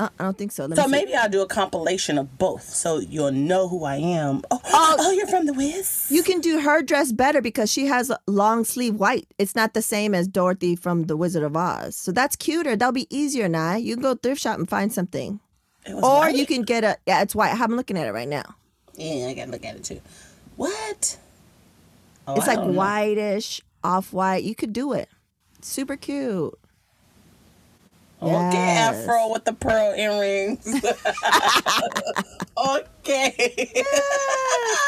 uh, 0.00 0.08
I 0.18 0.24
don't 0.24 0.38
think 0.38 0.50
so. 0.52 0.64
Let 0.66 0.78
So 0.78 0.88
maybe 0.88 1.14
I'll 1.14 1.28
do 1.28 1.42
a 1.42 1.46
compilation 1.46 2.16
of 2.18 2.38
both, 2.38 2.62
so 2.64 2.98
you'll 2.98 3.32
know 3.32 3.68
who 3.68 3.84
I 3.84 3.96
am. 3.96 4.42
Oh, 4.50 4.60
Oh. 4.64 4.96
oh, 4.98 5.10
you're 5.12 5.26
from 5.26 5.46
the 5.46 5.52
Wiz. 5.52 6.06
You 6.10 6.22
can 6.22 6.40
do 6.40 6.60
her 6.60 6.80
dress 6.82 7.12
better 7.12 7.40
because 7.42 7.70
she 7.70 7.86
has 7.86 8.08
a 8.10 8.18
long 8.26 8.64
sleeve 8.64 8.94
white. 8.96 9.26
It's 9.38 9.54
not 9.54 9.74
the 9.74 9.82
same 9.82 10.14
as 10.14 10.26
Dorothy 10.26 10.74
from 10.74 11.04
The 11.04 11.16
Wizard 11.16 11.42
of 11.42 11.54
Oz. 11.56 11.94
So 11.96 12.12
that's 12.12 12.34
cuter. 12.36 12.76
That'll 12.76 12.92
be 12.92 13.14
easier 13.14 13.48
now. 13.48 13.76
You 13.76 13.94
can 13.96 14.02
go 14.02 14.14
thrift 14.14 14.40
shop 14.40 14.58
and 14.58 14.68
find 14.68 14.92
something. 14.92 15.38
Or 15.86 16.00
white? 16.00 16.34
you 16.36 16.46
can 16.46 16.62
get 16.62 16.82
a 16.84 16.96
yeah, 17.06 17.22
it's 17.22 17.34
white. 17.34 17.58
I'm 17.58 17.74
looking 17.76 17.96
at 17.98 18.06
it 18.06 18.12
right 18.12 18.28
now. 18.28 18.54
Yeah, 18.96 19.26
I 19.28 19.34
gotta 19.34 19.50
look 19.50 19.64
at 19.64 19.76
it 19.76 19.84
too. 19.84 20.00
What? 20.56 21.16
Oh, 22.26 22.34
It's 22.36 22.48
I 22.48 22.54
like 22.54 22.74
whitish, 22.74 23.60
off 23.82 24.12
white. 24.12 24.44
You 24.44 24.54
could 24.54 24.72
do 24.72 24.92
it. 24.92 25.08
Super 25.62 25.96
cute. 25.96 26.54
Okay, 28.22 28.32
Yes. 28.32 28.94
afro 29.08 29.32
with 29.32 29.44
the 29.46 29.54
pearl 29.54 29.94
earrings. 29.94 30.66
okay. 32.58 33.72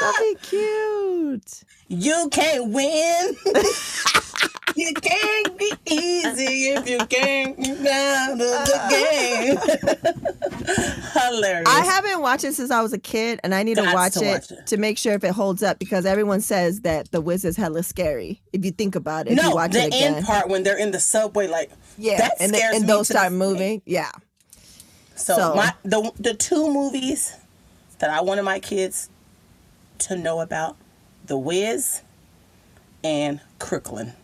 That'll 0.01 0.23
be 0.23 0.35
cute. 0.43 1.63
You 1.89 2.29
can't 2.31 2.69
win. 2.69 3.37
you 4.77 4.93
can't 4.95 5.59
be 5.59 5.73
easy 5.87 6.69
if 6.71 6.89
you 6.89 6.99
can't 7.07 7.57
get 7.57 8.17
out 8.17 8.33
of 8.33 8.39
the 8.39 8.81
game. 8.91 9.57
Hilarious. 11.13 11.69
I 11.69 11.81
haven't 11.85 12.21
watched 12.21 12.45
it 12.45 12.55
since 12.55 12.71
I 12.71 12.81
was 12.83 12.93
a 12.93 12.99
kid, 12.99 13.41
and 13.45 13.55
I 13.55 13.63
need 13.63 13.77
to 13.77 13.83
watch, 13.93 14.15
to 14.15 14.25
it 14.25 14.33
watch 14.33 14.51
it. 14.51 14.67
to 14.69 14.77
make 14.77 14.99
sure 14.99 15.15
if 15.15 15.25
it 15.25 15.33
holds 15.33 15.63
up 15.63 15.79
because 15.79 16.07
everyone 16.07 16.41
says 16.41 16.81
that 16.83 17.11
the 17.11 17.21
Wiz 17.21 17.45
is 17.45 17.57
hella 17.57 17.83
scary. 17.83 18.41
If 18.53 18.65
you 18.65 18.71
think 18.71 18.95
about 18.95 19.27
it, 19.29 19.35
no, 19.35 19.51
watch 19.51 19.73
the 19.73 19.83
it 19.85 19.87
again. 19.89 20.15
end 20.17 20.27
part 20.27 20.49
when 20.49 20.63
they're 20.63 20.79
in 20.79 20.91
the 20.91 21.01
subway, 21.01 21.47
like 21.49 21.71
yeah, 21.99 22.19
that 22.19 22.33
and, 22.41 22.53
the, 22.55 22.63
and 22.63 22.89
those 22.89 23.09
to 23.09 23.15
start 23.15 23.33
moving. 23.33 23.83
Yeah. 23.85 24.11
So, 25.17 25.35
So- 25.37 25.55
my 25.55 25.73
the 25.85 26.11
the 26.19 26.35
two 26.35 26.73
movies 26.73 27.37
that 27.99 28.11
I 28.11 28.21
wanted 28.21 28.43
my 28.43 28.59
kids 28.59 29.09
to 29.99 30.17
know 30.17 30.41
about, 30.41 30.77
The 31.27 31.39
Wiz 31.39 32.03
and 33.05 33.41
Crooklyn. 33.59 34.15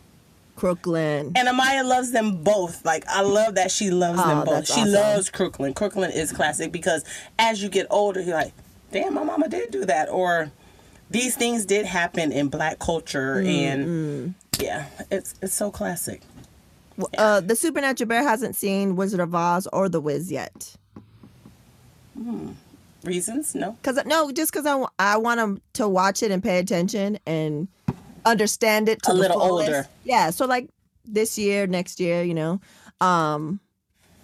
Crooklyn. 0.59 1.33
And 1.37 1.49
Amaya 1.49 1.85
loves 1.85 2.11
them 2.11 2.43
both. 2.43 2.85
Like 2.85 3.05
I 3.09 3.23
love 3.23 3.55
that 3.55 3.71
she 3.71 3.91
loves 3.91 4.21
Oh, 4.23 4.27
them 4.29 4.45
both. 4.45 4.67
She 4.67 4.81
awesome. 4.81 4.93
loves 4.93 5.31
Crooklyn. 5.31 5.73
Crooklyn 5.75 6.11
is 6.11 6.33
classic 6.33 6.73
because 6.73 7.05
as 7.39 7.63
you 7.63 7.69
get 7.69 7.87
older, 7.91 8.21
you're 8.21 8.35
like, 8.37 8.53
damn, 8.93 9.15
my 9.15 9.23
mama 9.25 9.49
did 9.49 9.71
do 9.71 9.85
that, 9.85 10.09
or 10.09 10.51
these 11.11 11.37
things 11.37 11.65
did 11.65 11.87
happen 11.87 12.33
in 12.33 12.49
Black 12.49 12.79
culture, 12.79 13.37
Mm, 13.37 13.49
and 13.49 14.35
yeah, 14.59 14.87
it's 15.11 15.35
it's 15.41 15.55
so 15.55 15.71
classic. 15.71 16.23
Uh, 17.17 17.41
the 17.41 17.55
Supernatural 17.55 18.09
Bear 18.09 18.25
hasn't 18.25 18.57
seen 18.57 18.97
Wizard 18.97 19.21
of 19.21 19.33
Oz 19.35 19.69
or 19.73 19.89
The 19.89 20.01
Wiz 20.01 20.33
yet. 20.33 20.75
Reasons? 23.05 23.55
No. 23.55 23.77
Cause 23.85 23.99
no, 24.07 24.33
just 24.33 24.53
cause 24.53 24.67
I, 24.67 24.85
I 24.99 25.17
want 25.19 25.39
him 25.39 25.61
to 25.75 25.89
watch 25.89 26.23
it 26.25 26.33
and 26.33 26.43
pay 26.43 26.59
attention 26.59 27.19
and 27.27 27.69
understand 28.29 28.89
it 28.89 29.03
to 29.05 29.11
A 29.11 29.15
the 29.15 29.21
little 29.21 29.41
fullest. 29.41 29.69
older. 29.69 29.89
Yeah, 30.05 30.31
so 30.31 30.47
like 30.47 30.69
this 31.05 31.39
year, 31.39 31.67
next 31.67 32.01
year, 32.01 32.23
you 32.23 32.35
know. 32.35 32.61
Um, 33.01 33.61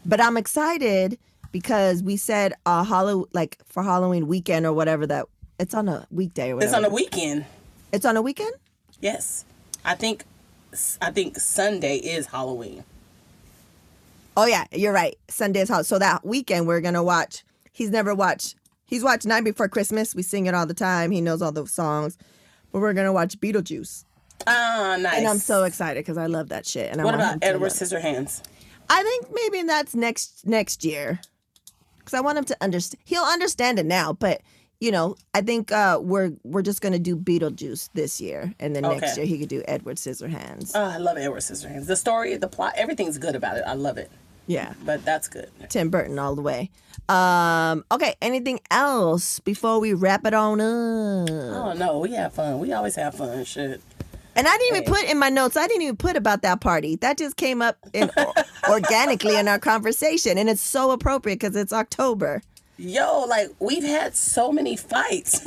but 0.05 0.21
I'm 0.21 0.37
excited 0.37 1.19
because 1.53 2.03
we 2.03 2.17
said 2.17 2.53
uh 2.67 2.85
Hallow 2.85 3.27
like 3.33 3.59
for 3.67 3.83
Halloween 3.83 4.27
weekend 4.27 4.67
or 4.67 4.73
whatever 4.73 5.07
that 5.07 5.27
it's 5.59 5.75
on 5.75 5.89
a 5.89 6.07
weekday 6.11 6.51
or 6.51 6.57
whatever. 6.57 6.71
It's 6.71 6.77
on 6.77 6.85
a 6.85 6.93
weekend. 6.95 7.45
It's 7.93 8.05
on 8.05 8.17
a 8.17 8.23
weekend. 8.23 8.53
Yes, 9.01 9.45
I 9.85 9.95
think 9.95 10.25
I 11.01 11.11
think 11.11 11.39
Sunday 11.39 11.97
is 11.99 12.27
Halloween. 12.27 12.85
Oh 14.37 14.47
yeah, 14.47 14.65
you're 14.73 14.93
right. 14.93 15.17
Sunday 15.29 15.61
is 15.61 15.69
Hall. 15.69 15.85
So 15.85 15.99
that 16.01 16.25
weekend 16.27 16.67
we're 16.67 16.81
gonna 16.81 17.05
watch. 17.05 17.45
He's 17.73 17.91
never 17.91 18.15
watched. 18.15 18.57
He's 18.87 19.03
watched 19.05 19.27
Night 19.27 19.45
Before 19.45 19.69
Christmas. 19.69 20.15
We 20.15 20.23
sing 20.23 20.47
it 20.47 20.55
all 20.55 20.67
the 20.67 20.75
time. 20.75 21.11
He 21.13 21.21
knows 21.21 21.41
all 21.41 21.53
the 21.53 21.67
songs. 21.67 22.19
We're 22.75 22.93
gonna 22.93 23.13
watch 23.13 23.39
Beetlejuice, 23.41 24.05
Ah, 24.49 24.97
nice. 25.01 25.19
and 25.19 25.29
I'm 25.29 25.39
so 25.39 25.63
excited 25.63 26.01
because 26.05 26.19
I 26.19 26.27
love 26.27 26.49
that 26.49 26.67
shit. 26.67 26.91
And 26.91 27.01
I 27.01 27.05
What 27.05 27.15
about 27.15 27.39
Edward. 27.41 27.71
Scissorhands? 27.71 28.43
I 28.91 29.03
think 29.03 29.27
maybe 29.33 29.67
that's 29.67 29.95
next 29.95 30.45
next 30.47 30.85
year, 30.85 31.21
because 31.99 32.15
I 32.15 32.21
want 32.21 32.37
him 32.39 32.45
to 32.47 32.57
understand. 32.61 33.01
He'll 33.07 33.23
understand 33.23 33.79
it 33.79 33.87
now, 33.87 34.13
but 34.13 34.41
you 34.81 34.91
know, 34.91 35.15
I 35.33 35.41
think 35.41 35.71
uh, 35.73 36.01
we're 36.03 36.33
we're 36.43 36.63
just 36.63 36.81
gonna 36.83 36.99
do 36.99 37.17
Beetlejuice 37.17 37.91
this 37.95 38.21
year, 38.21 38.53
and 38.59 38.75
then 38.75 38.83
next 38.83 39.17
year 39.17 39.25
he 39.25 39.39
could 39.39 39.49
do 39.49 39.63
Edward 39.69 39.97
Scissorhands. 39.97 40.73
Oh, 40.75 40.83
I 40.83 40.97
love 40.99 41.17
Edward 41.17 41.41
Scissorhands. 41.41 41.87
The 41.87 41.97
story, 41.97 42.37
the 42.37 42.49
plot, 42.49 42.75
everything's 42.77 43.19
good 43.19 43.37
about 43.37 43.57
it. 43.57 43.63
I 43.67 43.75
love 43.75 43.99
it. 43.99 44.11
Yeah, 44.47 44.75
But 44.85 45.05
that's 45.05 45.29
good. 45.29 45.51
Tim 45.69 45.89
Burton 45.91 46.19
all 46.19 46.35
the 46.35 46.43
way. 46.43 46.71
Um, 47.09 47.85
okay, 47.91 48.15
anything 48.23 48.61
else 48.71 49.41
before 49.41 49.81
we 49.81 49.93
wrap 49.93 50.27
it 50.27 50.35
on 50.35 50.61
up? 50.61 51.29
Oh 51.31 51.75
no, 51.77 51.99
we 51.99 52.13
have 52.13 52.33
fun. 52.33 52.59
We 52.61 52.73
always 52.73 52.95
have 52.97 53.15
fun. 53.15 53.45
Shit. 53.45 53.81
And 54.37 54.49
I 54.49 54.59
didn't 54.59 54.77
even 54.77 54.93
put 54.93 55.05
in 55.05 55.19
my 55.19 55.29
notes. 55.29 55.57
I 55.57 55.67
didn't 55.67 55.83
even 55.83 55.97
put 55.97 56.17
about 56.17 56.43
that 56.43 56.61
party. 56.61 56.97
That 56.97 57.19
just 57.19 57.37
came 57.37 57.63
up 57.63 57.79
in, 57.93 58.11
organically 58.69 59.37
in 59.37 59.47
our 59.47 59.59
conversation, 59.61 60.39
and 60.39 60.49
it's 60.49 60.61
so 60.61 60.91
appropriate 60.91 61.39
because 61.39 61.55
it's 61.57 61.73
October. 61.73 62.43
Yo, 62.77 63.25
like 63.29 63.51
we've 63.61 63.85
had 63.85 64.17
so 64.17 64.51
many 64.51 64.77
fights. 64.77 65.41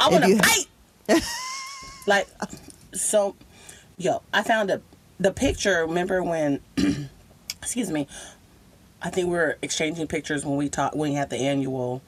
I 0.00 0.08
want 0.08 0.24
to 0.24 0.38
fight. 0.38 1.22
like, 2.06 2.28
so, 2.92 3.34
yo, 3.98 4.22
I 4.32 4.42
found 4.42 4.70
a 4.70 4.80
the 5.20 5.32
picture. 5.32 5.84
Remember 5.84 6.22
when? 6.22 6.60
excuse 7.60 7.90
me. 7.90 8.06
I 9.02 9.10
think 9.10 9.28
we 9.28 9.34
were 9.34 9.58
exchanging 9.62 10.06
pictures 10.06 10.44
when 10.44 10.56
we 10.56 10.68
talked 10.68 10.96
when 10.96 11.10
we 11.10 11.16
had 11.16 11.30
the 11.30 11.36
annual, 11.36 12.02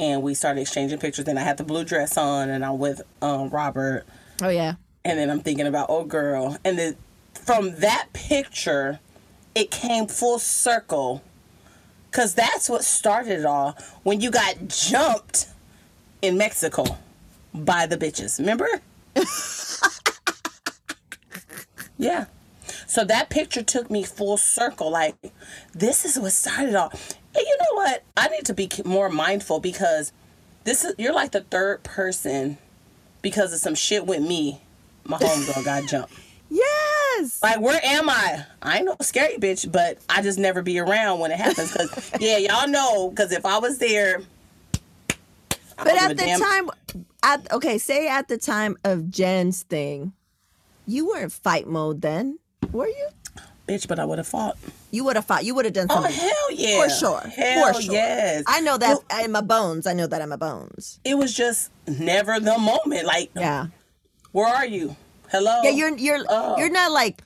and 0.00 0.22
we 0.22 0.34
started 0.34 0.62
exchanging 0.62 0.98
pictures. 0.98 1.24
Then 1.24 1.38
I 1.38 1.42
had 1.42 1.58
the 1.58 1.64
blue 1.64 1.84
dress 1.84 2.16
on, 2.16 2.50
and 2.50 2.64
I'm 2.64 2.78
with 2.78 3.02
um, 3.20 3.50
Robert. 3.50 4.04
Oh 4.42 4.48
yeah, 4.48 4.74
And 5.04 5.18
then 5.18 5.30
I'm 5.30 5.40
thinking 5.40 5.66
about, 5.66 5.86
oh 5.88 6.04
girl. 6.04 6.56
And 6.64 6.78
then 6.78 6.96
from 7.34 7.76
that 7.76 8.08
picture, 8.12 8.98
it 9.54 9.70
came 9.70 10.06
full 10.06 10.38
circle. 10.38 11.22
Cause 12.10 12.34
that's 12.34 12.68
what 12.68 12.84
started 12.84 13.40
it 13.40 13.46
all 13.46 13.74
when 14.02 14.20
you 14.20 14.30
got 14.30 14.68
jumped 14.68 15.46
in 16.20 16.36
Mexico 16.36 16.84
by 17.54 17.86
the 17.86 17.96
bitches. 17.96 18.38
Remember? 18.38 18.68
yeah. 22.02 22.26
So 22.86 23.04
that 23.04 23.28
picture 23.30 23.62
took 23.62 23.90
me 23.90 24.02
full 24.04 24.36
circle. 24.36 24.90
Like, 24.90 25.16
this 25.72 26.04
is 26.04 26.18
what 26.18 26.32
started 26.32 26.74
all. 26.74 26.90
And 26.90 27.44
you 27.46 27.56
know 27.58 27.74
what? 27.74 28.02
I 28.16 28.28
need 28.28 28.44
to 28.46 28.54
be 28.54 28.68
more 28.84 29.08
mindful 29.08 29.58
because 29.60 30.12
this 30.64 30.84
is 30.84 30.94
you're 30.98 31.12
like 31.14 31.32
the 31.32 31.40
third 31.40 31.82
person 31.82 32.58
because 33.20 33.52
of 33.52 33.58
some 33.60 33.74
shit 33.74 34.06
with 34.06 34.20
me. 34.22 34.60
My 35.04 35.18
homegirl 35.18 35.64
got 35.64 35.88
jumped. 35.88 36.12
Yes. 36.54 37.42
Like, 37.42 37.60
where 37.62 37.80
am 37.82 38.10
I? 38.10 38.44
I 38.60 38.76
ain't 38.76 38.84
no 38.84 38.94
scary 39.00 39.36
bitch, 39.38 39.72
but 39.72 39.96
I 40.10 40.20
just 40.20 40.38
never 40.38 40.60
be 40.60 40.78
around 40.78 41.18
when 41.20 41.30
it 41.30 41.38
happens. 41.38 41.72
Cause 41.74 42.10
yeah, 42.20 42.36
y'all 42.36 42.68
know. 42.68 43.10
Cause 43.16 43.32
if 43.32 43.46
I 43.46 43.56
was 43.58 43.78
there, 43.78 44.20
I 45.78 45.84
But 45.84 45.94
at 46.02 46.08
the 46.08 46.14
damn- 46.14 46.40
time, 46.40 46.70
at 47.22 47.50
okay, 47.52 47.78
say 47.78 48.06
at 48.06 48.28
the 48.28 48.36
time 48.36 48.76
of 48.84 49.10
Jen's 49.10 49.62
thing, 49.62 50.12
you 50.86 51.08
were 51.08 51.20
in 51.20 51.30
fight 51.30 51.66
mode 51.66 52.00
then, 52.02 52.38
were 52.72 52.88
you? 52.88 53.08
bitch, 53.68 53.88
but 53.88 53.98
I 53.98 54.04
would 54.04 54.18
have 54.18 54.26
fought. 54.26 54.56
You 54.90 55.04
would 55.04 55.16
have 55.16 55.24
fought. 55.24 55.44
You 55.44 55.54
would 55.54 55.64
have 55.64 55.74
done 55.74 55.86
oh, 55.90 55.94
something. 55.94 56.12
Oh 56.14 56.28
hell 56.48 56.58
yeah, 56.58 56.82
for 56.82 56.90
sure. 56.90 57.20
Hell 57.20 57.72
for 57.72 57.82
sure. 57.82 57.94
yes. 57.94 58.44
I 58.46 58.60
know 58.60 58.76
that 58.78 58.98
in 59.24 59.32
my 59.32 59.40
bones. 59.40 59.86
I 59.86 59.92
know 59.92 60.06
that 60.06 60.20
in 60.20 60.28
my 60.28 60.36
bones. 60.36 61.00
it 61.04 61.14
was 61.16 61.34
just 61.34 61.70
never 61.86 62.38
the 62.40 62.58
moment. 62.58 63.06
Like, 63.06 63.30
Yeah. 63.34 63.66
where 64.32 64.46
are 64.46 64.66
you? 64.66 64.96
Hello. 65.30 65.60
Yeah, 65.62 65.70
you're 65.70 65.96
you're 65.96 66.24
Oh. 66.28 66.58
you're 66.58 66.70
not 66.70 66.92
like 66.92 67.22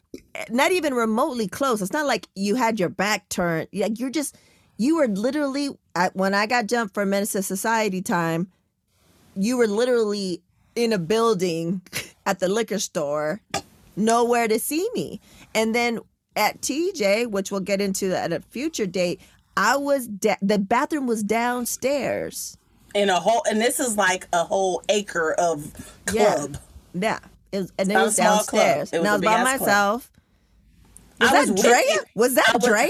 not 0.49 0.71
even 0.73 0.95
remotely 0.95 1.49
close. 1.49 1.83
It's 1.83 1.93
not 1.93 2.07
like 2.07 2.29
you 2.37 2.55
had 2.55 2.79
your 2.79 2.89
back 2.89 3.29
turned. 3.29 3.69
Like 3.73 3.99
you're 3.99 4.11
just 4.11 4.37
you 4.77 4.97
were 4.97 5.09
literally 5.09 5.71
at, 5.95 6.15
when 6.15 6.35
I 6.35 6.47
got 6.47 6.67
jumped 6.67 6.95
for 6.95 7.05
Menace 7.05 7.33
to 7.33 7.43
Society 7.43 8.03
time. 8.03 8.49
You 9.35 9.57
were 9.59 9.67
literally 9.67 10.41
in 10.77 10.93
a 10.93 10.99
building 10.99 11.83
at 12.27 12.41
the 12.41 12.49
liquor 12.49 12.79
store, 12.79 13.41
nowhere 13.97 14.49
to 14.49 14.59
see 14.59 14.87
me. 14.95 15.21
And 15.55 15.75
then 15.75 16.01
at 16.35 16.61
TJ, 16.61 17.29
which 17.31 17.51
we'll 17.51 17.61
get 17.61 17.81
into 17.81 18.15
at 18.17 18.33
a 18.33 18.41
future 18.41 18.85
date, 18.87 19.21
I 19.57 19.77
was 19.77 20.07
da- 20.09 20.37
the 20.43 20.59
bathroom 20.59 21.07
was 21.07 21.23
downstairs. 21.23 22.59
in 22.95 23.09
a 23.11 23.19
whole, 23.21 23.43
and 23.49 23.61
this 23.61 23.79
is 23.81 23.97
like 23.97 24.27
a 24.33 24.43
whole 24.45 24.83
acre 24.89 25.33
of 25.39 25.73
club. 26.07 26.57
Yeah, 26.95 27.19
it 27.53 27.59
was, 27.59 27.73
and 27.79 27.91
it 27.91 27.95
was 27.95 28.17
club. 28.17 28.27
downstairs. 28.27 28.93
It 28.93 28.99
was 29.01 29.07
and 29.07 29.09
I 29.09 29.13
was 29.13 29.23
by 29.23 29.35
club. 29.35 29.61
myself. 29.61 30.11
Was 31.21 31.31
I 31.31 31.33
that 31.45 31.53
was 31.53 31.63
Drea? 31.63 31.81
you. 31.95 32.01
Was 32.15 32.35
that 32.35 32.53
was- 32.55 32.65
Drea? 32.65 32.89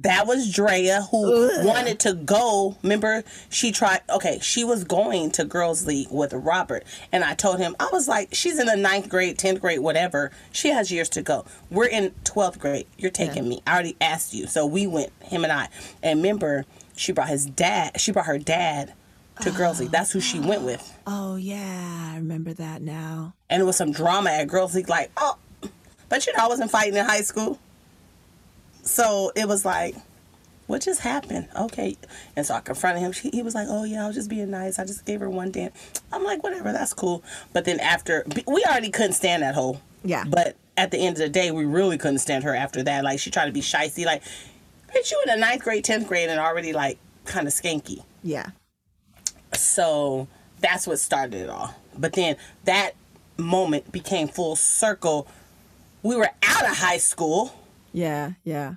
That 0.00 0.26
was 0.26 0.52
Drea 0.52 1.02
who 1.10 1.64
wanted 1.64 2.00
to 2.00 2.14
go. 2.14 2.76
Remember, 2.82 3.22
she 3.48 3.70
tried. 3.70 4.00
Okay, 4.10 4.38
she 4.42 4.64
was 4.64 4.82
going 4.84 5.30
to 5.32 5.44
girls' 5.44 5.86
league 5.86 6.08
with 6.10 6.32
Robert, 6.32 6.84
and 7.12 7.22
I 7.22 7.34
told 7.34 7.58
him 7.58 7.76
I 7.78 7.88
was 7.92 8.08
like, 8.08 8.34
she's 8.34 8.58
in 8.58 8.66
the 8.66 8.76
ninth 8.76 9.08
grade, 9.08 9.38
tenth 9.38 9.60
grade, 9.60 9.78
whatever. 9.80 10.32
She 10.50 10.70
has 10.70 10.90
years 10.90 11.08
to 11.10 11.22
go. 11.22 11.44
We're 11.70 11.86
in 11.86 12.12
twelfth 12.24 12.58
grade. 12.58 12.86
You're 12.98 13.12
taking 13.12 13.48
me. 13.48 13.62
I 13.66 13.72
already 13.74 13.96
asked 14.00 14.34
you, 14.34 14.46
so 14.48 14.66
we 14.66 14.86
went. 14.86 15.12
Him 15.22 15.44
and 15.44 15.52
I. 15.52 15.68
And 16.02 16.18
remember, 16.18 16.64
she 16.96 17.12
brought 17.12 17.28
his 17.28 17.46
dad. 17.46 18.00
She 18.00 18.10
brought 18.10 18.26
her 18.26 18.38
dad 18.38 18.94
to 19.42 19.50
girls' 19.52 19.78
league. 19.80 19.90
That's 19.92 20.10
who 20.12 20.20
she 20.20 20.40
went 20.40 20.62
with. 20.70 20.92
Oh 21.06 21.36
yeah, 21.36 22.10
I 22.12 22.16
remember 22.16 22.52
that 22.54 22.82
now. 22.82 23.34
and 23.48 23.62
it 23.62 23.64
was 23.64 23.76
some 23.76 23.92
drama 23.92 24.30
at 24.30 24.48
girls 24.48 24.74
league 24.74 24.88
like 24.88 25.10
oh 25.16 25.38
but 26.08 26.26
you 26.26 26.32
know 26.36 26.44
i 26.44 26.48
wasn't 26.48 26.70
fighting 26.70 26.94
in 26.96 27.04
high 27.04 27.20
school 27.22 27.58
so 28.84 29.32
it 29.34 29.48
was 29.48 29.64
like 29.64 29.94
what 30.66 30.80
just 30.80 31.00
happened? 31.00 31.46
Okay. 31.54 31.94
And 32.36 32.46
so 32.46 32.54
i 32.54 32.60
confronted 32.60 33.02
him. 33.02 33.12
She, 33.12 33.28
he 33.28 33.42
was 33.42 33.54
like 33.54 33.66
oh 33.68 33.84
yeah 33.84 34.04
i 34.04 34.06
was 34.06 34.16
just 34.16 34.30
being 34.30 34.50
nice. 34.50 34.78
I 34.78 34.84
just 34.86 35.04
gave 35.04 35.20
her 35.20 35.28
one 35.28 35.50
dance 35.50 35.76
i'm 36.12 36.24
like 36.24 36.42
whatever 36.42 36.72
that's 36.72 36.94
cool. 36.94 37.22
But 37.52 37.64
then 37.66 37.80
after 37.80 38.24
we 38.46 38.64
already 38.64 38.90
couldn't 38.90 39.12
stand 39.12 39.42
that 39.42 39.54
whole 39.54 39.80
Yeah. 40.04 40.24
but 40.26 40.56
at 40.76 40.90
the 40.90 40.98
end 40.98 41.16
of 41.16 41.18
the 41.20 41.28
day 41.28 41.50
we 41.50 41.64
really 41.64 41.98
couldn't 41.98 42.18
stand 42.20 42.44
her 42.44 42.54
after 42.54 42.82
that. 42.84 43.04
Like 43.04 43.18
she 43.20 43.30
tried 43.30 43.46
to 43.46 43.52
be 43.52 43.60
shisty 43.60 44.04
like 44.06 44.22
bitch 44.94 45.10
you 45.10 45.22
in 45.26 45.34
the 45.34 45.36
ninth 45.46 45.62
grade 45.62 45.84
10th 45.84 46.06
grade 46.08 46.28
and 46.30 46.40
already 46.40 46.72
like 46.72 46.98
kind 47.26 47.46
of 47.46 47.52
skanky. 47.52 48.02
Yeah. 48.22 48.46
so 49.54 50.28
that's 50.60 50.86
what 50.86 50.98
started 50.98 51.34
it 51.34 51.50
all. 51.50 51.74
But 51.96 52.14
then 52.14 52.36
that 52.64 52.92
moment 53.36 53.92
became 53.92 54.28
full 54.28 54.56
circle. 54.56 55.26
We 56.02 56.16
were 56.16 56.30
out 56.42 56.62
of 56.68 56.76
high 56.78 56.98
school, 56.98 57.54
Yeah, 57.94 58.32
yeah. 58.42 58.74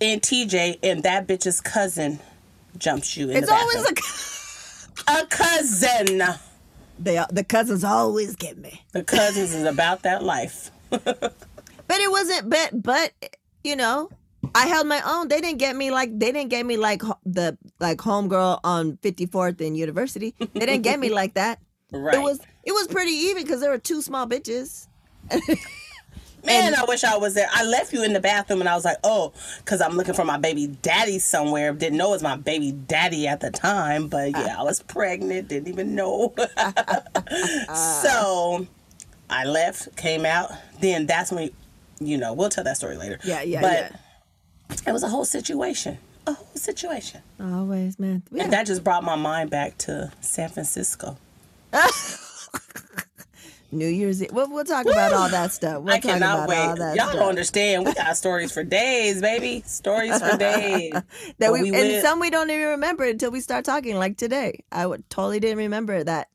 and 0.00 0.20
TJ 0.22 0.78
and 0.82 1.02
that 1.04 1.26
bitch's 1.26 1.60
cousin 1.60 2.20
jumps 2.78 3.16
you 3.16 3.30
in 3.30 3.36
It's 3.38 3.48
the 3.48 3.54
always 3.54 3.82
bathroom. 3.82 5.18
a 5.18 5.22
a 5.22 5.26
cousin. 5.26 6.22
they 6.98 7.18
the 7.30 7.44
cousins 7.44 7.82
always 7.82 8.36
get 8.36 8.58
me. 8.58 8.82
The 8.92 9.02
cousins 9.02 9.54
is 9.54 9.64
about 9.64 10.02
that 10.02 10.22
life. 10.22 10.70
But 11.88 12.00
it 12.00 12.10
wasn't 12.10 12.48
but 12.48 12.82
but 12.82 13.12
you 13.64 13.74
know, 13.76 14.08
I 14.54 14.66
held 14.66 14.86
my 14.86 15.02
own. 15.04 15.28
They 15.28 15.40
didn't 15.40 15.58
get 15.58 15.74
me 15.76 15.90
like 15.90 16.10
they 16.18 16.32
didn't 16.32 16.48
get 16.50 16.64
me 16.64 16.76
like 16.76 17.02
the 17.26 17.58
like 17.80 17.98
homegirl 17.98 18.60
on 18.64 18.96
54th 18.98 19.60
and 19.66 19.76
University. 19.76 20.34
They 20.38 20.66
didn't 20.66 20.82
get 20.82 20.98
me 21.00 21.10
like 21.10 21.34
that. 21.34 21.58
Right. 21.94 22.14
It 22.14 22.22
was 22.22 22.40
it 22.64 22.72
was 22.72 22.86
pretty 22.88 23.10
even 23.10 23.42
because 23.42 23.60
there 23.60 23.68
were 23.70 23.76
two 23.76 24.00
small 24.00 24.26
bitches. 24.26 24.88
Man, 26.44 26.74
I 26.74 26.84
wish 26.84 27.04
I 27.04 27.16
was 27.16 27.34
there. 27.34 27.48
I 27.52 27.64
left 27.64 27.92
you 27.92 28.02
in 28.02 28.12
the 28.12 28.20
bathroom 28.20 28.60
and 28.60 28.68
I 28.68 28.74
was 28.74 28.84
like, 28.84 28.96
oh, 29.04 29.32
because 29.58 29.80
I'm 29.80 29.96
looking 29.96 30.14
for 30.14 30.24
my 30.24 30.38
baby 30.38 30.66
daddy 30.66 31.18
somewhere. 31.18 31.72
Didn't 31.72 31.98
know 31.98 32.08
it 32.08 32.12
was 32.12 32.22
my 32.22 32.36
baby 32.36 32.72
daddy 32.72 33.28
at 33.28 33.40
the 33.40 33.50
time, 33.50 34.08
but 34.08 34.34
uh. 34.34 34.38
yeah, 34.38 34.56
I 34.58 34.62
was 34.62 34.82
pregnant. 34.82 35.48
Didn't 35.48 35.68
even 35.68 35.94
know. 35.94 36.34
so 38.02 38.66
I 39.30 39.44
left, 39.44 39.96
came 39.96 40.26
out. 40.26 40.50
Then 40.80 41.06
that's 41.06 41.30
when, 41.30 41.50
you 42.00 42.18
know, 42.18 42.32
we'll 42.32 42.50
tell 42.50 42.64
that 42.64 42.76
story 42.76 42.96
later. 42.96 43.18
Yeah, 43.24 43.42
yeah, 43.42 43.60
but 43.60 43.72
yeah. 43.72 44.76
it 44.88 44.92
was 44.92 45.04
a 45.04 45.08
whole 45.08 45.24
situation. 45.24 45.98
A 46.26 46.32
whole 46.32 46.46
situation. 46.54 47.20
Always, 47.40 47.98
man. 47.98 48.22
Yeah. 48.30 48.44
And 48.44 48.52
that 48.52 48.66
just 48.66 48.82
brought 48.82 49.04
my 49.04 49.16
mind 49.16 49.50
back 49.50 49.78
to 49.78 50.12
San 50.20 50.48
Francisco. 50.48 51.16
New 53.72 53.88
Year's 53.88 54.22
Eve. 54.22 54.30
We'll, 54.32 54.50
we'll 54.50 54.64
talk 54.64 54.86
about 54.86 55.12
all 55.12 55.28
that 55.30 55.50
stuff. 55.52 55.82
We'll 55.82 55.94
I 55.94 55.98
cannot 55.98 56.44
about 56.44 56.48
wait. 56.48 56.58
all 56.58 56.76
Y'all 56.76 56.76
that 56.76 57.12
don't 57.14 57.28
understand. 57.28 57.86
We 57.86 57.94
got 57.94 58.16
stories 58.16 58.52
for 58.52 58.62
days, 58.62 59.20
baby. 59.20 59.62
Stories 59.66 60.20
for 60.20 60.36
days. 60.36 60.92
that 61.38 61.52
we, 61.52 61.62
we 61.62 61.68
and 61.68 61.76
went- 61.76 62.02
some 62.04 62.20
we 62.20 62.30
don't 62.30 62.50
even 62.50 62.68
remember 62.68 63.04
until 63.04 63.30
we 63.30 63.40
start 63.40 63.64
talking. 63.64 63.96
Like 63.96 64.16
today, 64.18 64.62
I 64.70 64.86
would 64.86 65.08
totally 65.08 65.40
didn't 65.40 65.58
remember 65.58 66.04
that 66.04 66.28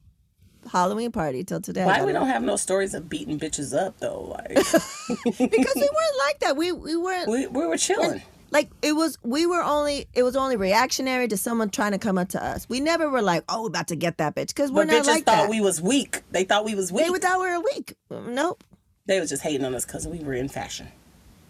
Halloween 0.71 1.11
party 1.11 1.43
till 1.43 1.61
today. 1.61 1.85
Why 1.85 2.03
we 2.03 2.11
don't 2.11 2.27
have 2.27 2.43
no 2.43 2.55
stories 2.55 2.93
of 2.93 3.07
beating 3.07 3.39
bitches 3.39 3.77
up 3.77 3.99
though? 3.99 4.35
Like 4.35 4.49
because 4.55 5.75
we 5.75 5.81
weren't 5.81 6.17
like 6.25 6.39
that. 6.41 6.55
We 6.57 6.71
we 6.71 6.95
weren't 6.97 7.29
we, 7.29 7.47
we 7.47 7.65
were 7.65 7.77
chilling. 7.77 8.21
Like 8.51 8.69
it 8.81 8.93
was. 8.93 9.17
We 9.23 9.45
were 9.45 9.61
only 9.63 10.07
it 10.13 10.23
was 10.23 10.35
only 10.35 10.55
reactionary 10.57 11.27
to 11.27 11.37
someone 11.37 11.69
trying 11.69 11.91
to 11.91 11.97
come 11.97 12.17
up 12.17 12.29
to 12.29 12.43
us. 12.43 12.67
We 12.69 12.79
never 12.79 13.09
were 13.09 13.21
like, 13.21 13.43
oh, 13.49 13.65
about 13.65 13.87
to 13.89 13.95
get 13.95 14.17
that 14.17 14.35
bitch 14.35 14.47
because 14.47 14.71
we're 14.71 14.85
But 14.85 14.93
not 14.93 15.03
bitches 15.03 15.07
like 15.07 15.25
thought 15.25 15.43
that. 15.43 15.49
we 15.49 15.61
was 15.61 15.81
weak. 15.81 16.21
They 16.31 16.43
thought 16.43 16.65
we 16.65 16.75
was 16.75 16.91
weak. 16.91 17.11
they 17.11 17.19
thought 17.19 17.39
we 17.39 17.47
were 17.49 17.59
weak. 17.59 17.95
Nope. 18.09 18.63
They 19.05 19.19
was 19.19 19.29
just 19.29 19.43
hating 19.43 19.65
on 19.65 19.73
us 19.75 19.85
because 19.85 20.07
we 20.07 20.19
were 20.19 20.33
in 20.33 20.47
fashion. 20.49 20.87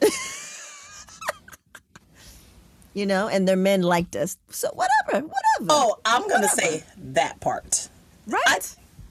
You 2.93 3.05
know, 3.05 3.27
and 3.27 3.47
their 3.47 3.55
men 3.57 3.83
liked 3.83 4.15
us. 4.15 4.37
So 4.49 4.69
whatever, 4.73 5.27
whatever. 5.27 5.67
Oh, 5.69 5.97
I'm 6.03 6.27
gonna 6.27 6.47
say 6.47 6.83
that 6.97 7.39
part. 7.41 7.89
right. 8.25 8.41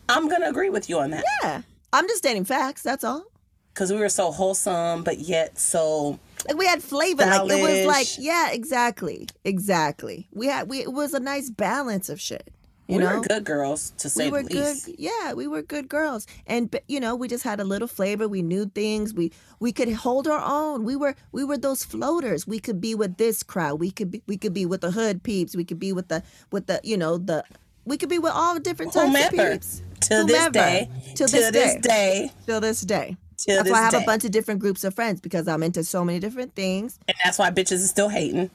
I, 0.08 0.16
I'm 0.16 0.28
gonna 0.28 0.48
agree 0.48 0.70
with 0.70 0.88
you 0.90 0.98
on 0.98 1.10
that 1.10 1.22
yeah. 1.42 1.62
I'm 1.92 2.06
just 2.08 2.18
stating 2.18 2.44
facts. 2.44 2.82
That's 2.82 3.04
all. 3.04 3.26
because 3.72 3.92
we 3.92 3.98
were 4.00 4.08
so 4.08 4.32
wholesome, 4.32 5.04
but 5.04 5.20
yet 5.20 5.56
so 5.60 6.18
Like 6.46 6.56
we 6.58 6.66
had 6.66 6.82
flavor. 6.82 7.24
Like 7.24 7.50
it 7.50 7.62
was 7.62 7.86
like, 7.86 8.06
yeah, 8.18 8.50
exactly, 8.52 9.28
exactly. 9.44 10.28
We 10.32 10.46
had 10.46 10.68
we 10.68 10.80
it 10.80 10.92
was 10.92 11.14
a 11.14 11.20
nice 11.20 11.50
balance 11.50 12.08
of 12.08 12.20
shit. 12.20 12.52
You 12.88 12.98
we 12.98 13.02
know, 13.04 13.16
were 13.16 13.20
good 13.22 13.44
girls 13.44 13.92
to 13.98 14.08
say 14.08 14.26
we 14.26 14.30
were 14.30 14.42
the 14.44 14.48
good. 14.50 14.76
Yeah, 14.96 15.32
we 15.32 15.48
were 15.48 15.60
good 15.62 15.88
girls, 15.88 16.24
and 16.46 16.72
you 16.86 17.00
know, 17.00 17.16
we 17.16 17.26
just 17.26 17.42
had 17.42 17.58
a 17.58 17.64
little 17.64 17.88
flavor. 17.88 18.28
We 18.28 18.42
knew 18.42 18.66
things. 18.66 19.12
We 19.12 19.32
we 19.58 19.72
could 19.72 19.92
hold 19.92 20.28
our 20.28 20.40
own. 20.40 20.84
We 20.84 20.94
were 20.94 21.16
we 21.32 21.42
were 21.42 21.58
those 21.58 21.82
floaters. 21.84 22.46
We 22.46 22.60
could 22.60 22.80
be 22.80 22.94
with 22.94 23.16
this 23.16 23.42
crowd. 23.42 23.80
We 23.80 23.90
could 23.90 24.12
be 24.12 24.22
we 24.28 24.36
could 24.36 24.54
be 24.54 24.66
with 24.66 24.82
the 24.82 24.92
hood 24.92 25.24
peeps. 25.24 25.56
We 25.56 25.64
could 25.64 25.80
be 25.80 25.92
with 25.92 26.06
the 26.08 26.22
with 26.52 26.66
the 26.68 26.80
you 26.84 26.96
know 26.96 27.18
the. 27.18 27.42
We 27.86 27.96
could 27.96 28.08
be 28.08 28.18
with 28.20 28.32
all 28.32 28.58
different 28.60 28.92
types 28.92 29.04
of 29.06 29.30
Whomever. 29.30 29.52
peeps. 29.54 29.82
To 30.02 30.22
this 30.24 30.48
day, 30.50 30.88
To 31.16 31.26
to 31.26 31.32
this 31.32 31.50
this 31.50 31.74
day. 31.74 31.80
day, 31.80 32.30
Till 32.46 32.60
this 32.60 32.82
day. 32.82 33.16
That's 33.46 33.70
why 33.70 33.78
I 33.78 33.82
have 33.82 33.92
day. 33.92 34.02
a 34.02 34.06
bunch 34.06 34.24
of 34.24 34.30
different 34.30 34.60
groups 34.60 34.84
of 34.84 34.94
friends 34.94 35.20
because 35.20 35.46
I'm 35.48 35.62
into 35.62 35.84
so 35.84 36.04
many 36.04 36.18
different 36.18 36.54
things. 36.54 36.98
and 37.08 37.16
that's 37.24 37.38
why 37.38 37.50
bitches 37.50 37.72
is 37.72 37.90
still 37.90 38.08
hating. 38.08 38.50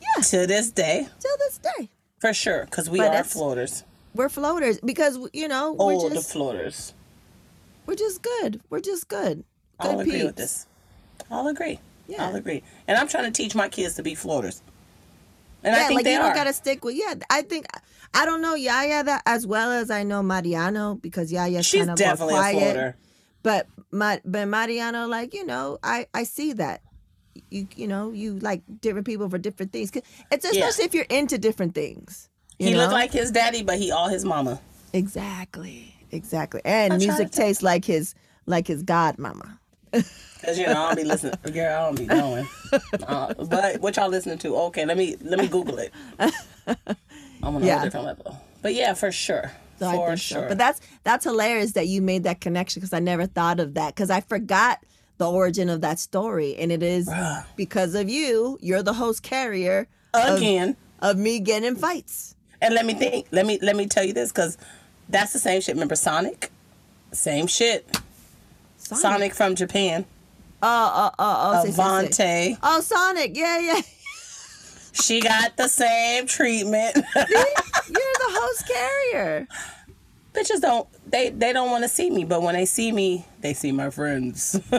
Yeah. 0.00 0.22
To 0.22 0.46
this 0.46 0.70
day, 0.70 1.06
Till 1.20 1.36
this 1.38 1.58
day. 1.58 1.88
for 2.18 2.32
sure, 2.32 2.64
because 2.64 2.90
we 2.90 2.98
But 2.98 3.14
are 3.14 3.24
floaters. 3.24 3.84
we're 4.14 4.28
floaters 4.28 4.80
because 4.80 5.18
you 5.32 5.46
know 5.48 5.72
we're 5.72 5.92
Old 5.94 6.12
just 6.12 6.32
floaters. 6.32 6.94
we're 7.86 7.94
just 7.94 8.22
good. 8.22 8.60
We're 8.70 8.80
just 8.80 9.08
good. 9.08 9.44
Good 9.80 9.90
I'll 9.90 10.00
agree 10.00 10.12
peeps. 10.12 10.24
with 10.24 10.36
this. 10.36 10.66
I'll 11.30 11.46
agree. 11.48 11.78
Yeah. 12.08 12.26
I'll 12.26 12.34
agree. 12.34 12.62
And 12.88 12.98
I'm 12.98 13.06
trying 13.08 13.24
to 13.24 13.30
teach 13.30 13.54
my 13.54 13.68
kids 13.68 13.94
to 13.96 14.02
be 14.02 14.14
floaters. 14.16 14.62
And 15.62 15.76
I 15.76 15.80
think 15.86 15.96
like 15.98 16.04
they 16.04 16.14
you 16.14 16.18
are. 16.20 16.24
don't 16.28 16.34
gotta 16.34 16.52
stick 16.52 16.84
with. 16.84 16.96
Yeah, 16.96 17.14
I 17.30 17.42
think 17.42 17.66
I 18.14 18.24
don't 18.24 18.40
know 18.42 18.54
Yaya 18.54 19.04
that 19.04 19.22
as 19.26 19.46
well 19.46 19.70
as 19.70 19.90
I 19.90 20.02
know 20.02 20.22
Mariano 20.22 20.94
because 20.96 21.30
Yaya's 21.30 21.66
She's 21.66 21.80
kind 21.82 21.90
of 21.92 21.96
definitely 21.98 22.34
a 22.34 22.38
quiet. 22.38 22.54
floater. 22.62 22.96
But 23.42 23.66
my 23.90 24.20
but 24.24 24.46
Mariano, 24.46 25.06
like 25.06 25.34
you 25.34 25.44
know, 25.46 25.78
I 25.82 26.06
I 26.14 26.24
see 26.24 26.52
that. 26.54 26.82
You 27.50 27.66
you 27.76 27.86
know 27.88 28.10
you 28.10 28.38
like 28.40 28.62
different 28.80 29.06
people 29.06 29.28
for 29.30 29.38
different 29.38 29.72
things. 29.72 29.90
It's 30.30 30.44
Yeah. 30.44 30.50
especially 30.50 30.84
if 30.84 30.94
you're 30.94 31.06
into 31.08 31.38
different 31.38 31.74
things. 31.74 32.28
He 32.58 32.72
know? 32.72 32.78
looked 32.80 32.92
like 32.92 33.12
his 33.12 33.30
daddy, 33.30 33.62
but 33.62 33.78
he 33.78 33.90
all 33.90 34.08
his 34.08 34.24
mama. 34.24 34.60
exactly 34.92 35.94
exactly, 36.12 36.60
and 36.64 36.92
I 36.94 36.96
try 36.98 37.06
music 37.06 37.30
tastes 37.30 37.62
like 37.62 37.84
his 37.84 38.14
like 38.46 38.66
his 38.66 38.82
godmama. 38.82 39.58
Cause 39.92 40.58
you 40.58 40.66
know 40.66 40.72
I 40.82 40.86
don't 40.88 40.96
be 40.96 41.04
listening. 41.04 41.34
Girl, 41.52 41.76
I 41.76 41.86
don't 41.86 41.98
be 41.98 42.06
knowing. 42.06 42.48
Uh, 43.06 43.34
but 43.48 43.80
what 43.80 43.96
y'all 43.96 44.08
listening 44.08 44.38
to? 44.38 44.54
Okay, 44.56 44.84
let 44.86 44.96
me 44.96 45.16
let 45.22 45.38
me 45.40 45.48
Google 45.48 45.78
it. 45.78 45.92
I'm 47.42 47.56
on 47.56 47.62
Yeah. 47.64 47.80
a 47.80 47.84
different 47.84 48.06
level. 48.06 48.38
But 48.62 48.74
yeah, 48.74 48.94
for 48.94 49.10
sure. 49.10 49.50
So 49.80 49.88
I 49.88 49.96
for 49.96 50.06
think 50.08 50.18
so. 50.20 50.34
sure. 50.40 50.48
But 50.48 50.58
that's 50.58 50.80
that's 51.02 51.24
hilarious 51.24 51.72
that 51.72 51.88
you 51.88 52.02
made 52.02 52.24
that 52.24 52.40
connection 52.40 52.80
because 52.80 52.92
I 52.92 53.00
never 53.00 53.26
thought 53.26 53.58
of 53.60 53.74
that 53.74 53.94
because 53.94 54.10
I 54.10 54.20
forgot 54.20 54.84
the 55.18 55.28
origin 55.30 55.68
of 55.68 55.80
that 55.80 55.98
story, 55.98 56.54
and 56.56 56.70
it 56.70 56.82
is 56.82 57.08
Bruh. 57.08 57.44
because 57.56 57.94
of 57.94 58.08
you. 58.08 58.58
You're 58.62 58.82
the 58.82 58.92
host 58.94 59.22
carrier 59.22 59.88
Again, 60.14 60.76
of 61.00 61.16
me 61.16 61.40
getting 61.40 61.76
fights. 61.76 62.34
and 62.62 62.74
let 62.74 62.84
me 62.86 62.94
think. 62.94 63.26
Let 63.32 63.46
me 63.46 63.58
let 63.62 63.74
me 63.74 63.86
tell 63.86 64.04
you 64.04 64.12
this, 64.12 64.30
cause 64.32 64.56
that's 65.08 65.32
the 65.32 65.38
same 65.38 65.60
shit. 65.60 65.74
Remember 65.74 65.96
Sonic? 65.96 66.50
Same 67.12 67.46
shit. 67.46 67.98
Sonic, 68.76 69.34
from 69.34 69.54
Japan. 69.54 70.04
Oh, 70.62 71.10
oh, 71.10 71.10
oh, 71.18 71.62
oh. 71.64 71.70
Avante. 71.70 72.58
Oh, 72.62 72.80
Sonic. 72.80 73.36
Yeah, 73.36 73.58
yeah. 73.60 73.80
She 74.92 75.20
got 75.20 75.56
the 75.56 75.68
same 75.68 76.26
treatment. 76.26 76.96
You're 77.16 77.24
the 77.24 78.30
host 78.30 78.68
carrier. 78.68 79.48
Bitches 80.32 80.60
don't 80.60 80.86
they 81.10 81.30
they 81.30 81.52
don't 81.52 81.70
want 81.70 81.82
to 81.84 81.88
see 81.88 82.08
me, 82.10 82.24
but 82.24 82.42
when 82.42 82.54
they 82.54 82.64
see 82.66 82.92
me, 82.92 83.24
they 83.40 83.52
see 83.54 83.72
my 83.72 83.90
friends. 83.90 84.58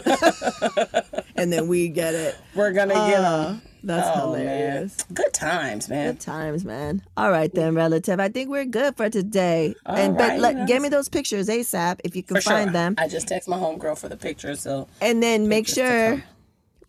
And 1.35 1.51
then 1.51 1.67
we 1.67 1.87
get 1.89 2.13
it. 2.13 2.35
We're 2.53 2.71
gonna 2.71 2.93
get 2.93 3.19
Uh, 3.19 3.45
them. 3.47 3.61
that's 3.83 4.07
Oh, 4.15 4.33
hilarious. 4.33 4.97
man. 5.09 5.13
Good 5.15 5.33
times, 5.33 5.89
man. 5.89 6.11
Good 6.13 6.19
times, 6.21 6.63
man. 6.65 7.01
All 7.17 7.31
right 7.31 7.51
then, 7.53 7.73
relative. 7.73 8.19
I 8.19 8.29
think 8.29 8.49
we're 8.49 8.65
good 8.65 8.95
for 8.95 9.09
today. 9.09 9.73
All 9.85 9.95
and 9.95 10.15
but 10.17 10.29
right, 10.29 10.39
let, 10.39 10.55
yes. 10.55 10.67
get 10.67 10.81
me 10.83 10.89
those 10.89 11.09
pictures 11.09 11.47
ASAP 11.47 12.01
if 12.03 12.15
you 12.15 12.21
can 12.21 12.35
For 12.35 12.41
find 12.41 12.65
sure. 12.67 12.73
them. 12.73 12.95
I 12.99 13.07
just 13.07 13.27
text 13.27 13.49
my 13.49 13.57
homegirl 13.57 13.97
for 13.97 14.07
the 14.07 14.17
pictures. 14.17 14.61
so 14.61 14.87
And 15.01 15.23
then 15.23 15.47
make 15.47 15.67
sure 15.67 16.23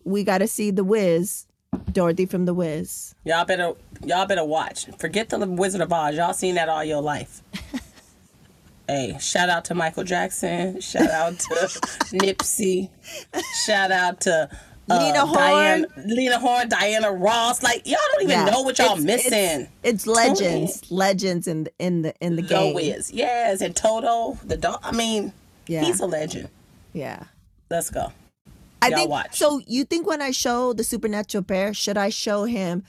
we 0.04 0.22
got 0.22 0.38
to 0.38 0.46
see 0.48 0.70
the 0.70 0.84
Wiz, 0.84 1.46
Dorothy 1.92 2.26
from 2.26 2.44
the 2.46 2.54
Wiz. 2.54 3.14
y'all 3.24 3.44
better 3.44 3.74
y'all 4.04 4.26
better 4.26 4.44
watch. 4.44 4.86
Forget 4.98 5.28
the 5.28 5.38
Wizard 5.46 5.80
of 5.80 5.92
Oz. 5.92 6.16
Y'all 6.16 6.32
seen 6.32 6.54
that 6.56 6.68
all 6.68 6.84
your 6.84 7.00
life. 7.02 7.42
hey, 8.88 9.16
shout 9.20 9.48
out 9.48 9.64
to 9.66 9.74
Michael 9.74 10.04
Jackson. 10.04 10.80
Shout 10.80 11.10
out 11.10 11.38
to 11.38 11.54
Nipsey. 12.12 12.90
Shout 13.64 13.90
out 13.90 14.20
to 14.22 14.48
uh, 14.90 14.98
Lena 14.98 15.24
Horne. 15.26 15.38
Diana, 15.38 15.86
Lena 16.06 16.38
Horne, 16.38 16.68
Diana 16.68 17.12
Ross. 17.12 17.62
Like 17.62 17.86
y'all 17.86 17.98
don't 18.12 18.22
even 18.24 18.30
Yeah. 18.38 18.44
know 18.46 18.62
what 18.62 18.78
y'all 18.78 18.98
It's- 18.98 19.04
missing. 19.04 19.68
It's, 19.82 20.04
it's 20.04 20.06
legends, 20.06 20.90
legends 20.90 21.46
in 21.46 21.64
the 21.64 21.72
in 21.78 22.02
the 22.02 22.14
in 22.20 22.36
the 22.36 22.42
The 22.42 22.48
game. 22.48 22.74
Wiz, 22.74 23.10
yes, 23.12 23.60
and 23.60 23.74
Toto, 23.74 24.38
the 24.44 24.56
dog. 24.56 24.80
I 24.82 24.92
mean, 24.92 25.32
Yeah. 25.66 25.84
he's 25.84 26.00
a 26.00 26.06
legend. 26.06 26.48
Yeah. 26.92 27.24
Let's 27.70 27.88
go. 27.88 28.12
I 28.82 28.88
Y'all 28.88 28.96
think 28.98 29.10
watch. 29.10 29.38
so. 29.38 29.60
You 29.66 29.84
think 29.84 30.06
when 30.06 30.20
I 30.20 30.30
show 30.32 30.72
the 30.72 30.84
supernatural 30.84 31.42
bear, 31.42 31.72
should 31.72 31.96
I 31.96 32.10
show 32.10 32.44
him 32.44 32.82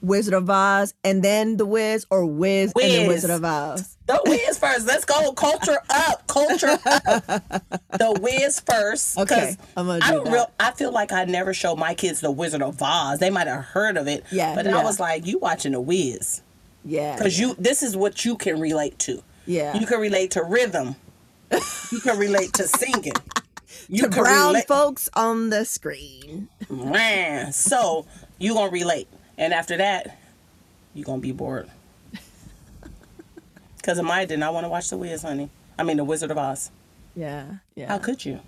Wizard 0.00 0.32
of 0.34 0.48
Oz 0.48 0.94
and 1.04 1.22
then 1.24 1.56
the 1.56 1.66
Wiz, 1.66 2.06
or 2.10 2.24
Wiz, 2.24 2.72
and 2.80 2.90
then 2.92 3.08
Wizard 3.08 3.30
of 3.30 3.44
Oz? 3.44 3.96
The 4.06 4.20
Wiz 4.24 4.58
first. 4.58 4.86
Let's 4.86 5.04
go. 5.04 5.32
Culture 5.32 5.78
up. 5.90 6.26
Culture 6.28 6.78
up. 6.86 7.26
The 7.98 8.18
Wiz 8.22 8.60
first. 8.60 9.18
Okay, 9.18 9.56
I'm 9.76 9.86
gonna 9.86 9.98
I 10.04 10.08
do 10.08 10.14
don't 10.14 10.24
that. 10.24 10.32
real. 10.32 10.50
I 10.58 10.70
feel 10.70 10.92
like 10.92 11.12
I 11.12 11.24
never 11.24 11.52
show 11.52 11.76
my 11.76 11.94
kids 11.94 12.20
the 12.20 12.30
Wizard 12.30 12.62
of 12.62 12.80
Oz. 12.80 13.18
They 13.18 13.30
might 13.30 13.48
have 13.48 13.64
heard 13.64 13.96
of 13.96 14.06
it. 14.08 14.24
Yeah, 14.32 14.54
But 14.54 14.64
yeah. 14.66 14.78
I 14.78 14.82
was 14.84 14.98
like, 14.98 15.26
you 15.26 15.38
watching 15.38 15.72
the 15.72 15.80
Wiz 15.80 16.40
Yeah. 16.84 17.16
because 17.16 17.38
you. 17.38 17.54
This 17.58 17.82
is 17.82 17.96
what 17.96 18.24
you 18.24 18.36
can 18.36 18.58
relate 18.60 18.98
to. 19.00 19.22
Yeah. 19.46 19.76
You 19.78 19.86
can 19.86 20.00
relate 20.00 20.30
to 20.32 20.42
rhythm. 20.44 20.94
You 21.90 22.00
can 22.00 22.18
relate 22.18 22.52
to 22.54 22.64
singing. 22.68 23.12
You 23.88 24.02
to 24.02 24.08
brown 24.10 24.48
relate. 24.54 24.66
folks 24.68 25.08
on 25.14 25.50
the 25.50 25.64
screen. 25.64 26.48
Man, 26.68 27.52
so 27.52 28.06
you 28.38 28.54
gonna 28.54 28.70
relate, 28.70 29.08
and 29.38 29.54
after 29.54 29.76
that, 29.78 30.18
you 30.94 31.04
gonna 31.04 31.20
be 31.22 31.32
bored. 31.32 31.70
Cause 33.82 33.98
Amaya 33.98 34.26
did 34.28 34.38
not 34.38 34.52
want 34.52 34.64
to 34.64 34.68
watch 34.68 34.90
the 34.90 34.96
Wiz, 34.98 35.22
honey. 35.22 35.48
I 35.78 35.82
mean, 35.84 35.96
the 35.96 36.04
Wizard 36.04 36.30
of 36.30 36.38
Oz. 36.38 36.70
Yeah. 37.16 37.46
Yeah. 37.74 37.88
How 37.88 37.98
could 37.98 38.24
you? 38.24 38.40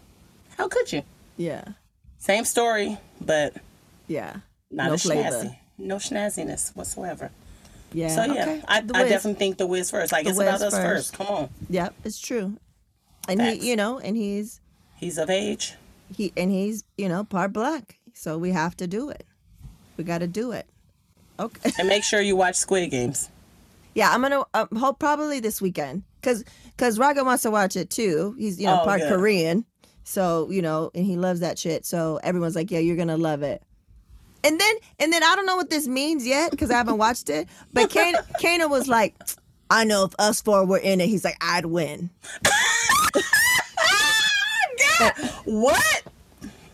How 0.58 0.68
could 0.68 0.92
you? 0.92 1.02
yeah. 1.36 1.64
Same 2.18 2.44
story, 2.44 2.98
but 3.18 3.54
Yeah. 4.06 4.36
not 4.70 4.88
no 4.88 4.92
a 4.94 4.98
flavor. 4.98 5.22
snazzy, 5.30 5.56
no 5.78 5.96
snazziness 5.96 6.76
whatsoever. 6.76 7.30
Yeah. 7.94 8.08
So 8.08 8.24
yeah, 8.34 8.42
okay. 8.42 8.62
I, 8.68 8.76
I 8.78 8.80
definitely 8.82 9.34
think 9.38 9.56
the 9.56 9.66
Wiz 9.66 9.90
first. 9.90 10.12
Like 10.12 10.24
The 10.24 10.30
it's 10.30 10.38
about 10.38 10.52
Wiz 10.60 10.62
us 10.64 10.74
first. 10.74 10.84
first. 10.84 11.12
Come 11.14 11.26
on, 11.28 11.48
Yep, 11.70 11.94
it's 12.04 12.20
true. 12.20 12.58
And 13.26 13.40
Facts. 13.40 13.62
he, 13.62 13.70
you 13.70 13.76
know, 13.76 13.98
and 14.00 14.16
he's 14.18 14.59
he's 15.00 15.18
of 15.18 15.28
age. 15.30 15.74
he 16.14 16.32
and 16.36 16.50
he's 16.52 16.84
you 16.96 17.08
know 17.08 17.24
part 17.24 17.52
black, 17.52 17.98
so 18.14 18.38
we 18.38 18.50
have 18.52 18.76
to 18.76 18.86
do 18.86 19.10
it. 19.10 19.26
We 19.96 20.04
got 20.04 20.18
to 20.18 20.26
do 20.28 20.52
it. 20.52 20.66
Okay. 21.38 21.72
And 21.78 21.88
make 21.88 22.04
sure 22.04 22.20
you 22.20 22.36
watch 22.36 22.54
Squid 22.56 22.90
Games. 22.90 23.28
Yeah, 23.94 24.10
I'm 24.12 24.22
gonna 24.22 24.44
uh, 24.54 24.66
hope 24.76 24.98
probably 24.98 25.40
this 25.40 25.60
weekend 25.60 26.04
because 26.20 26.44
because 26.76 26.98
Raga 26.98 27.24
wants 27.24 27.42
to 27.42 27.50
watch 27.50 27.76
it 27.76 27.90
too. 27.90 28.34
He's 28.38 28.60
you 28.60 28.66
know 28.66 28.82
Oh, 28.82 28.84
part 28.84 29.00
good. 29.00 29.08
Korean, 29.12 29.64
so 30.04 30.48
you 30.50 30.62
know, 30.62 30.90
and 30.94 31.04
he 31.04 31.16
loves 31.16 31.40
that 31.40 31.58
shit. 31.58 31.84
So 31.86 32.20
everyone's 32.22 32.54
like, 32.54 32.70
yeah, 32.70 32.78
you're 32.78 32.96
gonna 32.96 33.16
love 33.16 33.42
it. 33.42 33.62
And 34.44 34.58
then 34.60 34.74
and 34.98 35.12
then 35.12 35.22
I 35.22 35.34
don't 35.34 35.44
know 35.46 35.56
what 35.56 35.70
this 35.70 35.86
means 35.88 36.26
yet 36.26 36.50
because 36.50 36.70
I 36.70 36.74
haven't 36.76 36.98
watched 37.06 37.28
it. 37.30 37.48
But 37.72 37.90
Kana, 37.90 38.24
Kana 38.38 38.68
was 38.68 38.86
like, 38.86 39.14
I 39.70 39.84
know 39.84 40.04
if 40.04 40.12
us 40.18 40.40
four 40.40 40.64
were 40.64 40.78
in 40.78 41.00
it, 41.00 41.08
he's 41.08 41.24
like, 41.24 41.36
I'd 41.40 41.66
win. 41.66 42.10
What? 45.44 46.02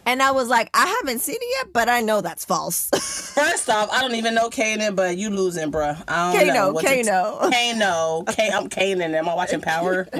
And 0.09 0.23
I 0.23 0.31
was 0.31 0.49
like, 0.49 0.71
I 0.73 0.87
haven't 0.87 1.19
seen 1.19 1.35
it 1.41 1.57
yet, 1.59 1.73
but 1.73 1.89
I 1.89 2.01
know 2.01 2.21
that's 2.21 2.45
false. 2.45 2.89
First 3.35 3.69
off, 3.69 3.91
I 3.91 4.01
don't 4.03 4.15
even 4.15 4.35
know 4.37 4.49
Kanan, 4.51 4.95
but 4.95 5.17
you 5.17 5.31
losing, 5.31 5.73
bruh. 5.73 6.01
I 6.07 6.33
don't 6.33 6.47
Kano, 6.47 6.55
know. 6.55 6.73
what 6.73 6.87
to- 6.87 7.03
Kano. 7.03 7.51
Kano. 7.51 8.23
K- 8.33 8.51
I'm 8.55 8.69
Kanan. 8.69 9.15
Am 9.15 9.29
I 9.29 9.35
watching 9.35 9.61
Power? 9.61 10.07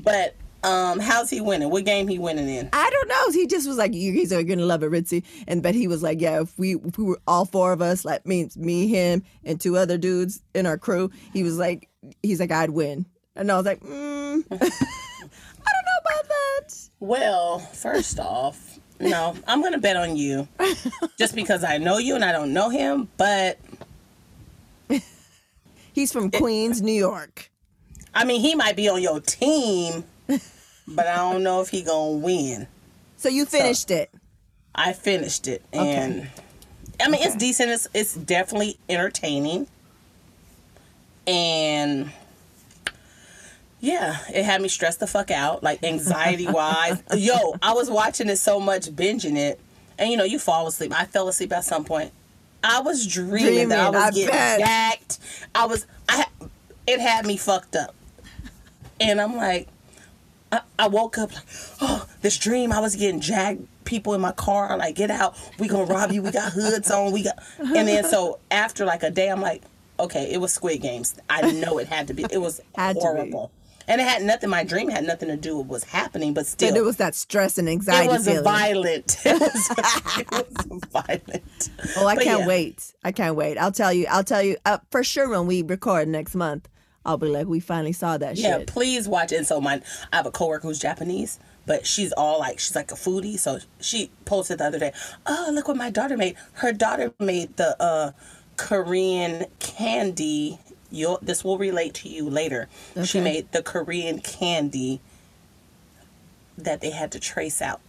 But 0.00 0.34
um, 0.64 0.98
how's 1.00 1.30
he 1.30 1.40
winning? 1.40 1.70
What 1.70 1.84
game 1.84 2.08
he 2.08 2.18
winning 2.18 2.48
in? 2.48 2.68
I 2.72 2.90
don't 2.90 3.08
know. 3.08 3.30
He 3.32 3.46
just 3.46 3.66
was 3.68 3.76
like, 3.76 3.94
"You 3.94 4.12
guys 4.12 4.32
are 4.32 4.42
gonna 4.42 4.64
love 4.66 4.82
it, 4.82 4.90
Ritzy." 4.90 5.22
And 5.46 5.62
but 5.62 5.74
he 5.74 5.86
was 5.88 6.02
like, 6.02 6.20
"Yeah, 6.20 6.40
if 6.42 6.58
we 6.58 6.76
if 6.76 6.98
we 6.98 7.04
were 7.04 7.20
all 7.26 7.44
four 7.44 7.72
of 7.72 7.80
us, 7.82 8.04
like 8.04 8.26
means 8.26 8.56
me, 8.56 8.86
him, 8.88 9.22
and 9.44 9.60
two 9.60 9.76
other 9.76 9.96
dudes 9.98 10.42
in 10.54 10.66
our 10.66 10.76
crew, 10.78 11.10
he 11.32 11.42
was 11.42 11.58
like, 11.58 11.88
he's 12.22 12.40
like, 12.40 12.50
I'd 12.50 12.70
win." 12.70 13.06
And 13.36 13.50
I 13.52 13.56
was 13.56 13.66
like, 13.66 13.80
mm, 13.80 14.44
"I 14.50 14.56
don't 14.56 14.60
know 14.60 15.17
about 16.00 16.28
that." 16.28 16.74
Well, 17.00 17.58
first 17.58 18.18
off, 18.18 18.78
no, 19.00 19.36
I'm 19.46 19.62
gonna 19.62 19.78
bet 19.78 19.96
on 19.96 20.16
you, 20.16 20.48
just 21.18 21.34
because 21.34 21.64
I 21.64 21.78
know 21.78 21.98
you 21.98 22.14
and 22.14 22.24
I 22.24 22.32
don't 22.32 22.52
know 22.52 22.68
him. 22.70 23.08
But 23.16 23.58
He's 25.92 26.12
from 26.12 26.30
Queens, 26.30 26.80
New 26.80 26.92
York. 26.92 27.50
I 28.14 28.24
mean, 28.24 28.40
he 28.40 28.54
might 28.54 28.76
be 28.76 28.88
on 28.88 29.02
your 29.02 29.20
team, 29.20 30.04
but 30.86 31.06
I 31.06 31.16
don't 31.16 31.42
know 31.42 31.60
if 31.60 31.70
he 31.70 31.82
gonna 31.82 32.18
win. 32.18 32.66
So 33.16 33.28
you 33.28 33.44
finished 33.46 33.90
it. 33.90 34.10
I 34.74 34.92
finished 34.92 35.48
it, 35.48 35.62
and 35.72 36.28
I 37.00 37.08
mean, 37.08 37.22
it's 37.22 37.34
decent. 37.34 37.70
It's 37.70 37.88
it's 37.94 38.14
definitely 38.14 38.78
entertaining, 38.88 39.66
and 41.26 42.10
yeah, 43.80 44.18
it 44.32 44.44
had 44.44 44.60
me 44.60 44.68
stressed 44.68 45.00
the 45.00 45.06
fuck 45.06 45.30
out, 45.30 45.62
like 45.62 45.82
anxiety 45.84 46.46
wise. 46.48 47.02
Yo, 47.16 47.54
I 47.62 47.72
was 47.74 47.90
watching 47.90 48.28
it 48.28 48.36
so 48.36 48.58
much, 48.60 48.86
binging 48.86 49.36
it, 49.36 49.60
and 49.98 50.10
you 50.10 50.16
know, 50.16 50.24
you 50.24 50.38
fall 50.38 50.66
asleep. 50.66 50.92
I 50.94 51.04
fell 51.04 51.28
asleep 51.28 51.52
at 51.52 51.64
some 51.64 51.84
point. 51.84 52.12
I 52.64 52.80
was 52.80 53.06
dreaming, 53.06 53.68
that 53.68 53.78
I 53.78 53.90
was 53.90 54.02
I 54.02 54.10
getting 54.10 54.28
bet. 54.30 54.58
jacked. 54.60 55.18
I 55.54 55.66
was, 55.66 55.86
I, 56.08 56.24
it 56.86 56.98
had 57.00 57.24
me 57.26 57.36
fucked 57.36 57.76
up, 57.76 57.94
and 59.00 59.20
I'm 59.20 59.36
like. 59.36 59.68
I, 60.50 60.62
I 60.78 60.88
woke 60.88 61.18
up 61.18 61.30
like, 61.34 61.44
oh, 61.82 62.08
this 62.22 62.38
dream. 62.38 62.72
I 62.72 62.80
was 62.80 62.96
getting 62.96 63.20
jacked. 63.20 63.60
People 63.84 64.14
in 64.14 64.22
my 64.22 64.32
car, 64.32 64.78
like, 64.78 64.94
get 64.94 65.10
out. 65.10 65.36
We 65.58 65.68
gonna 65.68 65.84
rob 65.84 66.10
you. 66.10 66.22
We 66.22 66.30
got 66.30 66.52
hoods 66.52 66.90
on. 66.90 67.12
We 67.12 67.22
got. 67.24 67.38
And 67.58 67.86
then 67.86 68.02
so 68.04 68.38
after 68.50 68.86
like 68.86 69.02
a 69.02 69.10
day, 69.10 69.28
I'm 69.28 69.42
like, 69.42 69.62
okay, 70.00 70.32
it 70.32 70.40
was 70.40 70.54
Squid 70.54 70.80
Games. 70.80 71.14
I 71.28 71.52
know 71.52 71.76
it 71.78 71.88
had 71.88 72.06
to 72.08 72.14
be. 72.14 72.24
It 72.30 72.38
was 72.38 72.62
Had 72.74 72.94
to 72.94 72.94
be. 72.94 73.00
horrible, 73.00 73.50
and 73.88 74.00
it 74.00 74.04
had 74.06 74.22
nothing. 74.22 74.50
My 74.50 74.62
dream 74.64 74.88
had 74.88 75.04
nothing 75.04 75.28
to 75.28 75.36
do 75.36 75.58
with 75.58 75.66
what's 75.66 75.84
happening, 75.84 76.34
but 76.34 76.46
still, 76.46 76.70
But 76.70 76.78
it 76.78 76.82
was 76.84 76.98
that 76.98 77.14
stress 77.16 77.58
and 77.58 77.68
anxiety 77.68 78.06
it 78.08 78.12
was 78.12 78.24
feeling. 78.26 78.44
violent. 78.44 79.16
It 79.26 79.40
was, 79.40 79.70
it 80.18 80.30
was 80.70 80.80
violent. 80.92 81.70
Oh, 81.96 82.06
I 82.06 82.14
But 82.14 82.24
can't 82.24 82.40
yeah. 82.40 82.46
wait. 82.46 82.94
I 83.04 83.12
can't 83.12 83.34
wait. 83.34 83.58
I'll 83.58 83.72
tell 83.72 83.92
you. 83.92 84.06
I'll 84.10 84.24
tell 84.24 84.42
you 84.42 84.56
uh, 84.64 84.78
for 84.90 85.02
sure 85.02 85.28
when 85.28 85.46
we 85.46 85.62
record 85.62 86.06
next 86.08 86.34
month. 86.36 86.68
I'll 87.04 87.16
be 87.16 87.28
like, 87.28 87.46
we 87.46 87.60
finally 87.60 87.92
saw 87.94 88.18
that 88.18 88.36
Yeah, 88.36 88.50
shit. 88.58 88.60
Yeah, 88.60 88.64
please 88.66 89.08
watch 89.08 89.32
it. 89.32 89.36
And 89.36 89.46
so 89.46 89.60
my, 89.62 89.80
I 90.12 90.16
have 90.16 90.26
a 90.26 90.30
coworker 90.30 90.68
who's 90.68 90.78
Japanese, 90.78 91.38
but 91.64 91.86
she's 91.86 92.12
all 92.12 92.38
like, 92.40 92.58
she's 92.58 92.76
like 92.76 92.92
a 92.92 92.96
foodie. 92.96 93.38
So 93.38 93.60
she 93.80 94.10
posted 94.26 94.58
the 94.58 94.66
other 94.66 94.78
day, 94.78 94.92
oh, 95.24 95.50
look 95.54 95.68
what 95.68 95.78
my 95.78 95.88
daughter 95.88 96.18
made. 96.18 96.36
Her 96.54 96.72
daughter 96.72 97.14
made 97.18 97.56
the 97.56 97.82
uh, 97.82 98.12
Korean 98.58 99.46
candy. 99.58 100.58
You'll, 100.90 101.18
this 101.20 101.44
will 101.44 101.58
relate 101.58 101.94
to 101.94 102.08
you 102.08 102.28
later. 102.28 102.68
She 103.04 103.20
made 103.20 103.52
the 103.52 103.62
Korean 103.62 104.20
candy 104.20 105.00
that 106.56 106.80
they 106.80 106.90
had 106.90 107.12
to 107.12 107.20
trace 107.20 107.60
out. 107.60 107.80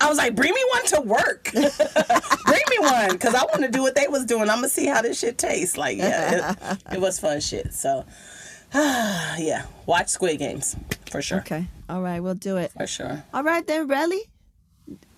I 0.00 0.08
was 0.08 0.18
like, 0.18 0.34
bring 0.34 0.52
me 0.52 0.62
one 0.72 0.84
to 0.86 1.00
work. 1.00 1.50
bring 1.52 2.62
me 2.70 2.78
one 2.78 3.12
because 3.12 3.34
I 3.34 3.44
want 3.44 3.62
to 3.62 3.70
do 3.70 3.82
what 3.82 3.94
they 3.94 4.06
was 4.08 4.26
doing. 4.26 4.42
I'm 4.42 4.58
gonna 4.58 4.68
see 4.68 4.86
how 4.86 5.00
this 5.00 5.18
shit 5.18 5.38
tastes. 5.38 5.78
Like, 5.78 5.96
yeah, 5.96 6.54
it, 6.72 6.78
it 6.92 7.00
was 7.00 7.18
fun 7.18 7.40
shit. 7.40 7.72
So, 7.72 8.04
yeah, 8.74 9.64
watch 9.86 10.08
Squid 10.08 10.38
Games 10.38 10.76
for 11.10 11.22
sure. 11.22 11.38
Okay. 11.38 11.66
All 11.88 12.02
right. 12.02 12.20
We'll 12.20 12.34
do 12.34 12.58
it. 12.58 12.72
For 12.72 12.86
sure. 12.86 13.24
All 13.32 13.42
right 13.42 13.66
then, 13.66 13.88
Relly. 13.88 14.20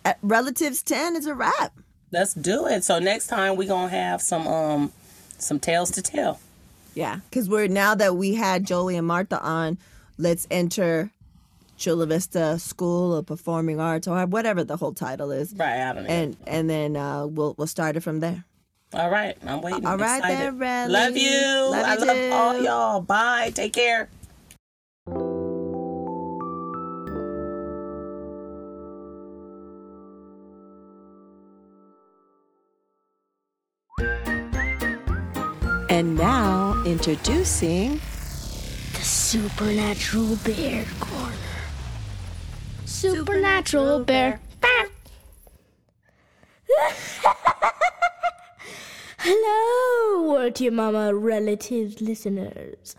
Uh, 0.04 0.14
Relatives 0.22 0.82
ten 0.84 1.16
is 1.16 1.26
a 1.26 1.34
wrap. 1.34 1.72
Let's 2.12 2.32
do 2.32 2.66
it. 2.66 2.84
So 2.84 3.00
next 3.00 3.26
time 3.26 3.56
we 3.56 3.66
gonna 3.66 3.88
have 3.88 4.22
some 4.22 4.46
um 4.46 4.92
some 5.38 5.58
tales 5.58 5.90
to 5.92 6.02
tell. 6.02 6.38
Yeah, 6.99 7.20
because 7.30 7.49
we're 7.49 7.68
now 7.68 7.94
that 7.94 8.16
we 8.16 8.34
had 8.34 8.66
Jolie 8.66 8.96
and 8.96 9.07
Martha 9.07 9.40
on, 9.40 9.78
let's 10.18 10.49
enter 10.51 11.12
Chula 11.76 12.07
Vista 12.07 12.59
School 12.59 13.14
of 13.14 13.24
Performing 13.24 13.78
Arts 13.78 14.09
or 14.09 14.26
whatever 14.26 14.64
the 14.64 14.76
whole 14.76 14.92
title 14.92 15.30
is, 15.30 15.55
Right, 15.57 15.80
I 15.80 15.92
don't 15.92 16.03
know. 16.03 16.11
and 16.11 16.36
and 16.49 16.68
then 16.68 16.96
uh, 16.96 17.24
we'll 17.28 17.55
we'll 17.57 17.68
start 17.68 17.96
it 17.96 18.01
from 18.01 18.18
there. 18.18 18.44
All 18.94 19.11
right, 19.11 19.36
I'm 19.46 19.61
waiting. 19.61 19.86
All 19.86 19.96
right 19.96 20.18
Excited. 20.18 20.38
then, 20.38 20.59
Riley. 20.59 20.92
Love 20.92 21.16
you. 21.16 21.70
Love 21.70 21.84
I 21.86 21.94
you 21.94 22.05
love 22.05 22.32
all 22.32 22.62
y'all. 22.64 23.01
Bye. 23.01 23.53
Take 23.55 23.74
care. 23.74 24.09
And 35.90 36.16
now 36.16 36.47
introducing 36.89 38.01
The 38.95 39.03
Supernatural 39.03 40.36
Bear 40.36 40.86
Corner. 40.99 41.36
Supernatural 42.86 44.05
Bear. 44.05 44.41
Hello, 49.18 50.32
Word 50.32 50.59
Your 50.61 50.72
Mama 50.72 51.14
relatives 51.14 52.01
listeners. 52.01 52.97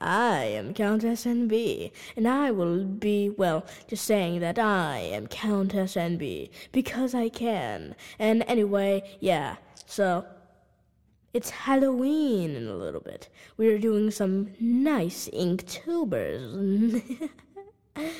I 0.00 0.44
am 0.44 0.72
Countess 0.72 1.24
NB, 1.24 1.90
and 2.16 2.28
I 2.28 2.52
will 2.52 2.84
be, 2.84 3.30
well, 3.30 3.66
just 3.88 4.04
saying 4.04 4.38
that 4.38 4.60
I 4.60 4.98
am 4.98 5.26
Countess 5.26 5.96
NB 5.96 6.48
because 6.70 7.12
I 7.12 7.28
can. 7.28 7.96
And 8.20 8.44
anyway, 8.46 9.02
yeah, 9.18 9.56
so 9.84 10.26
it's 11.32 11.50
Halloween 11.50 12.54
in 12.54 12.66
a 12.66 12.74
little 12.74 13.00
bit. 13.00 13.28
We're 13.56 13.78
doing 13.78 14.10
some 14.10 14.50
nice 14.60 15.28
Inktober's. 15.32 17.02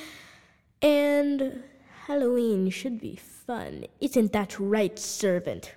and 0.83 1.63
Halloween 2.07 2.71
should 2.71 3.01
be 3.01 3.17
fun. 3.17 3.85
Isn't 4.01 4.33
that 4.33 4.59
right, 4.59 4.99
servant? 4.99 5.75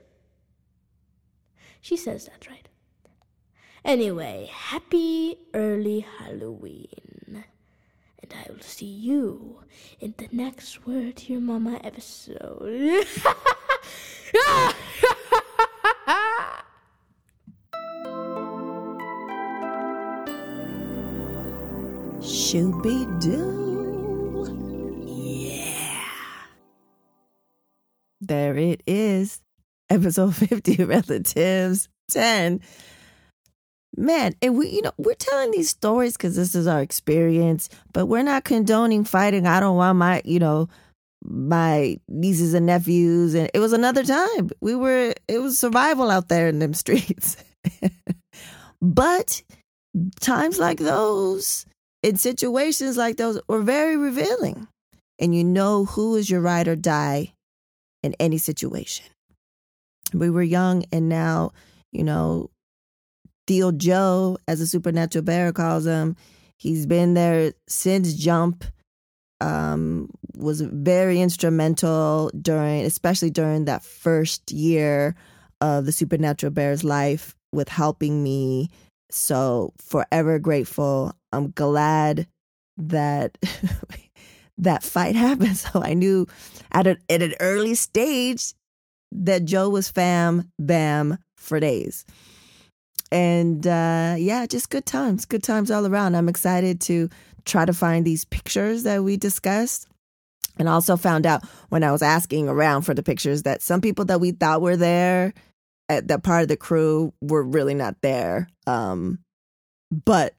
She 1.82 1.98
says 1.98 2.26
that 2.26 2.48
right. 2.50 2.68
Anyway, 3.84 4.50
happy 4.52 5.38
early 5.54 6.00
Halloween. 6.20 7.44
And 8.20 8.34
I 8.34 8.52
will 8.52 8.62
see 8.62 8.86
you 8.86 9.60
in 10.00 10.16
the 10.18 10.28
next 10.32 10.88
Word 10.88 11.18
to 11.18 11.34
Your 11.34 11.42
Mama 11.42 11.80
episode. 11.84 13.06
Ah! 14.38 14.76
Shooby 22.56 23.04
Doo. 23.20 24.46
Yeah. 25.06 26.00
There 28.22 28.56
it 28.56 28.82
is. 28.88 29.42
Episode 29.90 30.34
50 30.38 30.86
Relatives 30.86 31.90
10. 32.12 32.62
Man, 33.98 34.36
and 34.42 34.58
we, 34.58 34.70
you 34.70 34.82
know, 34.84 34.94
we're 34.98 35.16
telling 35.16 35.52
these 35.52 35.70
stories 35.70 36.14
because 36.14 36.38
this 36.38 36.56
is 36.56 36.66
our 36.66 36.82
experience, 36.82 37.68
but 37.92 38.06
we're 38.06 38.24
not 38.24 38.46
condoning 38.46 39.04
fighting. 39.04 39.48
I 39.48 39.60
don't 39.60 39.76
want 39.76 39.98
my, 39.98 40.22
you 40.24 40.40
know, 40.40 40.70
my 41.26 42.00
nieces 42.08 42.54
and 42.54 42.66
nephews. 42.66 43.34
And 43.34 43.52
it 43.54 43.60
was 43.60 43.74
another 43.74 44.04
time. 44.06 44.50
We 44.62 44.76
were, 44.76 45.14
it 45.28 45.40
was 45.40 45.60
survival 45.60 46.10
out 46.10 46.30
there 46.30 46.48
in 46.48 46.60
them 46.60 46.74
streets. 46.86 47.36
but 48.82 49.44
times 50.22 50.58
like 50.58 50.78
those, 50.78 51.66
in 52.06 52.18
situations 52.18 52.98
like 52.98 53.18
those, 53.18 53.42
were 53.48 53.64
very 53.64 53.98
revealing. 53.98 54.68
And 55.18 55.34
you 55.34 55.44
know 55.44 55.86
who 55.86 56.16
is 56.16 56.30
your 56.30 56.40
ride 56.40 56.68
or 56.68 56.76
die 56.76 57.34
in 58.04 58.14
any 58.20 58.38
situation. 58.38 59.08
We 60.14 60.30
were 60.30 60.44
young, 60.44 60.86
and 60.92 61.10
now, 61.10 61.52
you 61.92 62.04
know, 62.04 62.52
Tio 63.48 63.72
Joe, 63.72 64.38
as 64.48 64.62
a 64.62 64.68
supernatural 64.68 65.24
bear 65.24 65.52
calls 65.52 65.88
him, 65.88 66.16
he's 66.60 66.86
been 66.86 67.16
there 67.16 67.54
since 67.68 68.14
Jump. 68.14 68.64
Um, 69.42 70.12
was 70.38 70.62
very 70.62 71.20
instrumental 71.20 72.30
during, 72.40 72.86
especially 72.86 73.32
during 73.32 73.66
that 73.66 73.84
first 73.84 74.52
year 74.52 75.16
of 75.60 75.86
the 75.86 75.92
supernatural 75.92 76.52
bear's 76.52 76.84
life, 76.84 77.36
with 77.52 77.68
helping 77.68 78.22
me. 78.22 78.70
So 79.10 79.74
forever 79.80 80.38
grateful. 80.40 81.14
I'm 81.36 81.52
glad 81.52 82.28
that 82.78 83.38
that 84.58 84.84
fight 84.84 85.16
happened. 85.28 85.58
So 85.58 85.82
I 85.82 85.94
knew 85.94 86.28
at, 86.72 86.88
a, 86.88 86.98
at 87.10 87.22
an 87.22 87.36
early 87.40 87.76
stage 87.76 88.54
that 89.12 89.46
Joe 89.46 89.70
was 89.70 89.90
fam 89.90 90.52
bam 90.60 91.18
for 91.38 91.60
days. 91.60 92.06
And 93.12 93.66
uh, 93.66 94.16
yeah, 94.18 94.46
just 94.46 94.70
good 94.70 94.86
times, 94.86 95.26
good 95.26 95.44
times 95.44 95.72
all 95.72 95.86
around. 95.86 96.16
I'm 96.16 96.28
excited 96.28 96.82
to 96.82 97.10
try 97.46 97.64
to 97.64 97.74
find 97.74 98.04
these 98.04 98.26
pictures 98.26 98.84
that 98.84 99.04
we 99.04 99.18
discussed. 99.18 99.88
And 100.58 100.70
also 100.70 100.96
found 100.96 101.26
out 101.26 101.44
when 101.68 101.84
I 101.84 101.92
was 101.92 102.02
asking 102.02 102.48
around 102.48 102.84
for 102.84 102.94
the 102.94 103.04
pictures 103.04 103.44
that 103.44 103.62
some 103.62 103.82
people 103.82 104.06
that 104.06 104.22
we 104.22 104.32
thought 104.32 104.62
were 104.62 104.78
there 104.78 105.34
at 105.90 106.08
that 106.08 106.24
part 106.24 106.44
of 106.44 106.48
the 106.48 106.56
crew 106.56 107.14
were 107.22 107.44
really 107.44 107.74
not 107.74 107.98
there. 108.02 108.48
Um, 108.66 109.20
but 109.92 110.34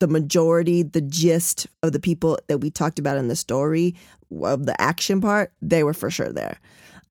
the 0.00 0.08
majority, 0.08 0.82
the 0.82 1.00
gist 1.00 1.66
of 1.82 1.92
the 1.92 2.00
people 2.00 2.38
that 2.48 2.58
we 2.58 2.70
talked 2.70 2.98
about 2.98 3.18
in 3.18 3.28
the 3.28 3.36
story 3.36 3.94
of 4.42 4.66
the 4.66 4.80
action 4.80 5.20
part, 5.20 5.52
they 5.62 5.84
were 5.84 5.94
for 5.94 6.10
sure 6.10 6.32
there. 6.32 6.58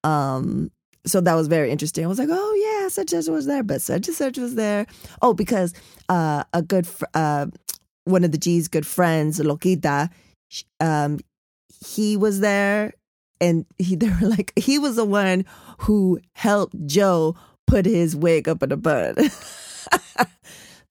Um, 0.04 0.72
so 1.06 1.22
that 1.22 1.36
was 1.36 1.48
very 1.48 1.72
interesting. 1.72 2.04
I 2.04 2.08
was 2.08 2.20
like, 2.20 2.30
oh 2.32 2.82
yeah, 2.82 2.90
such 2.90 3.14
and 3.14 3.24
such 3.24 3.32
was 3.32 3.46
there, 3.46 3.64
but 3.64 3.82
such 3.82 4.08
and 4.08 4.18
such 4.18 4.38
was 4.38 4.56
there. 4.56 4.86
Oh, 5.22 5.34
because 5.34 5.74
uh, 6.10 6.44
a 6.54 6.62
good, 6.62 6.86
fr- 6.86 7.06
uh, 7.14 7.48
one 8.04 8.24
of 8.24 8.32
the 8.32 8.38
G's 8.38 8.68
good 8.68 8.86
friends, 8.86 9.40
Loquita, 9.40 10.10
um, 10.80 11.20
he 11.86 12.18
was 12.18 12.40
there, 12.40 12.94
and 13.40 13.66
he 13.78 13.96
they 13.98 14.10
were 14.10 14.30
like, 14.30 14.52
he 14.58 14.80
was 14.80 14.96
the 14.96 15.06
one 15.06 15.46
who 15.80 16.20
helped 16.34 16.76
Joe 16.86 17.36
put 17.68 17.86
his 17.86 18.16
wig 18.16 18.50
up 18.50 18.64
in 18.64 18.72
a 18.72 18.78
bun. 18.78 19.16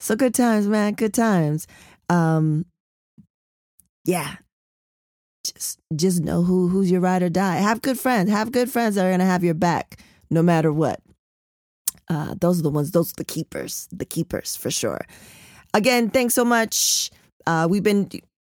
so 0.00 0.16
good 0.16 0.34
times, 0.34 0.66
man, 0.66 0.94
good 0.94 1.14
times. 1.14 1.66
Um, 2.08 2.66
yeah, 4.04 4.36
just 5.44 5.80
just 5.94 6.20
know 6.20 6.42
who 6.42 6.68
who's 6.68 6.90
your 6.90 7.00
ride 7.00 7.22
or 7.22 7.28
die. 7.28 7.56
Have 7.56 7.82
good 7.82 7.98
friends. 7.98 8.30
Have 8.30 8.52
good 8.52 8.70
friends 8.70 8.94
that 8.94 9.06
are 9.06 9.10
gonna 9.10 9.24
have 9.24 9.44
your 9.44 9.54
back 9.54 10.00
no 10.30 10.42
matter 10.42 10.72
what. 10.72 11.00
Uh, 12.08 12.34
those 12.40 12.58
are 12.60 12.62
the 12.62 12.70
ones. 12.70 12.90
Those 12.90 13.10
are 13.10 13.18
the 13.18 13.24
keepers. 13.24 13.88
The 13.92 14.04
keepers 14.04 14.56
for 14.56 14.70
sure. 14.70 15.00
Again, 15.74 16.10
thanks 16.10 16.34
so 16.34 16.44
much. 16.44 17.10
Uh, 17.46 17.66
we've 17.68 17.82
been 17.82 18.08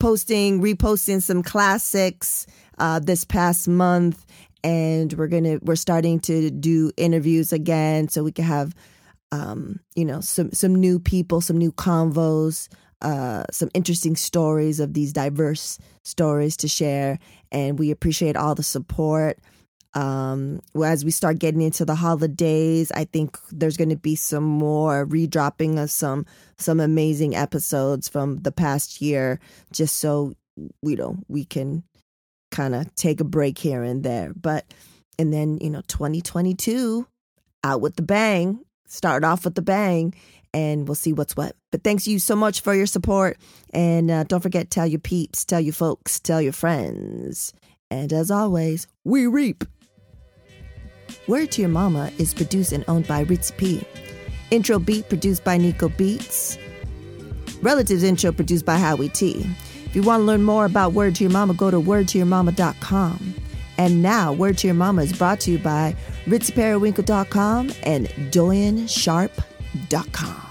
posting, 0.01 0.61
reposting 0.61 1.23
some 1.23 1.43
classics 1.43 2.47
uh, 2.79 3.01
this 3.01 3.25
past 3.25 3.69
month, 3.69 4.25
and 4.63 5.13
we're 5.15 5.29
gonna 5.29 5.59
we're 5.63 5.77
starting 5.77 6.21
to 6.21 6.51
do 6.51 6.93
interviews 6.97 7.53
again, 7.53 8.09
so 8.09 8.23
we 8.23 8.33
can 8.33 8.45
have 8.45 8.75
um, 9.33 9.81
you 9.95 10.05
know 10.05 10.21
some 10.21 10.53
some 10.53 10.75
new 10.75 10.99
people, 10.99 11.41
some 11.41 11.59
new 11.59 11.73
convos 11.73 12.69
uh, 13.01 13.45
some 13.51 13.71
interesting 13.75 14.17
stories 14.17 14.81
of 14.81 14.93
these 14.93 15.13
diverse 15.13 15.79
stories 16.03 16.57
to 16.57 16.69
share, 16.69 17.19
and 17.53 17.79
we 17.79 17.91
appreciate 17.91 18.37
all 18.37 18.55
the 18.55 18.63
support. 18.63 19.39
Um, 19.95 20.61
as 20.85 21.05
we 21.05 21.11
start 21.11 21.39
getting 21.39 21.63
into 21.63 21.85
the 21.85 21.95
holidays, 21.95 22.93
I 22.93 23.05
think 23.05 23.39
there's 23.51 23.77
going 23.77 23.91
to 23.91 23.97
be 23.97 24.17
some 24.17 24.45
more 24.45 25.07
redropping 25.07 25.83
of 25.83 25.91
some 25.91 26.27
some 26.57 26.81
amazing 26.81 27.37
episodes 27.37 28.09
from 28.09 28.39
the 28.39 28.53
past 28.53 29.01
year, 29.01 29.39
just 29.73 29.97
so 29.97 30.35
you 30.83 30.97
know 30.97 31.17
we 31.29 31.45
can 31.45 31.85
kind 32.51 32.75
of 32.75 32.93
take 32.97 33.21
a 33.21 33.25
break 33.25 33.59
here 33.59 33.85
and 33.85 34.03
there. 34.03 34.33
But 34.35 34.65
and 35.21 35.33
then 35.33 35.59
you 35.61 35.71
know 35.71 35.83
2022 35.87 37.07
out 37.63 37.81
with 37.81 37.95
the 37.95 38.03
bang, 38.03 38.65
start 38.89 39.23
off 39.23 39.45
with 39.45 39.55
the 39.55 39.63
bang, 39.63 40.15
and 40.53 40.89
we'll 40.89 40.97
see 40.97 41.13
what's 41.13 41.37
what. 41.37 41.55
But 41.71 41.85
thanks 41.85 42.09
you 42.09 42.19
so 42.19 42.35
much 42.35 42.61
for 42.61 42.75
your 42.75 42.87
support, 42.87 43.39
and 43.73 44.11
uh, 44.11 44.25
don't 44.25 44.43
forget 44.43 44.71
tell 44.71 44.87
your 44.87 44.99
peeps, 44.99 45.45
tell 45.45 45.61
your 45.61 45.75
folks, 45.75 46.19
tell 46.19 46.43
your 46.43 46.53
friends, 46.53 47.53
and 47.91 48.13
as 48.13 48.31
always, 48.31 48.87
we 49.05 49.27
reap. 49.27 49.65
Word 51.27 51.53
to 51.53 51.63
Your 51.63 51.71
Mama 51.71 52.11
is 52.19 52.35
produced 52.35 52.73
and 52.73 52.85
owned 52.89 53.07
by 53.07 53.25
Ritzy 53.25 53.57
P. 53.57 53.85
Intro 54.51 54.79
beat 54.79 55.09
produced 55.09 55.45
by 55.45 55.59
Nico 55.59 55.89
Beats. 55.91 56.59
Relatives 57.63 58.03
intro 58.03 58.33
produced 58.33 58.65
by 58.65 58.77
Howie 58.77 59.09
T. 59.09 59.45
If 59.85 59.97
you 59.97 60.03
want 60.03 60.21
to 60.23 60.25
learn 60.25 60.43
more 60.43 60.65
about 60.65 60.93
Word 60.93 61.15
to 61.17 61.25
Your 61.25 61.33
Mama, 61.33 61.55
go 61.55 61.71
to 61.71 61.81
wordtoyourmama.com. 61.81 63.35
And 63.79 64.03
now, 64.03 64.33
Word 64.33 64.59
to 64.59 64.67
Your 64.67 64.75
Mama 64.75 65.03
is 65.03 65.13
brought 65.13 65.39
to 65.41 65.53
you 65.53 65.59
by 65.59 65.95
ritzyperiwinkle.com 66.27 67.73
and 67.85 68.09
doyansharp.com. 68.09 70.48